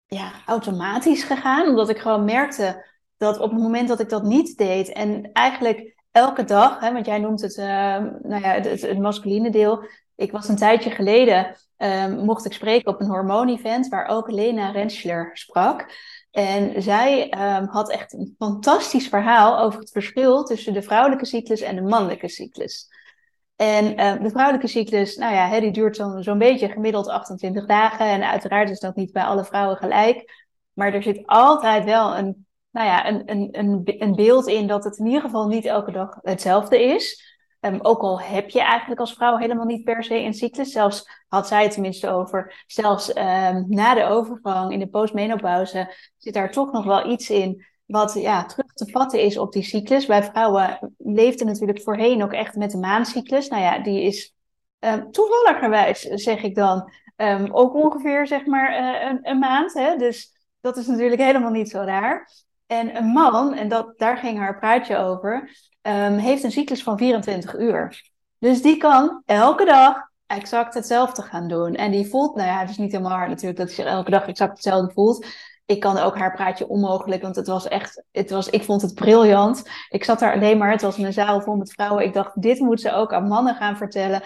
ja, 0.08 0.32
automatisch 0.46 1.24
gegaan, 1.24 1.68
omdat 1.68 1.90
ik 1.90 1.98
gewoon 1.98 2.26
merkte 2.26 2.86
dat 3.18 3.40
op 3.40 3.52
het 3.52 3.62
moment 3.62 3.88
dat 3.88 4.00
ik 4.00 4.10
dat 4.10 4.24
niet 4.24 4.58
deed 4.58 4.90
en 4.90 5.30
eigenlijk 5.34 5.96
elke 6.12 6.44
dag, 6.44 6.80
hè, 6.80 6.94
want 6.94 7.06
jij 7.06 7.20
noemt 7.20 7.42
het, 7.42 7.58
uh, 7.58 7.66
nou 8.22 8.42
ja, 8.42 8.54
het, 8.54 8.82
het, 8.82 9.00
masculine 9.00 9.50
deel. 9.50 9.84
Ik 10.16 10.32
was 10.32 10.48
een 10.48 10.56
tijdje 10.56 10.90
geleden, 10.90 11.56
um, 11.78 12.26
mocht 12.26 12.46
ik 12.46 12.54
spreken 12.54 12.94
op 12.94 13.02
een 13.02 13.08
hormoon-event 13.08 13.88
waar 13.88 14.08
ook 14.08 14.32
Lena 14.32 14.72
Rentschler 14.72 15.30
sprak. 15.34 15.86
En 16.32 16.82
zij 16.82 17.34
had 17.70 17.92
echt 17.92 18.14
een 18.14 18.36
fantastisch 18.38 19.08
verhaal 19.08 19.60
over 19.60 19.80
het 19.80 19.92
verschil 19.92 20.44
tussen 20.44 20.74
de 20.74 20.82
vrouwelijke 20.82 21.26
cyclus 21.26 21.62
en 21.62 21.76
de 21.76 21.82
mannelijke 21.82 22.30
cyclus. 22.30 22.88
En 23.56 24.00
uh, 24.00 24.24
de 24.24 24.30
vrouwelijke 24.30 24.68
cyclus, 24.68 25.16
nou 25.16 25.34
ja, 25.34 25.48
hè, 25.48 25.60
die 25.60 25.72
duurt 25.72 25.96
zo'n 25.96 26.24
zo 26.24 26.38
beetje 26.38 26.70
gemiddeld 26.70 27.08
28 27.08 27.66
dagen. 27.66 28.06
En 28.06 28.30
uiteraard 28.30 28.70
is 28.70 28.80
dat 28.80 28.96
niet 28.96 29.12
bij 29.12 29.24
alle 29.24 29.46
vrouwen 29.46 29.78
gelijk. 29.78 30.44
Maar 30.74 30.94
er 30.94 31.04
zit 31.04 31.22
altijd 31.26 31.84
wel 31.84 32.18
een 32.18 32.46
nou 32.76 32.88
ja, 32.88 33.08
een, 33.08 33.22
een, 33.26 33.50
een, 33.52 33.82
een 33.86 34.16
beeld 34.16 34.48
in 34.48 34.68
dat 34.68 34.84
het 34.84 34.98
in 34.98 35.06
ieder 35.06 35.22
geval 35.22 35.48
niet 35.48 35.66
elke 35.66 35.92
dag 35.92 36.18
hetzelfde 36.22 36.84
is. 36.84 37.34
Um, 37.60 37.80
ook 37.82 38.02
al 38.02 38.22
heb 38.22 38.50
je 38.50 38.62
eigenlijk 38.62 39.00
als 39.00 39.14
vrouw 39.14 39.38
helemaal 39.38 39.66
niet 39.66 39.84
per 39.84 40.04
se 40.04 40.16
een 40.16 40.34
cyclus. 40.34 40.72
Zelfs 40.72 41.24
had 41.28 41.48
zij 41.48 41.64
het 41.64 41.72
tenminste 41.72 42.10
over. 42.10 42.64
Zelfs 42.68 43.10
um, 43.10 43.66
na 43.68 43.94
de 43.94 44.04
overgang 44.04 44.72
in 44.72 44.80
de 44.80 44.88
postmenopauze 44.88 45.94
zit 46.18 46.34
daar 46.34 46.52
toch 46.52 46.72
nog 46.72 46.86
wel 46.86 47.10
iets 47.10 47.30
in. 47.30 47.66
Wat 47.86 48.14
ja, 48.14 48.46
terug 48.46 48.74
te 48.74 48.92
vatten 48.92 49.22
is 49.22 49.38
op 49.38 49.52
die 49.52 49.64
cyclus. 49.64 50.06
Wij 50.06 50.24
vrouwen 50.24 50.94
leefden 50.98 51.48
natuurlijk 51.48 51.82
voorheen 51.82 52.24
ook 52.24 52.34
echt 52.34 52.56
met 52.56 52.72
de 52.72 52.78
maancyclus. 52.78 53.48
Nou 53.48 53.62
ja, 53.62 53.80
die 53.80 54.02
is 54.02 54.34
um, 54.80 55.12
toevalligerwijs, 55.12 56.02
zeg 56.02 56.44
ik 56.44 56.56
dan, 56.56 56.92
ook 57.52 57.74
ongeveer 57.74 58.28
zeg 58.28 58.46
maar 58.46 58.80
uh, 58.80 59.10
een, 59.10 59.20
een, 59.22 59.40
maand. 59.40 59.74
Hè? 59.74 59.96
Dus 59.96 60.32
dat 60.62 60.78
is 60.78 60.88
natuurlijk 60.88 61.22
helemaal 61.22 61.52
niet 61.52 61.70
zo 61.70 61.82
raar. 61.82 62.30
En 62.68 62.96
een 62.96 63.06
man, 63.06 63.54
en 63.54 63.68
dat, 63.68 63.94
daar 63.98 64.18
ging 64.18 64.38
haar 64.38 64.60
praatje 64.60 64.98
over, 64.98 65.50
um, 65.82 66.18
heeft 66.18 66.44
een 66.44 66.52
cyclus 66.52 66.84
van 66.84 66.98
24 66.98 67.58
uur. 67.58 68.12
Dus 68.40 68.62
die 68.62 68.78
kan 68.78 69.22
elke 69.26 69.66
dag 69.66 70.10
exact 70.28 70.74
hetzelfde 70.74 71.22
gaan 71.22 71.48
doen. 71.48 71.76
En 71.76 71.92
die 71.92 72.10
voelt, 72.10 72.36
nou 72.36 72.48
ja, 72.48 72.60
het 72.60 72.70
is 72.70 72.78
niet 72.78 72.92
helemaal 72.92 73.28
natuurlijk 73.28 73.58
dat 73.58 73.76
hij 73.76 73.86
elke 73.86 74.12
dag 74.12 74.28
exact 74.28 74.52
hetzelfde 74.52 74.94
voelt. 74.94 75.26
Ik 75.66 75.80
kan 75.80 75.98
ook 75.98 76.18
haar 76.18 76.34
praatje 76.34 76.68
onmogelijk, 76.68 77.22
want 77.22 77.36
het 77.36 77.48
was 77.48 77.68
echt, 77.68 78.04
het 78.12 78.30
was, 78.30 78.50
ik 78.50 78.64
vond 78.64 78.82
het 78.82 78.94
briljant. 78.94 79.64
Ik 79.90 80.04
zat 80.04 80.20
daar 80.20 80.34
alleen 80.34 80.58
maar, 80.58 80.72
het 80.72 80.82
was 80.82 80.98
een 80.98 81.14
zaal 81.14 81.42
vol 81.42 81.56
met 81.56 81.74
vrouwen. 81.74 82.04
Ik 82.04 82.14
dacht, 82.14 82.42
dit 82.42 82.60
moet 82.60 82.82
ze 82.82 82.92
ook 82.92 83.14
aan 83.14 83.28
mannen 83.28 83.56
gaan 83.56 83.78
vertellen. 83.78 84.24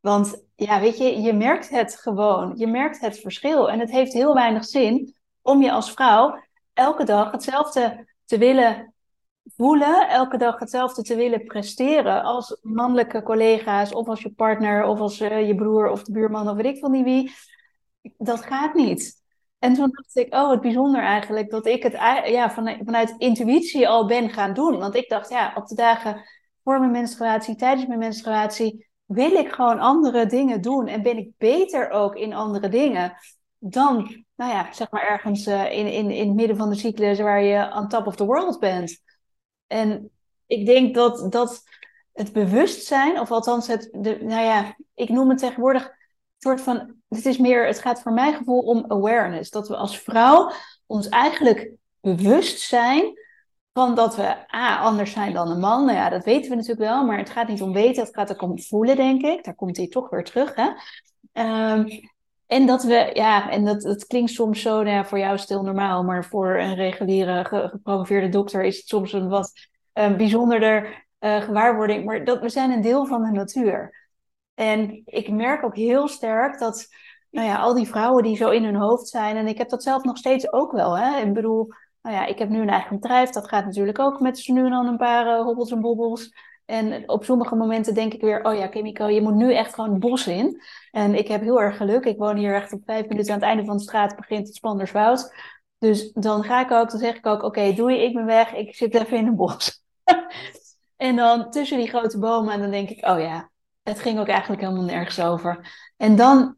Want 0.00 0.44
ja, 0.56 0.80
weet 0.80 0.98
je, 0.98 1.20
je 1.20 1.32
merkt 1.32 1.68
het 1.68 1.96
gewoon. 2.00 2.52
Je 2.56 2.66
merkt 2.66 3.00
het 3.00 3.20
verschil. 3.20 3.70
En 3.70 3.80
het 3.80 3.90
heeft 3.90 4.12
heel 4.12 4.34
weinig 4.34 4.64
zin 4.64 5.14
om 5.42 5.62
je 5.62 5.72
als 5.72 5.92
vrouw 5.92 6.42
elke 6.72 7.04
dag 7.04 7.30
hetzelfde 7.30 8.08
te 8.24 8.38
willen 8.38 8.94
voelen, 9.56 10.08
elke 10.08 10.36
dag 10.36 10.58
hetzelfde 10.58 11.02
te 11.02 11.14
willen 11.14 11.44
presteren 11.44 12.22
als 12.22 12.58
mannelijke 12.62 13.22
collega's 13.22 13.92
of 13.92 14.08
als 14.08 14.22
je 14.22 14.30
partner 14.30 14.84
of 14.84 14.98
als 14.98 15.20
uh, 15.20 15.46
je 15.46 15.54
broer 15.54 15.90
of 15.90 16.02
de 16.02 16.12
buurman 16.12 16.48
of 16.48 16.56
weet 16.56 16.64
ik 16.74 16.78
veel 16.78 16.88
niet 16.88 17.04
wie. 17.04 17.32
Dat 18.16 18.42
gaat 18.42 18.74
niet. 18.74 19.21
En 19.62 19.74
toen 19.74 19.90
dacht 19.92 20.16
ik, 20.16 20.34
oh, 20.34 20.50
het 20.50 20.60
bijzonder 20.60 21.02
eigenlijk 21.02 21.50
dat 21.50 21.66
ik 21.66 21.82
het 21.82 21.92
ja, 22.26 22.50
vanuit, 22.50 22.80
vanuit 22.84 23.14
intuïtie 23.18 23.88
al 23.88 24.06
ben 24.06 24.30
gaan 24.30 24.54
doen. 24.54 24.78
Want 24.78 24.94
ik 24.94 25.08
dacht, 25.08 25.28
ja, 25.28 25.52
op 25.56 25.66
de 25.66 25.74
dagen 25.74 26.24
voor 26.64 26.78
mijn 26.78 26.90
menstruatie, 26.90 27.56
tijdens 27.56 27.86
mijn 27.86 27.98
menstruatie, 27.98 28.88
wil 29.04 29.30
ik 29.30 29.52
gewoon 29.52 29.78
andere 29.78 30.26
dingen 30.26 30.60
doen 30.60 30.86
en 30.86 31.02
ben 31.02 31.16
ik 31.16 31.30
beter 31.38 31.90
ook 31.90 32.14
in 32.14 32.32
andere 32.32 32.68
dingen 32.68 33.16
dan, 33.58 34.24
nou 34.34 34.52
ja, 34.52 34.72
zeg 34.72 34.90
maar 34.90 35.08
ergens 35.08 35.46
uh, 35.46 35.72
in, 35.72 35.92
in, 35.92 36.10
in 36.10 36.26
het 36.26 36.36
midden 36.36 36.56
van 36.56 36.70
de 36.70 36.76
cyclus 36.76 37.20
waar 37.20 37.42
je 37.42 37.74
on 37.74 37.88
top 37.88 38.06
of 38.06 38.16
the 38.16 38.24
world 38.24 38.58
bent. 38.60 39.02
En 39.66 40.10
ik 40.46 40.66
denk 40.66 40.94
dat, 40.94 41.32
dat 41.32 41.62
het 42.12 42.32
bewustzijn, 42.32 43.20
of 43.20 43.30
althans 43.30 43.66
het, 43.66 43.88
de, 43.92 44.18
nou 44.22 44.44
ja, 44.44 44.76
ik 44.94 45.08
noem 45.08 45.28
het 45.28 45.38
tegenwoordig 45.38 45.84
een 45.84 45.92
soort 46.38 46.60
van 46.60 47.01
het 47.14 47.26
is 47.26 47.38
meer, 47.38 47.66
het 47.66 47.78
gaat 47.78 48.02
voor 48.02 48.12
mijn 48.12 48.34
gevoel 48.34 48.60
om 48.60 48.84
awareness. 48.88 49.50
Dat 49.50 49.68
we 49.68 49.76
als 49.76 49.98
vrouw 49.98 50.50
ons 50.86 51.08
eigenlijk 51.08 51.70
bewust 52.00 52.60
zijn 52.60 53.20
van 53.72 53.94
dat 53.94 54.16
we 54.16 54.54
A, 54.54 54.78
anders 54.78 55.12
zijn 55.12 55.32
dan 55.32 55.50
een 55.50 55.60
man. 55.60 55.84
Nou 55.84 55.98
ja, 55.98 56.08
dat 56.08 56.24
weten 56.24 56.50
we 56.50 56.56
natuurlijk 56.56 56.88
wel, 56.88 57.04
maar 57.04 57.18
het 57.18 57.30
gaat 57.30 57.48
niet 57.48 57.62
om 57.62 57.72
weten, 57.72 58.02
het 58.02 58.14
gaat 58.14 58.32
ook 58.32 58.42
om 58.42 58.60
voelen, 58.60 58.96
denk 58.96 59.22
ik. 59.22 59.44
Daar 59.44 59.54
komt 59.54 59.76
hij 59.76 59.88
toch 59.88 60.10
weer 60.10 60.24
terug, 60.24 60.54
hè. 60.54 60.70
Ehm, 61.32 61.84
en 62.46 62.66
dat 62.66 62.82
we, 62.82 63.10
ja, 63.14 63.50
en 63.50 63.64
dat, 63.64 63.82
dat 63.82 64.06
klinkt 64.06 64.30
soms 64.30 64.62
zo, 64.62 64.82
nou 64.82 64.96
ja, 64.96 65.04
voor 65.04 65.18
jou 65.18 65.34
is 65.34 65.46
normaal, 65.46 66.04
maar 66.04 66.24
voor 66.24 66.58
een 66.58 66.74
reguliere 66.74 67.44
gepromoveerde 67.44 68.28
dokter 68.28 68.64
is 68.64 68.76
het 68.76 68.88
soms 68.88 69.12
een 69.12 69.28
wat 69.28 69.52
uh, 69.94 70.16
bijzonderder 70.16 71.06
uh, 71.20 71.40
gewaarwording. 71.40 72.04
Maar 72.04 72.24
dat 72.24 72.40
we 72.40 72.48
zijn 72.48 72.70
een 72.70 72.82
deel 72.82 73.06
van 73.06 73.22
de 73.22 73.30
natuur. 73.30 74.01
En 74.54 75.02
ik 75.04 75.30
merk 75.30 75.64
ook 75.64 75.76
heel 75.76 76.08
sterk 76.08 76.58
dat, 76.58 76.88
nou 77.30 77.46
ja, 77.46 77.56
al 77.56 77.74
die 77.74 77.88
vrouwen 77.88 78.22
die 78.22 78.36
zo 78.36 78.50
in 78.50 78.64
hun 78.64 78.74
hoofd 78.74 79.08
zijn, 79.08 79.36
en 79.36 79.46
ik 79.46 79.58
heb 79.58 79.68
dat 79.68 79.82
zelf 79.82 80.04
nog 80.04 80.16
steeds 80.16 80.52
ook 80.52 80.72
wel, 80.72 80.98
hè. 80.98 81.20
Ik 81.20 81.32
bedoel, 81.32 81.68
nou 82.02 82.16
ja, 82.16 82.26
ik 82.26 82.38
heb 82.38 82.48
nu 82.48 82.60
een 82.60 82.68
eigen 82.68 83.00
bedrijf, 83.00 83.30
dat 83.30 83.48
gaat 83.48 83.64
natuurlijk 83.64 83.98
ook 83.98 84.20
met 84.20 84.48
nu 84.48 84.64
en 84.64 84.70
dan 84.70 84.86
een 84.86 84.96
paar 84.96 85.26
uh, 85.26 85.44
hobbels 85.44 85.70
en 85.70 85.80
bobbels. 85.80 86.32
En 86.64 87.08
op 87.08 87.24
sommige 87.24 87.54
momenten 87.54 87.94
denk 87.94 88.12
ik 88.12 88.20
weer, 88.20 88.44
oh 88.44 88.54
ja, 88.54 88.66
Kimiko, 88.66 89.06
je 89.06 89.22
moet 89.22 89.34
nu 89.34 89.54
echt 89.54 89.74
gewoon 89.74 89.90
het 89.90 90.00
bos 90.00 90.26
in. 90.26 90.62
En 90.90 91.14
ik 91.14 91.28
heb 91.28 91.40
heel 91.40 91.60
erg 91.60 91.76
geluk. 91.76 92.04
Ik 92.04 92.18
woon 92.18 92.36
hier 92.36 92.54
echt 92.54 92.72
op 92.72 92.82
vijf 92.84 93.08
minuten 93.08 93.34
aan 93.34 93.38
het 93.38 93.48
einde 93.48 93.64
van 93.64 93.76
de 93.76 93.82
straat, 93.82 94.16
begint 94.16 94.46
het 94.46 94.56
Spanderswoud. 94.56 95.34
Dus 95.78 96.12
dan 96.12 96.44
ga 96.44 96.60
ik 96.60 96.70
ook, 96.70 96.90
dan 96.90 97.00
zeg 97.00 97.16
ik 97.16 97.26
ook, 97.26 97.42
oké, 97.42 97.72
doei, 97.72 97.96
ik 97.96 98.14
ben 98.14 98.24
weg, 98.24 98.54
ik 98.54 98.74
zit 98.74 98.94
even 98.94 99.16
in 99.16 99.26
het 99.26 99.36
bos. 99.36 99.84
en 100.96 101.16
dan 101.16 101.50
tussen 101.50 101.78
die 101.78 101.88
grote 101.88 102.18
bomen, 102.18 102.52
en 102.52 102.60
dan 102.60 102.70
denk 102.70 102.88
ik, 102.88 103.06
oh 103.06 103.18
ja, 103.18 103.50
het 103.82 104.00
ging 104.00 104.18
ook 104.18 104.28
eigenlijk 104.28 104.60
helemaal 104.60 104.84
nergens 104.84 105.20
over. 105.20 105.72
En 105.96 106.16
dan 106.16 106.56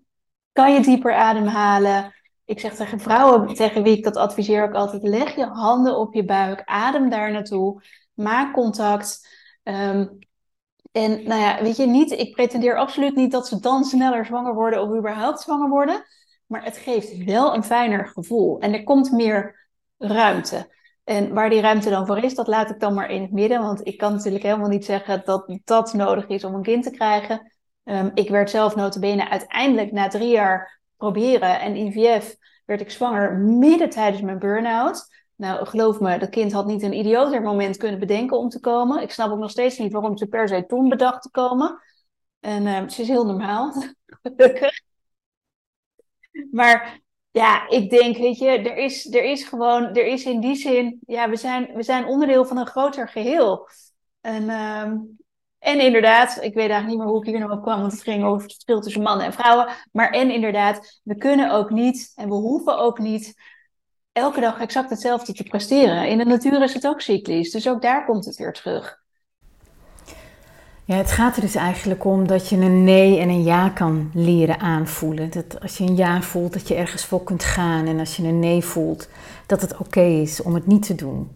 kan 0.53 0.73
je 0.73 0.81
dieper 0.81 1.15
ademhalen. 1.15 2.15
Ik 2.45 2.61
zeg 2.61 2.75
tegen 2.75 3.01
vrouwen 3.01 3.55
tegen 3.55 3.83
wie 3.83 3.97
ik 3.97 4.05
dat 4.05 4.17
adviseer 4.17 4.63
ook 4.63 4.75
altijd: 4.75 5.03
leg 5.03 5.37
je 5.37 5.45
handen 5.45 5.97
op 5.97 6.15
je 6.15 6.25
buik, 6.25 6.63
adem 6.65 7.11
daar 7.11 7.33
naartoe, 7.33 7.83
maak 8.15 8.53
contact. 8.53 9.29
Ehm, 9.63 10.07
en 10.93 11.11
nou 11.25 11.41
ja, 11.41 11.63
weet 11.63 11.77
je, 11.77 11.87
niet, 11.87 12.11
ik 12.11 12.35
pretendeer 12.35 12.77
absoluut 12.77 13.15
niet 13.15 13.33
dat 13.33 13.49
ze 13.49 13.61
dan 13.61 13.85
sneller 13.85 14.27
zwanger 14.27 14.55
worden 14.55 14.83
of 14.83 14.99
überhaupt 14.99 15.41
zwanger 15.41 15.69
worden. 15.69 16.05
Maar 16.47 16.65
het 16.65 16.77
geeft 16.77 17.25
wel 17.25 17.55
een 17.55 17.65
fijner 17.65 18.07
gevoel. 18.07 18.59
En 18.61 18.73
er 18.73 18.85
komt 18.85 19.13
meer 19.13 19.69
ruimte. 19.99 20.73
En 21.05 21.35
waar 21.35 21.51
die 21.51 21.61
ruimte 21.61 21.91
dan 21.91 22.07
voor 22.07 22.19
is, 22.19 22.35
dat 22.35 22.47
laat 22.47 22.71
ik 22.71 22.81
dan 22.81 22.95
maar 22.95 23.11
in 23.11 23.23
het 23.23 23.33
midden. 23.33 23.61
Want 23.61 23.87
ik 23.87 23.99
kan 23.99 24.13
natuurlijk 24.13 24.45
helemaal 24.45 24.69
niet 24.69 24.85
zeggen 24.85 25.23
dat 25.25 25.61
dat 25.65 25.93
nodig 25.93 26.27
is 26.27 26.45
om 26.45 26.55
een 26.55 26.63
kind 26.63 26.83
te 26.83 26.91
krijgen. 26.91 27.53
Um, 27.85 28.11
ik 28.15 28.29
werd 28.29 28.51
zelf 28.51 28.77
notabene 28.77 29.29
uiteindelijk 29.29 29.93
na 29.93 30.09
drie 30.09 30.31
jaar 30.31 30.81
proberen 30.97 31.61
en 31.61 31.77
IVF 31.77 32.37
werd 32.65 32.81
ik 32.81 32.91
zwanger 32.91 33.39
midden 33.39 33.91
tijdens 33.91 34.23
mijn 34.23 34.39
burn-out. 34.39 35.13
Nou, 35.37 35.67
geloof 35.67 36.01
me, 36.01 36.19
dat 36.19 36.29
kind 36.29 36.53
had 36.53 36.67
niet 36.67 36.83
een 36.83 36.99
idioter 36.99 37.43
moment 37.43 37.77
kunnen 37.77 38.01
bedenken 38.01 38.39
om 38.39 38.49
te 38.49 38.61
komen. 38.61 39.03
Ik 39.03 39.11
snap 39.11 39.31
ook 39.31 39.39
nog 39.39 39.51
steeds 39.51 39.79
niet 39.79 39.93
waarom 39.93 40.17
ze 40.17 40.27
per 40.27 40.49
se 40.49 40.67
toen 40.67 40.89
bedacht 40.89 41.23
te 41.23 41.31
komen. 41.31 41.79
En 42.41 42.63
uh, 42.63 42.79
het 42.79 42.99
is 42.99 43.09
heel 43.09 43.27
normaal, 43.27 43.73
gelukkig. 44.07 44.81
Maar 46.51 47.04
ja, 47.35 47.69
ik 47.69 47.91
denk, 47.91 48.17
weet 48.17 48.39
je, 48.39 48.49
er 48.49 48.77
is, 48.77 49.13
er 49.15 49.25
is 49.25 49.45
gewoon, 49.45 49.83
er 49.83 50.07
is 50.07 50.25
in 50.25 50.41
die 50.41 50.55
zin, 50.55 51.01
ja, 51.07 51.29
we 51.29 51.37
zijn, 51.37 51.75
we 51.75 51.83
zijn 51.83 52.07
onderdeel 52.07 52.45
van 52.45 52.57
een 52.57 52.67
groter 52.67 53.09
geheel. 53.09 53.69
En, 54.21 54.49
ehm, 54.49 54.97
en 55.59 55.81
inderdaad, 55.81 56.31
ik 56.31 56.55
weet 56.55 56.71
eigenlijk 56.71 56.87
niet 56.87 56.99
meer 56.99 57.07
hoe 57.07 57.19
ik 57.19 57.27
hier 57.27 57.41
nog 57.41 57.51
op 57.51 57.63
kwam, 57.63 57.81
want 57.81 57.93
het 57.93 58.03
ging 58.03 58.25
over 58.25 58.43
het 58.43 58.53
verschil 58.53 58.81
tussen 58.81 59.03
mannen 59.03 59.27
en 59.27 59.33
vrouwen. 59.33 59.69
Maar 59.93 60.11
en 60.11 60.31
inderdaad, 60.31 61.01
we 61.03 61.17
kunnen 61.17 61.51
ook 61.51 61.71
niet 61.71 62.13
en 62.15 62.29
we 62.29 62.35
hoeven 62.35 62.79
ook 62.79 62.99
niet 62.99 63.35
elke 64.13 64.41
dag 64.41 64.61
exact 64.61 64.91
hetzelfde 64.91 65.33
te 65.33 65.43
presteren. 65.43 66.09
In 66.09 66.19
de 66.19 66.25
natuur 66.25 66.63
is 66.63 66.75
het 66.75 66.87
ook 66.87 67.01
cyclisch, 67.01 67.51
dus 67.51 67.69
ook 67.69 67.83
daar 67.83 68.05
komt 68.05 68.25
het 68.25 68.37
weer 68.37 68.53
terug. 68.53 69.04
Ja, 70.87 70.97
het 70.97 71.11
gaat 71.11 71.37
er 71.37 71.43
dus 71.43 71.55
eigenlijk 71.55 72.05
om 72.05 72.27
dat 72.27 72.49
je 72.49 72.57
een 72.57 72.85
nee 72.85 73.19
en 73.19 73.29
een 73.29 73.43
ja 73.43 73.69
kan 73.69 74.11
leren 74.15 74.59
aanvoelen. 74.61 75.31
Dat 75.31 75.61
als 75.61 75.79
je 75.79 75.85
een 75.85 75.97
ja 75.97 76.21
voelt, 76.23 76.53
dat 76.53 76.69
je 76.69 76.75
ergens 76.75 77.05
voor 77.05 77.25
kunt 77.25 77.45
gaan. 77.45 77.87
En 77.87 77.99
als 77.99 78.17
je 78.17 78.23
een 78.23 78.39
nee 78.39 78.65
voelt, 78.65 79.09
dat 79.47 79.61
het 79.61 79.77
oké 79.77 80.01
is 80.01 80.43
om 80.43 80.55
het 80.55 80.67
niet 80.67 80.87
te 80.87 80.95
doen. 80.95 81.31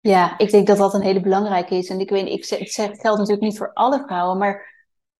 Ja, 0.00 0.38
ik 0.38 0.50
denk 0.50 0.66
dat 0.66 0.76
dat 0.76 0.94
een 0.94 1.02
hele 1.02 1.20
belangrijke 1.20 1.74
is. 1.74 1.88
En 1.88 2.00
ik 2.00 2.10
weet, 2.10 2.26
ik 2.26 2.44
zeg, 2.44 2.58
het 2.58 3.00
geldt 3.00 3.18
natuurlijk 3.18 3.40
niet 3.40 3.58
voor 3.58 3.72
alle 3.72 4.02
vrouwen, 4.06 4.38
maar 4.38 4.68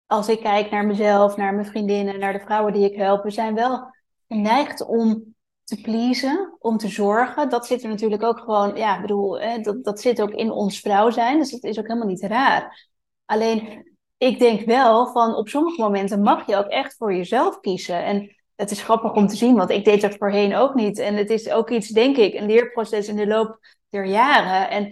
als 0.07 0.29
ik 0.29 0.41
kijk 0.41 0.71
naar 0.71 0.87
mezelf, 0.87 1.37
naar 1.37 1.55
mijn 1.55 1.67
vriendinnen, 1.67 2.19
naar 2.19 2.33
de 2.33 2.41
vrouwen 2.41 2.73
die 2.73 2.91
ik 2.93 2.97
help, 2.97 3.23
we 3.23 3.31
zijn 3.31 3.55
wel 3.55 3.95
geneigd 4.29 4.87
om 4.87 5.35
te 5.71 5.81
pleasen, 5.81 6.57
om 6.59 6.77
te 6.77 6.89
zorgen. 6.89 7.49
Dat 7.49 7.67
zit 7.67 7.83
er 7.83 7.89
natuurlijk 7.89 8.23
ook 8.23 8.39
gewoon, 8.39 8.77
ja, 8.77 9.01
bedoel, 9.01 9.41
hè, 9.41 9.59
dat, 9.59 9.85
dat 9.85 10.01
zit 10.01 10.23
ook 10.23 10.31
in 10.31 10.51
ons 10.51 10.81
vrouw 10.81 11.11
zijn. 11.11 11.39
Dus 11.39 11.51
dat 11.51 11.65
is 11.65 11.79
ook 11.79 11.87
helemaal 11.87 12.09
niet 12.09 12.23
raar. 12.23 12.89
Alleen, 13.25 13.89
ik 14.19 14.39
denk 14.39 14.67
wel 14.67 15.07
van 15.07 15.35
op 15.35 15.49
sommige 15.49 15.81
momenten 15.81 16.23
mag 16.23 16.47
je 16.47 16.57
ook 16.57 16.67
echt 16.67 16.97
voor 16.97 17.15
jezelf 17.15 17.61
kiezen. 17.61 18.05
En 18.05 18.37
het 18.57 18.71
is 18.71 18.83
grappig 18.83 19.13
om 19.15 19.27
te 19.27 19.37
zien, 19.37 19.57
want 19.57 19.71
ik 19.71 19.85
deed 19.85 20.01
dat 20.01 20.17
voorheen 20.17 20.55
ook 20.55 20.75
niet. 20.75 20.99
En 20.99 21.17
het 21.17 21.31
is 21.31 21.51
ook 21.51 21.71
iets, 21.71 21.89
denk 21.89 22.17
ik, 22.17 22.35
een 22.35 22.47
leerproces 22.47 23.09
in 23.09 23.17
de 23.17 23.27
loop 23.27 23.59
der 23.89 24.05
jaren. 24.05 24.71
En 24.71 24.85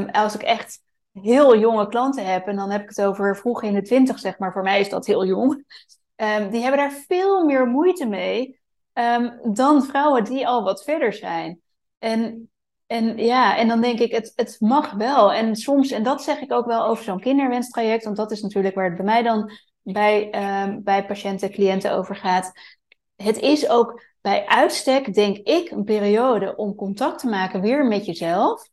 um, 0.00 0.08
als 0.08 0.34
ik 0.34 0.42
echt 0.42 0.78
heel 1.12 1.58
jonge 1.58 1.88
klanten 1.88 2.24
heb, 2.24 2.46
en 2.46 2.56
dan 2.56 2.70
heb 2.70 2.82
ik 2.82 2.88
het 2.88 3.02
over 3.02 3.36
vroeg 3.36 3.62
in 3.62 3.74
de 3.74 3.82
twintig, 3.82 4.18
zeg 4.18 4.38
maar, 4.38 4.52
voor 4.52 4.62
mij 4.62 4.80
is 4.80 4.88
dat 4.88 5.06
heel 5.06 5.26
jong. 5.26 5.64
Um, 6.16 6.50
die 6.50 6.60
hebben 6.60 6.80
daar 6.80 7.04
veel 7.08 7.44
meer 7.44 7.66
moeite 7.66 8.06
mee 8.06 8.59
um, 8.94 9.54
dan 9.54 9.84
vrouwen 9.84 10.24
die 10.24 10.46
al 10.46 10.62
wat 10.62 10.84
verder 10.84 11.12
zijn. 11.12 11.60
En, 11.98 12.50
en 12.86 13.18
ja, 13.18 13.56
en 13.56 13.68
dan 13.68 13.80
denk 13.80 13.98
ik, 13.98 14.12
het, 14.12 14.32
het 14.34 14.56
mag 14.58 14.92
wel. 14.92 15.32
En 15.32 15.56
soms, 15.56 15.90
en 15.90 16.02
dat 16.02 16.22
zeg 16.22 16.40
ik 16.40 16.52
ook 16.52 16.66
wel 16.66 16.84
over 16.84 17.04
zo'n 17.04 17.20
kinderwenstraject, 17.20 18.04
want 18.04 18.16
dat 18.16 18.30
is 18.30 18.40
natuurlijk 18.40 18.74
waar 18.74 18.84
het 18.84 18.96
bij 18.96 19.04
mij 19.04 19.22
dan 19.22 19.50
bij, 19.82 20.30
um, 20.64 20.82
bij 20.82 21.06
patiënten, 21.06 21.50
cliënten 21.50 21.92
over 21.92 22.16
gaat. 22.16 22.52
Het 23.16 23.38
is 23.38 23.68
ook 23.68 24.02
bij 24.20 24.46
uitstek, 24.46 25.14
denk 25.14 25.36
ik, 25.36 25.70
een 25.70 25.84
periode 25.84 26.56
om 26.56 26.74
contact 26.74 27.18
te 27.18 27.28
maken 27.28 27.60
weer 27.60 27.86
met 27.86 28.06
jezelf. 28.06 28.68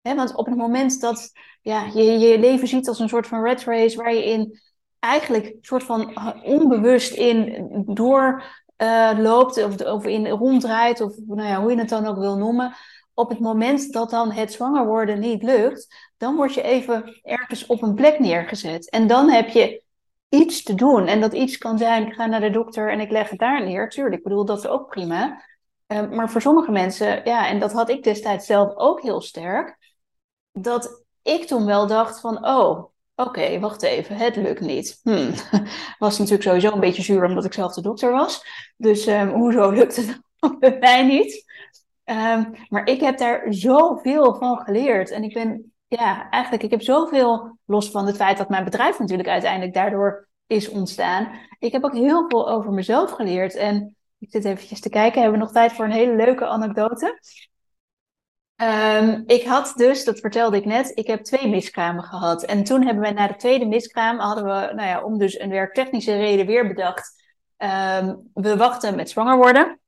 Want 0.00 0.34
op 0.34 0.46
het 0.46 0.56
moment 0.56 1.00
dat 1.00 1.32
ja, 1.60 1.84
je 1.94 2.02
je 2.02 2.38
leven 2.38 2.68
ziet 2.68 2.88
als 2.88 2.98
een 2.98 3.08
soort 3.08 3.26
van 3.26 3.42
red 3.42 3.64
race, 3.64 3.96
waar 3.96 4.14
je 4.14 4.24
in 4.24 4.60
eigenlijk 4.98 5.56
soort 5.60 5.82
van 5.82 6.16
onbewust 6.42 7.12
in 7.12 7.68
door 7.86 8.44
uh, 8.82 9.10
loopt 9.18 9.64
of, 9.64 9.80
of 9.80 10.04
in 10.04 10.28
ronddraait, 10.28 11.00
of 11.00 11.16
nou 11.26 11.48
ja, 11.48 11.60
hoe 11.60 11.70
je 11.70 11.78
het 11.78 11.88
dan 11.88 12.06
ook 12.06 12.16
wil 12.16 12.36
noemen. 12.36 12.74
Op 13.14 13.28
het 13.28 13.38
moment 13.38 13.92
dat 13.92 14.10
dan 14.10 14.30
het 14.30 14.52
zwanger 14.52 14.86
worden 14.86 15.20
niet 15.20 15.42
lukt, 15.42 16.12
dan 16.16 16.36
word 16.36 16.54
je 16.54 16.62
even 16.62 17.20
ergens 17.22 17.66
op 17.66 17.82
een 17.82 17.94
plek 17.94 18.18
neergezet. 18.18 18.90
En 18.90 19.06
dan 19.06 19.30
heb 19.30 19.48
je 19.48 19.82
iets 20.28 20.62
te 20.62 20.74
doen. 20.74 21.06
En 21.06 21.20
dat 21.20 21.32
iets 21.32 21.58
kan 21.58 21.78
zijn, 21.78 22.06
ik 22.06 22.12
ga 22.12 22.26
naar 22.26 22.40
de 22.40 22.50
dokter 22.50 22.90
en 22.90 23.00
ik 23.00 23.10
leg 23.10 23.30
het 23.30 23.38
daar 23.38 23.64
neer. 23.64 23.88
Tuurlijk, 23.88 24.16
ik 24.16 24.22
bedoel, 24.22 24.44
dat 24.44 24.58
is 24.58 24.66
ook 24.66 24.88
prima. 24.88 25.42
Uh, 25.88 26.10
maar 26.10 26.30
voor 26.30 26.40
sommige 26.40 26.70
mensen, 26.70 27.20
ja, 27.24 27.48
en 27.48 27.58
dat 27.58 27.72
had 27.72 27.88
ik 27.88 28.02
destijds 28.02 28.46
zelf 28.46 28.76
ook 28.76 29.02
heel 29.02 29.20
sterk, 29.20 29.78
dat 30.52 31.04
ik 31.22 31.44
toen 31.44 31.66
wel 31.66 31.86
dacht 31.86 32.20
van, 32.20 32.46
oh, 32.46 32.91
Oké, 33.14 33.58
wacht 33.58 33.82
even, 33.82 34.16
het 34.16 34.36
lukt 34.36 34.60
niet. 34.60 35.00
Hmm. 35.02 35.30
Was 35.98 36.18
natuurlijk 36.18 36.42
sowieso 36.42 36.72
een 36.72 36.80
beetje 36.80 37.02
zuur 37.02 37.24
omdat 37.24 37.44
ik 37.44 37.52
zelf 37.52 37.74
de 37.74 37.82
dokter 37.82 38.12
was. 38.12 38.44
Dus 38.76 39.06
um, 39.06 39.28
hoezo 39.28 39.70
lukt 39.70 39.96
het 39.96 40.20
bij 40.58 40.78
mij 40.80 41.06
niet? 41.06 41.44
Um, 42.04 42.54
maar 42.68 42.86
ik 42.86 43.00
heb 43.00 43.18
daar 43.18 43.46
zoveel 43.48 44.34
van 44.34 44.56
geleerd. 44.58 45.10
En 45.10 45.22
ik 45.22 45.34
ben, 45.34 45.72
ja, 45.86 46.30
eigenlijk, 46.30 46.62
ik 46.62 46.70
heb 46.70 46.82
zoveel, 46.82 47.58
los 47.64 47.90
van 47.90 48.06
het 48.06 48.16
feit 48.16 48.38
dat 48.38 48.48
mijn 48.48 48.64
bedrijf 48.64 48.98
natuurlijk 48.98 49.28
uiteindelijk 49.28 49.74
daardoor 49.74 50.28
is 50.46 50.68
ontstaan. 50.68 51.28
Ik 51.58 51.72
heb 51.72 51.84
ook 51.84 51.94
heel 51.94 52.24
veel 52.28 52.50
over 52.50 52.72
mezelf 52.72 53.10
geleerd. 53.10 53.54
En 53.54 53.96
ik 54.18 54.30
zit 54.30 54.44
eventjes 54.44 54.80
te 54.80 54.88
kijken, 54.88 55.20
hebben 55.20 55.38
we 55.38 55.44
nog 55.44 55.54
tijd 55.54 55.72
voor 55.72 55.84
een 55.84 55.90
hele 55.90 56.16
leuke 56.16 56.46
anekdote? 56.46 57.20
Um, 58.56 59.22
ik 59.26 59.44
had 59.44 59.72
dus, 59.76 60.04
dat 60.04 60.20
vertelde 60.20 60.56
ik 60.56 60.64
net, 60.64 60.92
ik 60.94 61.06
heb 61.06 61.22
twee 61.22 61.48
miskramen 61.48 62.04
gehad. 62.04 62.42
En 62.42 62.64
toen 62.64 62.86
hebben 62.86 63.04
we 63.04 63.10
na 63.10 63.26
de 63.26 63.36
tweede 63.36 63.66
miskraam, 63.66 64.18
hadden 64.18 64.44
we, 64.44 64.50
nou 64.50 64.88
ja, 64.88 65.02
om 65.02 65.18
dus 65.18 65.40
een 65.40 65.50
werktechnische 65.50 66.16
reden 66.16 66.46
weer 66.46 66.68
bedacht. 66.68 67.22
Um, 67.58 68.30
we 68.34 68.56
wachten 68.56 68.96
met 68.96 69.10
zwanger 69.10 69.36
worden. 69.36 69.80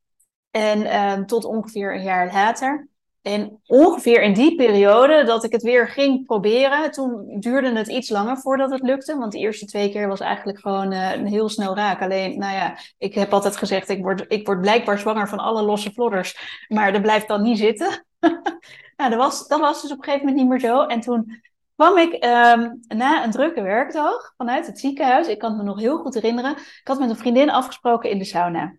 En 0.51 1.01
um, 1.01 1.27
tot 1.27 1.45
ongeveer 1.45 1.95
een 1.95 2.03
jaar 2.03 2.33
later. 2.33 2.89
En 3.23 3.61
ongeveer 3.67 4.23
in 4.23 4.33
die 4.33 4.55
periode 4.55 5.25
dat 5.25 5.45
ik 5.45 5.53
het 5.53 5.63
weer 5.63 5.89
ging 5.89 6.27
proberen, 6.27 6.91
toen 6.91 7.41
duurde 7.41 7.73
het 7.73 7.89
iets 7.89 8.09
langer 8.09 8.37
voordat 8.37 8.71
het 8.71 8.83
lukte. 8.83 9.19
Want 9.19 9.33
de 9.33 9.39
eerste 9.39 9.67
twee 9.67 9.91
keer 9.91 10.09
was 10.09 10.21
eigenlijk 10.21 10.61
gewoon 10.61 10.93
uh, 10.93 11.09
heel 11.11 11.49
snel 11.49 11.77
raak. 11.77 12.03
Alleen, 12.03 12.39
nou 12.39 12.55
ja, 12.55 12.79
ik 12.99 13.15
heb 13.15 13.33
altijd 13.33 13.57
gezegd, 13.57 13.89
ik 13.89 14.03
word, 14.03 14.25
ik 14.29 14.47
word 14.47 14.61
blijkbaar 14.61 14.99
zwanger 14.99 15.29
van 15.29 15.39
alle 15.39 15.63
losse 15.63 15.93
vlodders. 15.93 16.65
Maar 16.69 16.93
dat 16.93 17.03
blijft 17.03 17.29
dan 17.29 17.43
niet 17.43 17.59
zitten. 17.59 18.07
nou, 18.97 19.11
dat 19.11 19.15
was, 19.15 19.49
dat 19.49 19.61
was 19.61 19.83
dus 19.83 19.91
op 19.91 19.99
een 19.99 20.05
gegeven 20.05 20.27
moment 20.27 20.43
niet 20.43 20.51
meer 20.51 20.71
zo. 20.71 20.83
En 20.83 21.01
toen 21.01 21.43
kwam 21.77 21.99
ik 21.99 22.13
ehm, 22.13 22.71
na 22.89 23.25
een 23.25 23.31
drukke 23.31 23.63
werkdag 23.63 24.35
vanuit 24.37 24.67
het 24.67 24.79
ziekenhuis. 24.79 25.29
Ik 25.29 25.39
kan 25.39 25.51
het 25.51 25.59
me 25.59 25.65
nog 25.65 25.79
heel 25.79 25.99
goed 25.99 26.15
herinneren. 26.15 26.57
Ik 26.57 26.81
had 26.85 26.99
met 26.99 27.11
een 27.11 27.17
vriendin 27.17 27.51
afgesproken 27.51 28.11
in 28.11 28.19
de 28.19 28.25
sauna. 28.25 28.77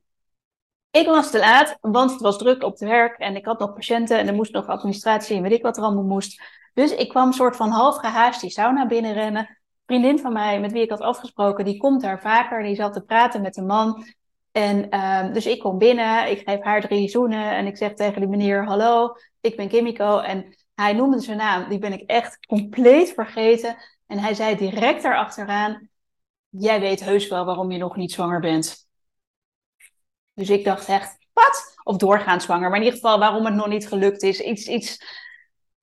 Ik 0.91 1.05
was 1.05 1.31
te 1.31 1.39
laat, 1.39 1.77
want 1.81 2.11
het 2.11 2.21
was 2.21 2.37
druk 2.37 2.63
op 2.63 2.71
het 2.71 2.79
werk 2.79 3.17
en 3.17 3.35
ik 3.35 3.45
had 3.45 3.59
nog 3.59 3.73
patiënten 3.73 4.17
en 4.17 4.27
er 4.27 4.33
moest 4.33 4.53
nog 4.53 4.67
administratie 4.67 5.35
en 5.35 5.41
weet 5.41 5.51
ik 5.51 5.61
wat 5.61 5.77
er 5.77 5.83
allemaal 5.83 6.03
moest. 6.03 6.41
Dus 6.73 6.95
ik 6.95 7.09
kwam 7.09 7.31
soort 7.31 7.55
van 7.55 7.69
half 7.69 7.97
gehaast 7.97 8.41
die 8.41 8.49
sauna 8.49 8.85
binnenrennen. 8.87 9.59
Vriendin 9.85 10.19
van 10.19 10.33
mij, 10.33 10.59
met 10.59 10.71
wie 10.71 10.81
ik 10.81 10.89
had 10.89 10.99
afgesproken, 10.99 11.65
die 11.65 11.77
komt 11.77 12.01
daar 12.01 12.21
vaker. 12.21 12.63
Die 12.63 12.75
zat 12.75 12.93
te 12.93 13.01
praten 13.01 13.41
met 13.41 13.57
een 13.57 13.65
man. 13.65 14.05
En 14.55 14.89
ehm, 14.89 15.33
dus 15.33 15.45
ik 15.45 15.59
kom 15.59 15.77
binnen, 15.77 16.29
ik 16.29 16.41
geef 16.45 16.61
haar 16.61 16.81
drie 16.81 17.09
zoenen 17.09 17.51
en 17.51 17.65
ik 17.65 17.77
zeg 17.77 17.93
tegen 17.93 18.19
die 18.21 18.29
meneer, 18.29 18.65
hallo, 18.65 19.15
ik 19.41 19.55
ben 19.55 19.67
Kimiko. 19.67 20.19
En 20.19 20.55
hij 20.75 20.93
noemde 20.93 21.19
zijn 21.19 21.37
naam, 21.37 21.69
die 21.69 21.79
ben 21.79 21.93
ik 21.93 22.01
echt 22.09 22.45
compleet 22.45 23.13
vergeten. 23.13 23.77
En 24.07 24.19
hij 24.19 24.33
zei 24.33 24.55
direct 24.55 25.03
daarachteraan, 25.03 25.89
jij 26.49 26.79
weet 26.79 27.03
heus 27.03 27.27
wel 27.27 27.45
waarom 27.45 27.71
je 27.71 27.77
nog 27.77 27.95
niet 27.95 28.11
zwanger 28.11 28.39
bent. 28.39 28.87
Dus 30.33 30.49
ik 30.49 30.63
dacht 30.63 30.87
echt, 30.87 31.17
wat? 31.33 31.75
Of 31.83 31.97
doorgaand 31.97 32.43
zwanger, 32.43 32.69
maar 32.69 32.79
in 32.79 32.85
ieder 32.85 32.99
geval 32.99 33.19
waarom 33.19 33.45
het 33.45 33.55
nog 33.55 33.67
niet 33.67 33.87
gelukt 33.87 34.23
is. 34.23 34.39
Iets, 34.39 34.67
iets. 34.67 34.97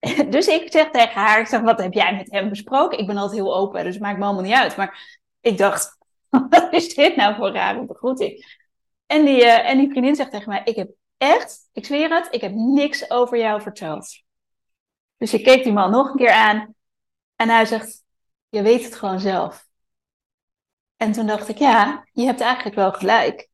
Dus 0.31 0.47
ik 0.47 0.73
zeg 0.73 0.91
tegen 0.91 1.21
haar, 1.21 1.41
ik 1.41 1.47
zeg, 1.47 1.61
wat 1.61 1.83
heb 1.83 1.93
jij 1.93 2.15
met 2.17 2.31
hem 2.31 2.49
besproken? 2.49 2.99
Ik 2.99 3.07
ben 3.07 3.17
altijd 3.17 3.41
heel 3.41 3.57
open, 3.57 3.85
dus 3.85 3.95
het 3.95 4.03
maakt 4.03 4.19
me 4.19 4.25
allemaal 4.25 4.43
niet 4.43 4.53
uit. 4.53 4.77
Maar 4.77 5.21
ik 5.41 5.59
dacht, 5.59 5.99
wat 6.51 6.69
is 6.71 6.95
dit 6.95 7.17
nou 7.17 7.35
voor 7.35 7.51
rare 7.53 7.85
begroeting? 7.85 8.61
En 9.13 9.25
die, 9.25 9.45
uh, 9.45 9.91
vriendin 9.91 10.15
zegt 10.15 10.31
tegen 10.31 10.49
mij, 10.49 10.61
ik 10.65 10.77
heb 10.77 10.91
echt, 11.17 11.69
ik 11.73 11.85
zweer 11.85 12.15
het, 12.15 12.29
ik 12.31 12.41
heb 12.41 12.53
niks 12.55 13.11
over 13.11 13.39
jou 13.39 13.63
verteld. 13.63 14.23
Dus 15.17 15.35
ik 15.35 15.45
keek 15.45 15.65
die 15.65 15.73
man 15.73 15.91
nog 15.91 16.11
een 16.11 16.17
keer 16.17 16.31
aan 16.31 16.75
en 17.37 17.49
hij 17.49 17.67
zegt, 17.67 18.03
je 18.49 18.63
weet 18.63 18.85
het 18.85 18.95
gewoon 18.95 19.21
zelf. 19.21 19.67
En 20.97 21.13
toen 21.13 21.27
dacht 21.27 21.49
ik, 21.49 21.59
ja, 21.59 22.05
je 22.13 22.25
hebt 22.25 22.41
eigenlijk 22.41 22.77
wel 22.77 22.93
gelijk. 22.93 23.49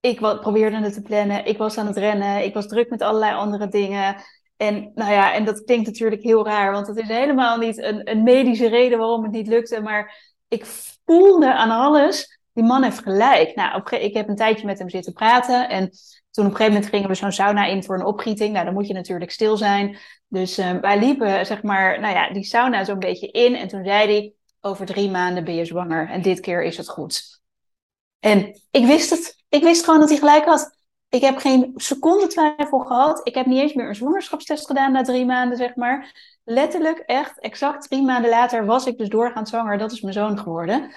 Ik 0.00 0.18
probeerde 0.18 0.76
het 0.76 0.92
te 0.92 1.02
plannen, 1.02 1.44
ik 1.44 1.58
was 1.58 1.78
aan 1.78 1.86
het 1.86 1.96
rennen, 1.96 2.44
ik 2.44 2.54
was 2.54 2.66
druk 2.66 2.90
met 2.90 3.02
allerlei 3.02 3.34
andere 3.34 3.68
dingen. 3.68 4.16
En 4.56 4.92
nou 4.94 5.12
ja, 5.12 5.34
en 5.34 5.44
dat 5.44 5.64
klinkt 5.64 5.86
natuurlijk 5.86 6.22
heel 6.22 6.44
raar, 6.44 6.72
want 6.72 6.86
het 6.86 6.96
is 6.96 7.08
helemaal 7.08 7.58
niet 7.58 7.78
een, 7.78 8.10
een 8.10 8.22
medische 8.22 8.68
reden 8.68 8.98
waarom 8.98 9.22
het 9.22 9.32
niet 9.32 9.48
lukte. 9.48 9.80
Maar 9.80 10.34
ik 10.48 10.66
voelde 11.04 11.54
aan 11.54 11.70
alles, 11.70 12.37
die 12.58 12.66
man 12.66 12.82
heeft 12.82 12.98
gelijk. 12.98 13.54
Nou, 13.54 13.96
ik 13.96 14.14
heb 14.14 14.28
een 14.28 14.36
tijdje 14.36 14.66
met 14.66 14.78
hem 14.78 14.88
zitten 14.88 15.12
praten 15.12 15.68
en 15.68 15.90
toen 16.30 16.44
op 16.44 16.50
een 16.50 16.56
gegeven 16.56 16.72
moment 16.72 16.86
gingen 16.86 17.08
we 17.08 17.14
zo'n 17.14 17.32
sauna 17.32 17.64
in 17.64 17.84
voor 17.84 17.94
een 17.94 18.04
opgieting. 18.04 18.52
Nou, 18.52 18.64
dan 18.64 18.74
moet 18.74 18.86
je 18.86 18.94
natuurlijk 18.94 19.30
stil 19.30 19.56
zijn. 19.56 19.98
Dus 20.28 20.58
uh, 20.58 20.80
wij 20.80 20.98
liepen, 20.98 21.46
zeg 21.46 21.62
maar, 21.62 22.00
nou 22.00 22.14
ja, 22.14 22.32
die 22.32 22.44
sauna 22.44 22.84
zo'n 22.84 22.98
beetje 22.98 23.30
in. 23.30 23.56
En 23.56 23.68
toen 23.68 23.84
zei 23.84 24.12
hij, 24.12 24.32
over 24.60 24.86
drie 24.86 25.10
maanden 25.10 25.44
ben 25.44 25.54
je 25.54 25.64
zwanger. 25.64 26.08
En 26.08 26.22
dit 26.22 26.40
keer 26.40 26.62
is 26.62 26.76
het 26.76 26.88
goed. 26.88 27.40
En 28.18 28.60
ik 28.70 28.86
wist 28.86 29.10
het. 29.10 29.44
Ik 29.48 29.62
wist 29.62 29.84
gewoon 29.84 30.00
dat 30.00 30.08
hij 30.08 30.18
gelijk 30.18 30.44
had. 30.44 30.76
Ik 31.08 31.20
heb 31.20 31.36
geen 31.36 31.72
seconde 31.74 32.26
twijfel 32.26 32.78
gehad. 32.78 33.20
Ik 33.22 33.34
heb 33.34 33.46
niet 33.46 33.60
eens 33.60 33.74
meer 33.74 33.88
een 33.88 33.94
zwangerschapstest 33.94 34.66
gedaan 34.66 34.92
na 34.92 35.02
drie 35.02 35.26
maanden, 35.26 35.56
zeg 35.56 35.74
maar. 35.74 36.12
Letterlijk, 36.44 36.98
echt, 36.98 37.40
exact 37.40 37.88
drie 37.88 38.02
maanden 38.02 38.30
later 38.30 38.66
was 38.66 38.86
ik 38.86 38.98
dus 38.98 39.08
doorgaand 39.08 39.48
zwanger. 39.48 39.78
Dat 39.78 39.92
is 39.92 40.00
mijn 40.00 40.14
zoon 40.14 40.38
geworden. 40.38 40.92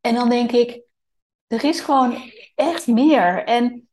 En 0.00 0.14
dan 0.14 0.28
denk 0.28 0.52
ik, 0.52 0.88
er 1.50 1.64
is 1.64 1.80
gewoon 1.80 2.16
echt 2.54 2.86
meer. 2.86 3.44
En 3.44 3.88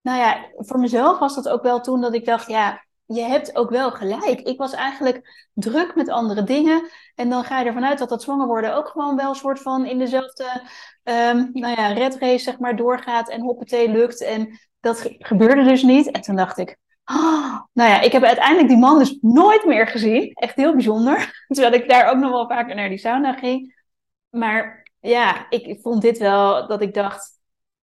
nou 0.00 0.18
ja, 0.18 0.50
voor 0.56 0.78
mezelf 0.78 1.18
was 1.18 1.34
dat 1.34 1.48
ook 1.48 1.62
wel 1.62 1.80
toen 1.80 2.00
dat 2.00 2.14
ik 2.14 2.24
dacht, 2.24 2.48
ja, 2.48 2.84
je 3.04 3.20
hebt 3.20 3.56
ook 3.56 3.70
wel 3.70 3.90
gelijk. 3.90 4.40
Ik 4.40 4.58
was 4.58 4.72
eigenlijk 4.72 5.48
druk 5.52 5.94
met 5.94 6.08
andere 6.08 6.44
dingen. 6.44 6.88
En 7.14 7.28
dan 7.28 7.44
ga 7.44 7.60
je 7.60 7.66
ervan 7.66 7.84
uit 7.84 7.98
dat 7.98 8.08
dat 8.08 8.22
zwanger 8.22 8.46
worden 8.46 8.74
ook 8.76 8.88
gewoon 8.88 9.16
wel 9.16 9.28
een 9.28 9.34
soort 9.34 9.62
van 9.62 9.86
in 9.86 9.98
dezelfde 9.98 10.62
um, 11.02 11.50
nou 11.52 11.80
ja, 11.80 11.92
red 11.92 12.16
race 12.18 12.44
zeg 12.44 12.58
maar 12.58 12.76
doorgaat 12.76 13.30
en 13.30 13.40
hoppatee 13.40 13.88
lukt. 13.88 14.22
En 14.22 14.58
dat 14.80 15.10
gebeurde 15.18 15.64
dus 15.64 15.82
niet. 15.82 16.10
En 16.10 16.20
toen 16.20 16.36
dacht 16.36 16.58
ik, 16.58 16.76
oh, 17.04 17.60
nou 17.72 17.90
ja, 17.90 18.00
ik 18.00 18.12
heb 18.12 18.22
uiteindelijk 18.22 18.68
die 18.68 18.78
man 18.78 18.98
dus 18.98 19.18
nooit 19.20 19.64
meer 19.64 19.86
gezien. 19.86 20.32
Echt 20.34 20.56
heel 20.56 20.72
bijzonder. 20.72 21.16
Terwijl 21.48 21.74
ik 21.74 21.88
daar 21.88 22.10
ook 22.10 22.18
nog 22.18 22.30
wel 22.30 22.46
vaker 22.48 22.74
naar 22.74 22.88
die 22.88 22.98
sauna 22.98 23.32
ging. 23.32 23.82
Maar 24.30 24.83
ja, 25.08 25.50
ik 25.50 25.78
vond 25.82 26.02
dit 26.02 26.18
wel 26.18 26.66
dat 26.66 26.82
ik 26.82 26.94
dacht, 26.94 27.30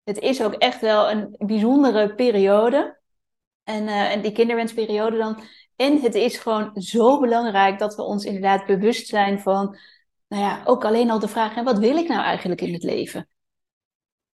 het 0.03 0.19
is 0.19 0.43
ook 0.43 0.53
echt 0.53 0.82
wel 0.82 1.11
een 1.11 1.36
bijzondere 1.38 2.15
periode. 2.15 2.99
En, 3.63 3.84
uh, 3.84 4.11
en 4.11 4.22
die 4.22 4.32
kinderwensperiode 4.32 5.17
dan. 5.17 5.43
En 5.76 6.01
het 6.01 6.15
is 6.15 6.38
gewoon 6.38 6.82
zo 6.82 7.19
belangrijk 7.19 7.80
dat 7.80 7.95
we 7.95 8.01
ons 8.01 8.26
inderdaad 8.26 8.65
bewust 8.65 9.07
zijn 9.07 9.39
van, 9.39 9.78
nou 10.28 10.43
ja, 10.43 10.61
ook 10.65 10.86
alleen 10.86 11.09
al 11.09 11.19
de 11.19 11.28
vraag, 11.28 11.63
wat 11.63 11.78
wil 11.78 11.97
ik 11.97 12.07
nou 12.07 12.22
eigenlijk 12.22 12.61
in 12.61 12.74
het 12.74 12.84
leven? 12.84 13.30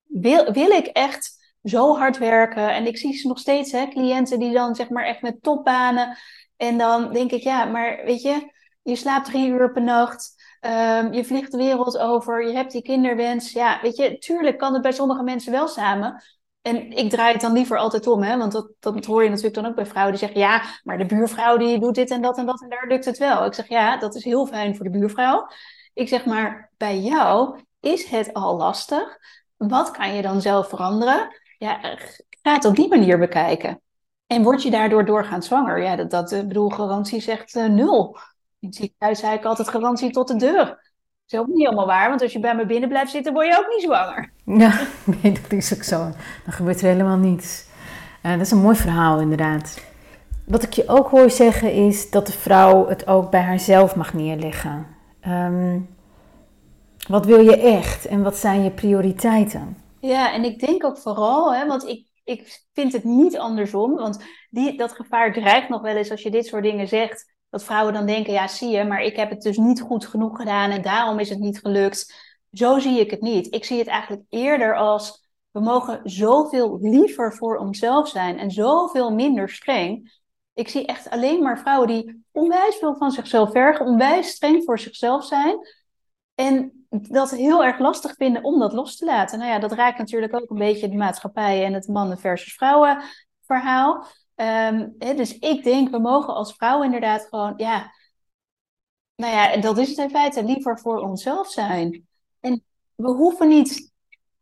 Wil, 0.04 0.52
wil 0.52 0.70
ik 0.70 0.86
echt 0.86 1.56
zo 1.64 1.98
hard 1.98 2.18
werken? 2.18 2.74
En 2.74 2.86
ik 2.88 2.98
zie 2.98 3.14
ze 3.14 3.28
nog 3.28 3.40
steeds, 3.40 3.72
hè, 3.72 3.88
cliënten 3.88 4.40
die 4.40 4.54
dan 4.54 4.76
zeg 4.76 4.90
maar 4.90 5.06
echt 5.06 5.22
met 5.22 5.42
topbanen. 5.42 6.18
En 6.58 6.78
dan 6.78 7.14
denk 7.14 7.32
ik, 7.32 7.44
ja, 7.44 7.66
maar 7.66 8.02
weet 8.06 8.22
je, 8.22 8.52
je 8.82 8.96
slaapt 8.96 9.26
drie 9.26 9.48
uur 9.48 9.72
per 9.72 9.84
nacht. 9.84 10.33
Um, 10.66 11.14
je 11.14 11.26
vliegt 11.26 11.52
de 11.52 11.58
wereld 11.58 11.98
over, 11.98 12.48
je 12.48 12.54
hebt 12.54 12.72
die 12.72 12.82
kinderwens. 12.82 13.52
Ja, 13.52 13.80
weet 13.82 13.98
je, 13.98 14.18
tuurlijk 14.18 14.58
kan 14.58 14.74
het 14.74 14.82
bij 14.82 14.92
sommige 14.92 15.24
mensen 15.24 15.52
wel 15.52 15.68
samen. 15.68 16.24
En 16.62 16.92
ik 16.92 17.10
draai 17.10 17.32
het 17.32 17.42
dan 17.42 17.54
liever 17.54 17.78
altijd 17.78 18.08
om, 18.08 18.24
hè? 18.24 18.38
want 18.38 18.52
dat, 18.52 18.72
dat 18.80 19.06
hoor 19.06 19.24
je 19.24 19.30
natuurlijk 19.30 19.56
dan 19.56 19.66
ook 19.66 19.76
bij 19.76 19.86
vrouwen 19.86 20.12
die 20.12 20.22
zeggen: 20.28 20.40
ja, 20.40 20.64
maar 20.84 20.98
de 20.98 21.06
buurvrouw 21.06 21.58
die 21.58 21.80
doet 21.80 21.96
dit 21.96 22.12
en 22.12 22.22
dat 22.22 22.38
en 22.38 22.46
dat 22.46 22.62
en 22.62 22.70
daar 22.70 22.88
lukt 22.88 23.06
het 23.06 23.18
wel. 23.18 23.46
Ik 23.46 23.54
zeg: 23.54 23.68
ja, 23.68 23.98
dat 23.98 24.16
is 24.16 24.24
heel 24.24 24.46
fijn 24.46 24.76
voor 24.76 24.86
de 24.86 24.92
buurvrouw. 24.92 25.48
Ik 25.94 26.08
zeg 26.08 26.26
maar, 26.26 26.72
bij 26.78 27.00
jou 27.00 27.60
is 27.80 28.06
het 28.06 28.34
al 28.34 28.58
lastig. 28.58 29.18
Wat 29.58 29.92
kan 29.92 30.14
je 30.14 30.22
dan 30.22 30.42
zelf 30.42 30.70
veranderen? 30.70 31.28
Ja, 31.58 31.80
ga 32.42 32.54
het 32.54 32.66
op 32.66 32.76
die 32.76 32.90
manier 32.90 33.20
bekijken. 33.20 33.82
En 34.28 34.44
word 34.44 34.64
je 34.64 34.72
daardoor 34.72 35.06
doorgaand 35.06 35.46
zwanger? 35.46 35.82
Ja, 35.82 35.96
dat, 35.96 36.10
dat 36.10 36.30
bedoel, 36.30 36.70
garantie 36.70 37.22
zegt 37.22 37.56
uh, 37.56 37.66
nul. 37.66 38.18
In 38.64 38.70
het 38.70 38.78
ziekenhuis 38.78 39.20
zei 39.20 39.38
ik 39.38 39.46
altijd 39.46 39.70
garantie 39.70 40.12
tot 40.12 40.28
de 40.28 40.36
deur. 40.36 40.66
Dat 40.66 40.78
is 41.28 41.40
ook 41.40 41.48
niet 41.48 41.64
helemaal 41.64 41.86
waar, 41.86 42.10
want 42.10 42.22
als 42.22 42.34
je 42.34 42.40
bij 42.40 42.56
me 42.56 42.66
binnen 42.66 42.90
blijft 42.90 43.12
zitten, 43.12 43.34
word 43.34 43.48
je 43.48 43.58
ook 43.58 43.70
niet 43.70 43.82
zwanger. 43.82 44.32
Ja, 44.64 44.80
nee, 45.22 45.32
dat 45.32 45.52
is 45.52 45.74
ook 45.74 45.84
zo. 45.84 45.98
Dan 46.44 46.54
gebeurt 46.54 46.82
er 46.82 46.88
helemaal 46.88 47.18
niets. 47.18 47.66
Uh, 48.26 48.32
dat 48.32 48.42
is 48.42 48.52
een 48.52 48.62
mooi 48.62 48.76
verhaal, 48.76 49.20
inderdaad. 49.20 49.84
Wat 50.46 50.64
ik 50.64 50.74
je 50.74 50.88
ook 50.88 51.10
hoor 51.10 51.30
zeggen 51.30 51.74
is 51.74 52.10
dat 52.10 52.28
de 52.28 52.32
vrouw 52.32 52.88
het 52.88 53.08
ook 53.08 53.32
bij 53.32 53.42
haarzelf 53.42 53.96
mag 53.96 54.14
neerleggen. 54.14 54.88
Um, 55.28 55.90
wat 57.08 57.26
wil 57.26 57.40
je 57.40 57.58
echt 57.58 58.06
en 58.06 58.24
wat 58.24 58.36
zijn 58.36 58.64
je 58.64 58.72
prioriteiten? 58.72 59.78
Ja, 60.00 60.34
en 60.34 60.44
ik 60.44 60.60
denk 60.60 60.84
ook 60.84 60.98
vooral, 60.98 61.54
hè, 61.54 61.68
want 61.68 61.88
ik, 61.88 62.08
ik 62.24 62.64
vind 62.74 62.94
het 62.94 63.04
niet 63.04 63.38
andersom. 63.38 63.96
Want 63.96 64.24
die, 64.50 64.78
dat 64.78 64.92
gevaar 64.92 65.34
dreigt 65.34 65.70
nog 65.70 65.82
wel 65.82 65.96
eens 65.96 66.12
als 66.12 66.22
je 66.22 66.32
dit 66.32 66.46
soort 66.46 66.64
dingen 66.64 66.88
zegt 66.88 67.33
dat 67.54 67.64
vrouwen 67.64 67.94
dan 67.94 68.06
denken, 68.06 68.34
ja 68.34 68.48
zie 68.48 68.70
je, 68.70 68.84
maar 68.84 69.02
ik 69.02 69.16
heb 69.16 69.30
het 69.30 69.42
dus 69.42 69.58
niet 69.58 69.82
goed 69.82 70.06
genoeg 70.06 70.38
gedaan 70.38 70.72
en 70.72 70.82
daarom 70.82 71.20
is 71.20 71.30
het 71.30 71.40
niet 71.40 71.60
gelukt. 71.60 72.14
Zo 72.52 72.80
zie 72.80 73.00
ik 73.00 73.12
het 73.12 73.22
niet. 73.22 73.54
Ik 73.54 73.66
zie 73.66 73.78
het 73.78 73.88
eigenlijk 73.88 74.22
eerder 74.30 74.76
als, 74.76 75.28
we 75.52 75.60
mogen 75.60 76.02
zoveel 76.04 76.78
liever 76.82 77.34
voor 77.34 77.58
onszelf 77.58 78.10
zijn 78.10 78.40
en 78.40 78.52
zoveel 78.52 79.12
minder 79.12 79.50
streng. 79.50 80.20
Ik 80.54 80.68
zie 80.68 80.86
echt 80.86 81.10
alleen 81.10 81.44
maar 81.44 81.60
vrouwen 81.60 81.88
die 81.88 82.26
onwijs 82.32 82.76
veel 82.76 82.96
van 82.96 83.12
zichzelf 83.12 83.52
vergen, 83.52 83.86
onwijs 83.86 84.28
streng 84.28 84.64
voor 84.64 84.80
zichzelf 84.80 85.26
zijn. 85.26 85.58
En 86.36 86.86
dat 86.90 87.32
heel 87.32 87.64
erg 87.64 87.80
lastig 87.80 88.14
vinden 88.16 88.44
om 88.44 88.60
dat 88.60 88.74
los 88.74 88.98
te 88.98 89.06
laten. 89.06 89.40
Nou 89.40 89.52
ja, 89.52 89.60
dat 89.60 89.72
raakt 89.72 89.98
natuurlijk 89.98 90.36
ook 90.36 90.50
een 90.50 90.58
beetje 90.58 90.90
de 90.90 90.96
maatschappij 90.96 91.66
en 91.66 91.74
het 91.74 91.88
mannen 91.88 92.18
versus 92.18 92.54
vrouwen 92.54 93.04
verhaal. 93.46 94.06
Ehm, 94.36 94.90
dus 94.98 95.38
ik 95.38 95.64
denk, 95.64 95.90
we 95.90 96.00
mogen 96.00 96.34
als 96.34 96.56
vrouw 96.56 96.84
inderdaad 96.84 97.28
gewoon, 97.30 97.54
ja, 97.58 97.92
nou 99.16 99.34
ja, 99.34 99.58
dat 99.58 99.78
is 99.78 99.90
het 99.90 99.98
in 99.98 100.10
feite, 100.10 100.44
liever 100.44 100.80
voor 100.80 100.98
onszelf 100.98 101.52
zijn. 101.52 102.08
En 102.40 102.64
we 102.96 103.10
hoeven 103.10 103.48
niet 103.48 103.92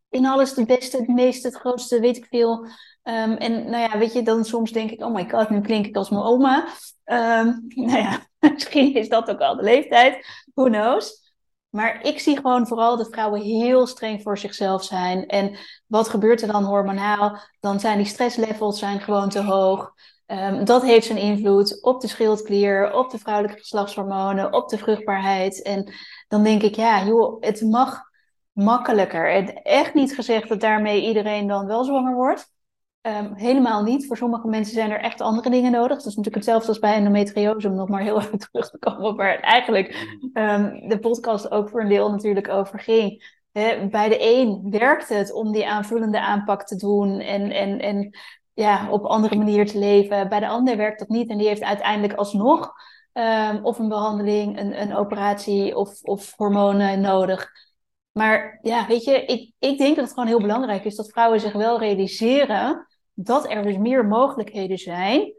in 0.08 0.26
alles 0.26 0.56
het 0.56 0.66
beste, 0.66 0.96
het 0.96 1.08
meeste, 1.08 1.46
het 1.46 1.56
grootste, 1.56 2.00
weet 2.00 2.16
ik 2.16 2.26
veel. 2.26 2.64
Um, 3.02 3.36
en 3.36 3.70
nou 3.70 3.90
ja, 3.90 3.98
weet 3.98 4.12
je, 4.12 4.22
dan 4.22 4.44
soms 4.44 4.72
denk 4.72 4.90
ik, 4.90 5.02
oh 5.02 5.14
my 5.14 5.28
god, 5.30 5.50
nu 5.50 5.60
klink 5.60 5.86
ik 5.86 5.96
als 5.96 6.10
mijn 6.10 6.22
oma. 6.22 6.68
Um, 7.04 7.64
nou 7.88 7.98
ja, 7.98 8.26
misschien 8.54 8.94
is 8.94 9.08
dat 9.08 9.30
ook 9.30 9.40
al 9.40 9.56
de 9.56 9.62
leeftijd, 9.62 10.26
who 10.54 10.64
knows. 10.64 11.21
Maar 11.72 12.02
ik 12.02 12.20
zie 12.20 12.36
gewoon 12.36 12.66
vooral 12.66 12.96
dat 12.96 13.08
vrouwen 13.10 13.40
heel 13.40 13.86
streng 13.86 14.22
voor 14.22 14.38
zichzelf 14.38 14.84
zijn. 14.84 15.26
En 15.26 15.56
wat 15.86 16.08
gebeurt 16.08 16.42
er 16.42 16.52
dan 16.52 16.64
hormonaal? 16.64 17.38
Dan 17.60 17.80
zijn 17.80 17.96
die 17.96 18.06
stresslevels 18.06 18.78
zijn 18.78 19.00
gewoon 19.00 19.28
te 19.28 19.42
hoog. 19.42 19.92
Um, 20.26 20.64
dat 20.64 20.82
heeft 20.82 21.06
zijn 21.06 21.18
invloed 21.18 21.82
op 21.82 22.00
de 22.00 22.08
schildklier, 22.08 22.94
op 22.94 23.10
de 23.10 23.18
vrouwelijke 23.18 23.58
geslachtshormonen, 23.58 24.52
op 24.52 24.68
de 24.68 24.78
vruchtbaarheid. 24.78 25.62
En 25.62 25.92
dan 26.28 26.42
denk 26.42 26.62
ik, 26.62 26.74
ja, 26.74 27.04
joh, 27.04 27.40
het 27.40 27.60
mag 27.60 28.00
makkelijker. 28.52 29.32
En 29.32 29.62
echt 29.62 29.94
niet 29.94 30.14
gezegd 30.14 30.48
dat 30.48 30.60
daarmee 30.60 31.06
iedereen 31.06 31.46
dan 31.46 31.66
wel 31.66 31.84
zwanger 31.84 32.14
wordt. 32.14 32.51
Ehm, 33.02 33.34
helemaal 33.34 33.82
niet. 33.82 34.06
Voor 34.06 34.16
sommige 34.16 34.48
mensen 34.48 34.74
zijn 34.74 34.90
er 34.90 35.00
echt 35.00 35.20
andere 35.20 35.50
dingen 35.50 35.72
nodig. 35.72 35.96
Dat 35.96 36.06
is 36.06 36.16
natuurlijk 36.16 36.34
hetzelfde 36.34 36.68
als 36.68 36.78
bij 36.78 36.94
endometriose, 36.94 37.68
om 37.68 37.74
nog 37.74 37.88
maar 37.88 38.02
heel 38.02 38.20
even 38.22 38.38
terug 38.38 38.70
te 38.70 38.78
komen 38.78 39.16
waar 39.16 39.40
eigenlijk 39.40 40.06
um, 40.32 40.88
de 40.88 40.98
podcast 41.00 41.50
ook 41.50 41.68
voor 41.68 41.80
een 41.80 41.88
deel 41.88 42.10
natuurlijk 42.10 42.48
over 42.48 42.80
ging. 42.80 43.40
bij 43.90 44.08
de 44.08 44.18
een 44.20 44.66
werkt 44.70 45.08
het 45.08 45.32
om 45.32 45.52
die 45.52 45.68
aanvullende 45.68 46.20
aanpak 46.20 46.66
te 46.66 46.76
doen 46.76 47.20
en, 47.20 47.50
en, 47.50 47.78
en 47.78 48.18
ja, 48.52 48.90
op 48.90 49.04
andere 49.04 49.36
manier 49.36 49.66
te 49.66 49.78
leven. 49.78 50.28
Bij 50.28 50.40
de 50.40 50.48
ander 50.48 50.76
werkt 50.76 50.98
dat 50.98 51.08
niet 51.08 51.30
en 51.30 51.38
die 51.38 51.48
heeft 51.48 51.62
uiteindelijk 51.62 52.18
alsnog 52.18 52.72
um, 53.12 53.64
of 53.64 53.78
een 53.78 53.88
behandeling, 53.88 54.58
een, 54.58 54.80
een 54.80 54.96
operatie 54.96 55.76
of, 55.76 56.02
of 56.02 56.34
hormonen 56.36 57.00
nodig. 57.00 57.50
Maar 58.12 58.58
ja, 58.62 58.86
weet 58.86 59.04
je, 59.04 59.24
ik, 59.24 59.52
ik 59.58 59.78
denk 59.78 59.96
dat 59.96 60.04
het 60.04 60.14
gewoon 60.14 60.28
heel 60.28 60.40
belangrijk 60.40 60.84
is 60.84 60.96
dat 60.96 61.10
vrouwen 61.10 61.40
zich 61.40 61.52
wel 61.52 61.78
realiseren 61.78 62.86
dat 63.14 63.50
er 63.50 63.62
dus 63.62 63.76
meer 63.76 64.06
mogelijkheden 64.06 64.78
zijn. 64.78 65.32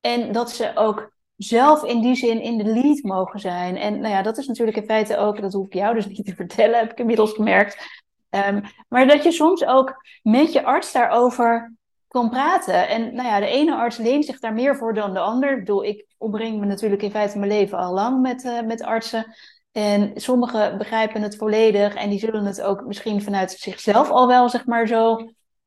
En 0.00 0.32
dat 0.32 0.50
ze 0.50 0.72
ook 0.74 1.14
zelf 1.36 1.84
in 1.84 2.00
die 2.00 2.14
zin 2.14 2.40
in 2.40 2.58
de 2.58 2.64
lead 2.64 3.02
mogen 3.02 3.40
zijn. 3.40 3.76
En 3.76 4.00
nou 4.00 4.14
ja, 4.14 4.22
dat 4.22 4.38
is 4.38 4.46
natuurlijk 4.46 4.76
in 4.76 4.84
feite 4.84 5.16
ook, 5.16 5.40
dat 5.40 5.52
hoef 5.52 5.66
ik 5.66 5.74
jou 5.74 5.94
dus 5.94 6.06
niet 6.06 6.24
te 6.24 6.34
vertellen, 6.44 6.78
heb 6.78 6.90
ik 6.90 6.98
inmiddels 6.98 7.32
gemerkt. 7.32 8.04
Um, 8.30 8.62
maar 8.88 9.06
dat 9.06 9.22
je 9.22 9.32
soms 9.32 9.64
ook 9.64 9.94
met 10.22 10.52
je 10.52 10.64
arts 10.64 10.92
daarover 10.92 11.74
kan 12.08 12.30
praten. 12.30 12.88
En 12.88 13.14
nou 13.14 13.28
ja, 13.28 13.40
de 13.40 13.46
ene 13.46 13.74
arts 13.74 13.96
leent 13.96 14.24
zich 14.24 14.38
daar 14.38 14.52
meer 14.52 14.76
voor 14.76 14.94
dan 14.94 15.12
de 15.12 15.20
ander. 15.20 15.50
Ik 15.50 15.58
bedoel, 15.58 15.84
ik 15.84 16.06
omring 16.18 16.60
me 16.60 16.66
natuurlijk 16.66 17.02
in 17.02 17.10
feite 17.10 17.38
mijn 17.38 17.50
leven 17.50 17.78
al 17.78 17.92
lang 17.92 18.20
met, 18.20 18.44
uh, 18.44 18.62
met 18.62 18.82
artsen. 18.82 19.34
En 19.72 20.12
sommigen 20.14 20.78
begrijpen 20.78 21.22
het 21.22 21.36
volledig 21.36 21.94
en 21.94 22.10
die 22.10 22.18
zullen 22.18 22.44
het 22.44 22.62
ook 22.62 22.86
misschien 22.86 23.22
vanuit 23.22 23.50
zichzelf 23.50 24.10
al 24.10 24.26
wel, 24.26 24.48
zeg 24.48 24.66
maar 24.66 24.86
zo, 24.86 25.16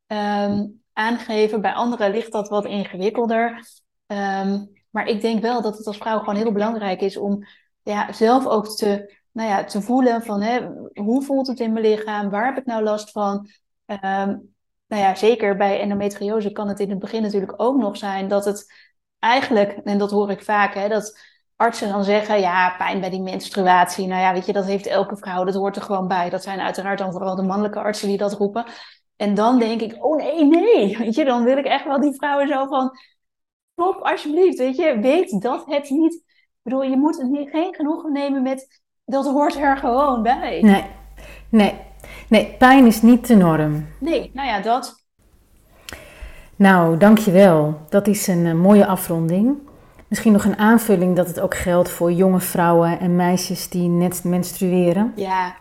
um, 0.07 0.81
aangeven. 0.99 1.61
Bij 1.61 1.73
anderen 1.73 2.11
ligt 2.11 2.31
dat 2.31 2.49
wat 2.49 2.65
ingewikkelder. 2.65 3.67
Um, 4.07 4.71
maar 4.89 5.07
ik 5.07 5.21
denk 5.21 5.41
wel 5.41 5.61
dat 5.61 5.77
het 5.77 5.87
als 5.87 5.97
vrouw 5.97 6.19
gewoon 6.19 6.35
heel 6.35 6.51
belangrijk 6.51 7.01
is 7.01 7.17
om 7.17 7.43
ja, 7.83 8.13
zelf 8.13 8.45
ook 8.47 8.75
te, 8.75 9.15
nou 9.31 9.49
ja, 9.49 9.63
te 9.63 9.81
voelen 9.81 10.23
van 10.23 10.41
hè, 10.41 10.67
hoe 10.93 11.23
voelt 11.23 11.47
het 11.47 11.59
in 11.59 11.73
mijn 11.73 11.85
lichaam, 11.85 12.29
waar 12.29 12.45
heb 12.45 12.57
ik 12.57 12.65
nou 12.65 12.83
last 12.83 13.11
van. 13.11 13.49
Um, 13.85 14.53
nou 14.87 15.01
ja, 15.03 15.15
zeker 15.15 15.57
bij 15.57 15.79
endometriose 15.79 16.51
kan 16.51 16.67
het 16.67 16.79
in 16.79 16.89
het 16.89 16.99
begin 16.99 17.21
natuurlijk 17.21 17.53
ook 17.61 17.77
nog 17.77 17.97
zijn 17.97 18.27
dat 18.27 18.45
het 18.45 18.73
eigenlijk, 19.19 19.71
en 19.83 19.97
dat 19.97 20.11
hoor 20.11 20.31
ik 20.31 20.43
vaak, 20.43 20.73
hè, 20.73 20.87
dat 20.87 21.19
artsen 21.55 21.89
dan 21.89 22.03
zeggen, 22.03 22.39
ja, 22.39 22.75
pijn 22.77 22.99
bij 22.99 23.09
die 23.09 23.21
menstruatie, 23.21 24.07
nou 24.07 24.21
ja, 24.21 24.33
weet 24.33 24.45
je, 24.45 24.53
dat 24.53 24.65
heeft 24.65 24.87
elke 24.87 25.17
vrouw, 25.17 25.43
dat 25.43 25.55
hoort 25.55 25.75
er 25.75 25.81
gewoon 25.81 26.07
bij. 26.07 26.29
Dat 26.29 26.43
zijn 26.43 26.59
uiteraard 26.59 26.97
dan 26.97 27.11
vooral 27.11 27.35
de 27.35 27.43
mannelijke 27.43 27.79
artsen 27.79 28.07
die 28.07 28.17
dat 28.17 28.33
roepen. 28.33 28.65
En 29.19 29.33
dan 29.33 29.59
denk 29.59 29.81
ik, 29.81 30.05
oh 30.05 30.17
nee, 30.17 30.45
nee, 30.45 30.97
weet 30.97 31.15
je, 31.15 31.25
dan 31.25 31.43
wil 31.43 31.57
ik 31.57 31.65
echt 31.65 31.85
wel 31.85 31.99
die 31.99 32.13
vrouwen 32.13 32.47
zo 32.47 32.65
van, 32.65 32.97
stop 33.71 33.95
alsjeblieft, 34.01 34.57
weet 34.57 34.75
je, 34.75 34.99
weet 34.99 35.41
dat 35.41 35.65
het 35.65 35.89
niet, 35.89 36.13
ik 36.13 36.59
bedoel, 36.61 36.83
je 36.83 36.97
moet 36.97 37.23
niet, 37.29 37.49
geen 37.49 37.75
genoegen 37.75 38.11
nemen 38.11 38.41
met, 38.41 38.81
dat 39.05 39.25
hoort 39.25 39.55
er 39.55 39.77
gewoon 39.77 40.23
bij. 40.23 40.61
Nee, 40.61 40.83
nee, 41.49 41.73
nee, 42.27 42.55
pijn 42.57 42.85
is 42.85 43.01
niet 43.01 43.27
de 43.27 43.35
norm. 43.35 43.87
Nee, 43.99 44.31
nou 44.33 44.47
ja, 44.47 44.59
dat. 44.59 45.05
Nou, 46.55 46.97
dankjewel. 46.97 47.79
Dat 47.89 48.07
is 48.07 48.27
een 48.27 48.45
uh, 48.45 48.53
mooie 48.53 48.85
afronding. 48.85 49.57
Misschien 50.07 50.31
nog 50.31 50.45
een 50.45 50.57
aanvulling 50.57 51.15
dat 51.15 51.27
het 51.27 51.39
ook 51.39 51.55
geldt 51.55 51.89
voor 51.89 52.11
jonge 52.11 52.39
vrouwen 52.39 52.99
en 52.99 53.15
meisjes 53.15 53.69
die 53.69 53.89
net 53.89 54.23
menstrueren. 54.23 55.13
Ja, 55.15 55.55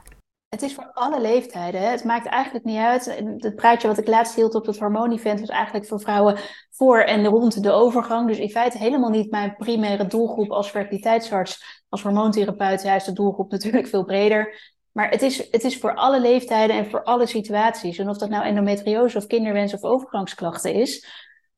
het 0.49 0.63
is 0.63 0.75
voor 0.75 0.91
alle 0.93 1.21
leeftijden. 1.21 1.91
Het 1.91 2.05
maakt 2.05 2.27
eigenlijk 2.27 2.65
niet 2.65 2.79
uit. 2.79 3.05
Het 3.37 3.55
praatje 3.55 3.89
wat 3.89 3.99
ik 3.99 4.09
laatst 4.09 4.35
hield 4.35 4.55
op 4.55 4.67
het 4.67 4.79
hormoon-event 4.79 5.41
was 5.41 5.49
eigenlijk 5.49 5.87
voor 5.87 6.01
vrouwen 6.01 6.39
voor 6.71 7.01
en 7.01 7.27
rond 7.27 7.63
de 7.63 7.71
overgang. 7.71 8.29
Dus 8.29 8.39
in 8.39 8.51
feite 8.51 8.79
helemaal 8.79 9.11
niet 9.11 9.31
mijn 9.31 9.57
primaire 9.57 10.07
doelgroep 10.07 10.51
als 10.51 10.71
fertiliteitsarts, 10.71 11.83
als 11.89 12.03
hormoontherapeut. 12.03 12.83
Juist 12.83 13.07
de 13.07 13.13
doelgroep 13.13 13.51
natuurlijk 13.51 13.87
veel 13.87 14.05
breder. 14.05 14.75
Maar 14.93 15.11
het 15.11 15.23
is, 15.23 15.51
het 15.51 15.65
is 15.65 15.79
voor 15.79 15.95
alle 15.95 16.21
leeftijden 16.21 16.77
en 16.77 16.91
voor 16.91 17.05
alle 17.05 17.27
situaties. 17.27 17.99
En 17.99 18.09
of 18.09 18.19
dat 18.19 18.31
nou 18.31 18.45
endometriose 18.45 19.17
of 19.17 19.27
kinderwens 19.27 19.75
of 19.75 19.83
overgangsklachten 19.83 20.75
is. 20.75 21.07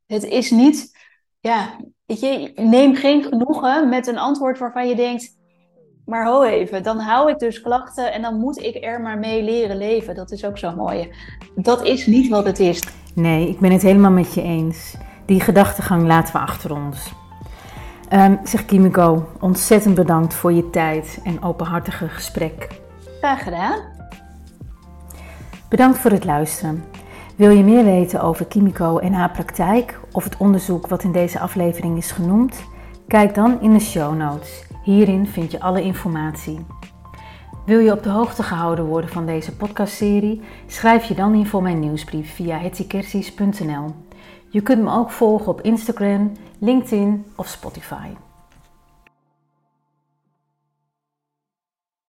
Het 0.06 0.24
is 0.24 0.50
niet, 0.50 0.98
ja, 1.40 1.76
je, 2.06 2.52
neem 2.54 2.94
geen 2.94 3.22
genoegen 3.22 3.88
met 3.88 4.06
een 4.06 4.18
antwoord 4.18 4.58
waarvan 4.58 4.88
je 4.88 4.94
denkt, 4.94 5.38
maar 6.10 6.26
ho 6.26 6.42
even, 6.42 6.82
dan 6.82 6.98
hou 6.98 7.30
ik 7.30 7.38
dus 7.38 7.60
klachten 7.60 8.12
en 8.12 8.22
dan 8.22 8.34
moet 8.34 8.62
ik 8.62 8.84
er 8.84 9.00
maar 9.00 9.18
mee 9.18 9.42
leren 9.42 9.76
leven. 9.76 10.14
Dat 10.14 10.30
is 10.30 10.44
ook 10.44 10.58
zo 10.58 10.74
mooi. 10.76 11.12
Dat 11.54 11.84
is 11.84 12.06
niet 12.06 12.28
wat 12.28 12.44
het 12.44 12.58
is. 12.58 12.82
Nee, 13.14 13.48
ik 13.48 13.58
ben 13.58 13.72
het 13.72 13.82
helemaal 13.82 14.10
met 14.10 14.34
je 14.34 14.42
eens. 14.42 14.96
Die 15.26 15.40
gedachtegang 15.40 16.06
laten 16.06 16.32
we 16.32 16.38
achter 16.38 16.74
ons. 16.74 17.12
Um, 18.12 18.40
zeg 18.44 18.64
Kimiko, 18.64 19.28
ontzettend 19.40 19.94
bedankt 19.94 20.34
voor 20.34 20.52
je 20.52 20.70
tijd 20.70 21.20
en 21.24 21.42
openhartige 21.42 22.08
gesprek. 22.08 22.80
Graag 23.18 23.42
gedaan. 23.42 23.78
Bedankt 25.68 25.98
voor 25.98 26.10
het 26.10 26.24
luisteren. 26.24 26.84
Wil 27.36 27.50
je 27.50 27.64
meer 27.64 27.84
weten 27.84 28.22
over 28.22 28.46
Kimiko 28.46 28.98
en 28.98 29.12
haar 29.12 29.30
praktijk 29.30 30.00
of 30.12 30.24
het 30.24 30.36
onderzoek 30.36 30.86
wat 30.86 31.02
in 31.02 31.12
deze 31.12 31.38
aflevering 31.38 31.96
is 31.96 32.10
genoemd? 32.10 32.64
Kijk 33.06 33.34
dan 33.34 33.60
in 33.60 33.72
de 33.72 33.80
show 33.80 34.16
notes. 34.16 34.69
Hierin 34.82 35.26
vind 35.26 35.50
je 35.50 35.60
alle 35.60 35.82
informatie. 35.82 36.66
Wil 37.66 37.78
je 37.78 37.92
op 37.92 38.02
de 38.02 38.08
hoogte 38.08 38.42
gehouden 38.42 38.84
worden 38.84 39.10
van 39.10 39.26
deze 39.26 39.56
podcastserie? 39.56 40.40
Schrijf 40.66 41.04
je 41.04 41.14
dan 41.14 41.34
in 41.34 41.46
voor 41.46 41.62
mijn 41.62 41.80
nieuwsbrief 41.80 42.34
via 42.34 42.58
hetzikersies.nl. 42.58 43.94
Je 44.48 44.60
kunt 44.60 44.82
me 44.82 44.92
ook 44.92 45.10
volgen 45.10 45.48
op 45.48 45.60
Instagram, 45.60 46.32
LinkedIn 46.58 47.24
of 47.36 47.46
Spotify. 47.46 48.08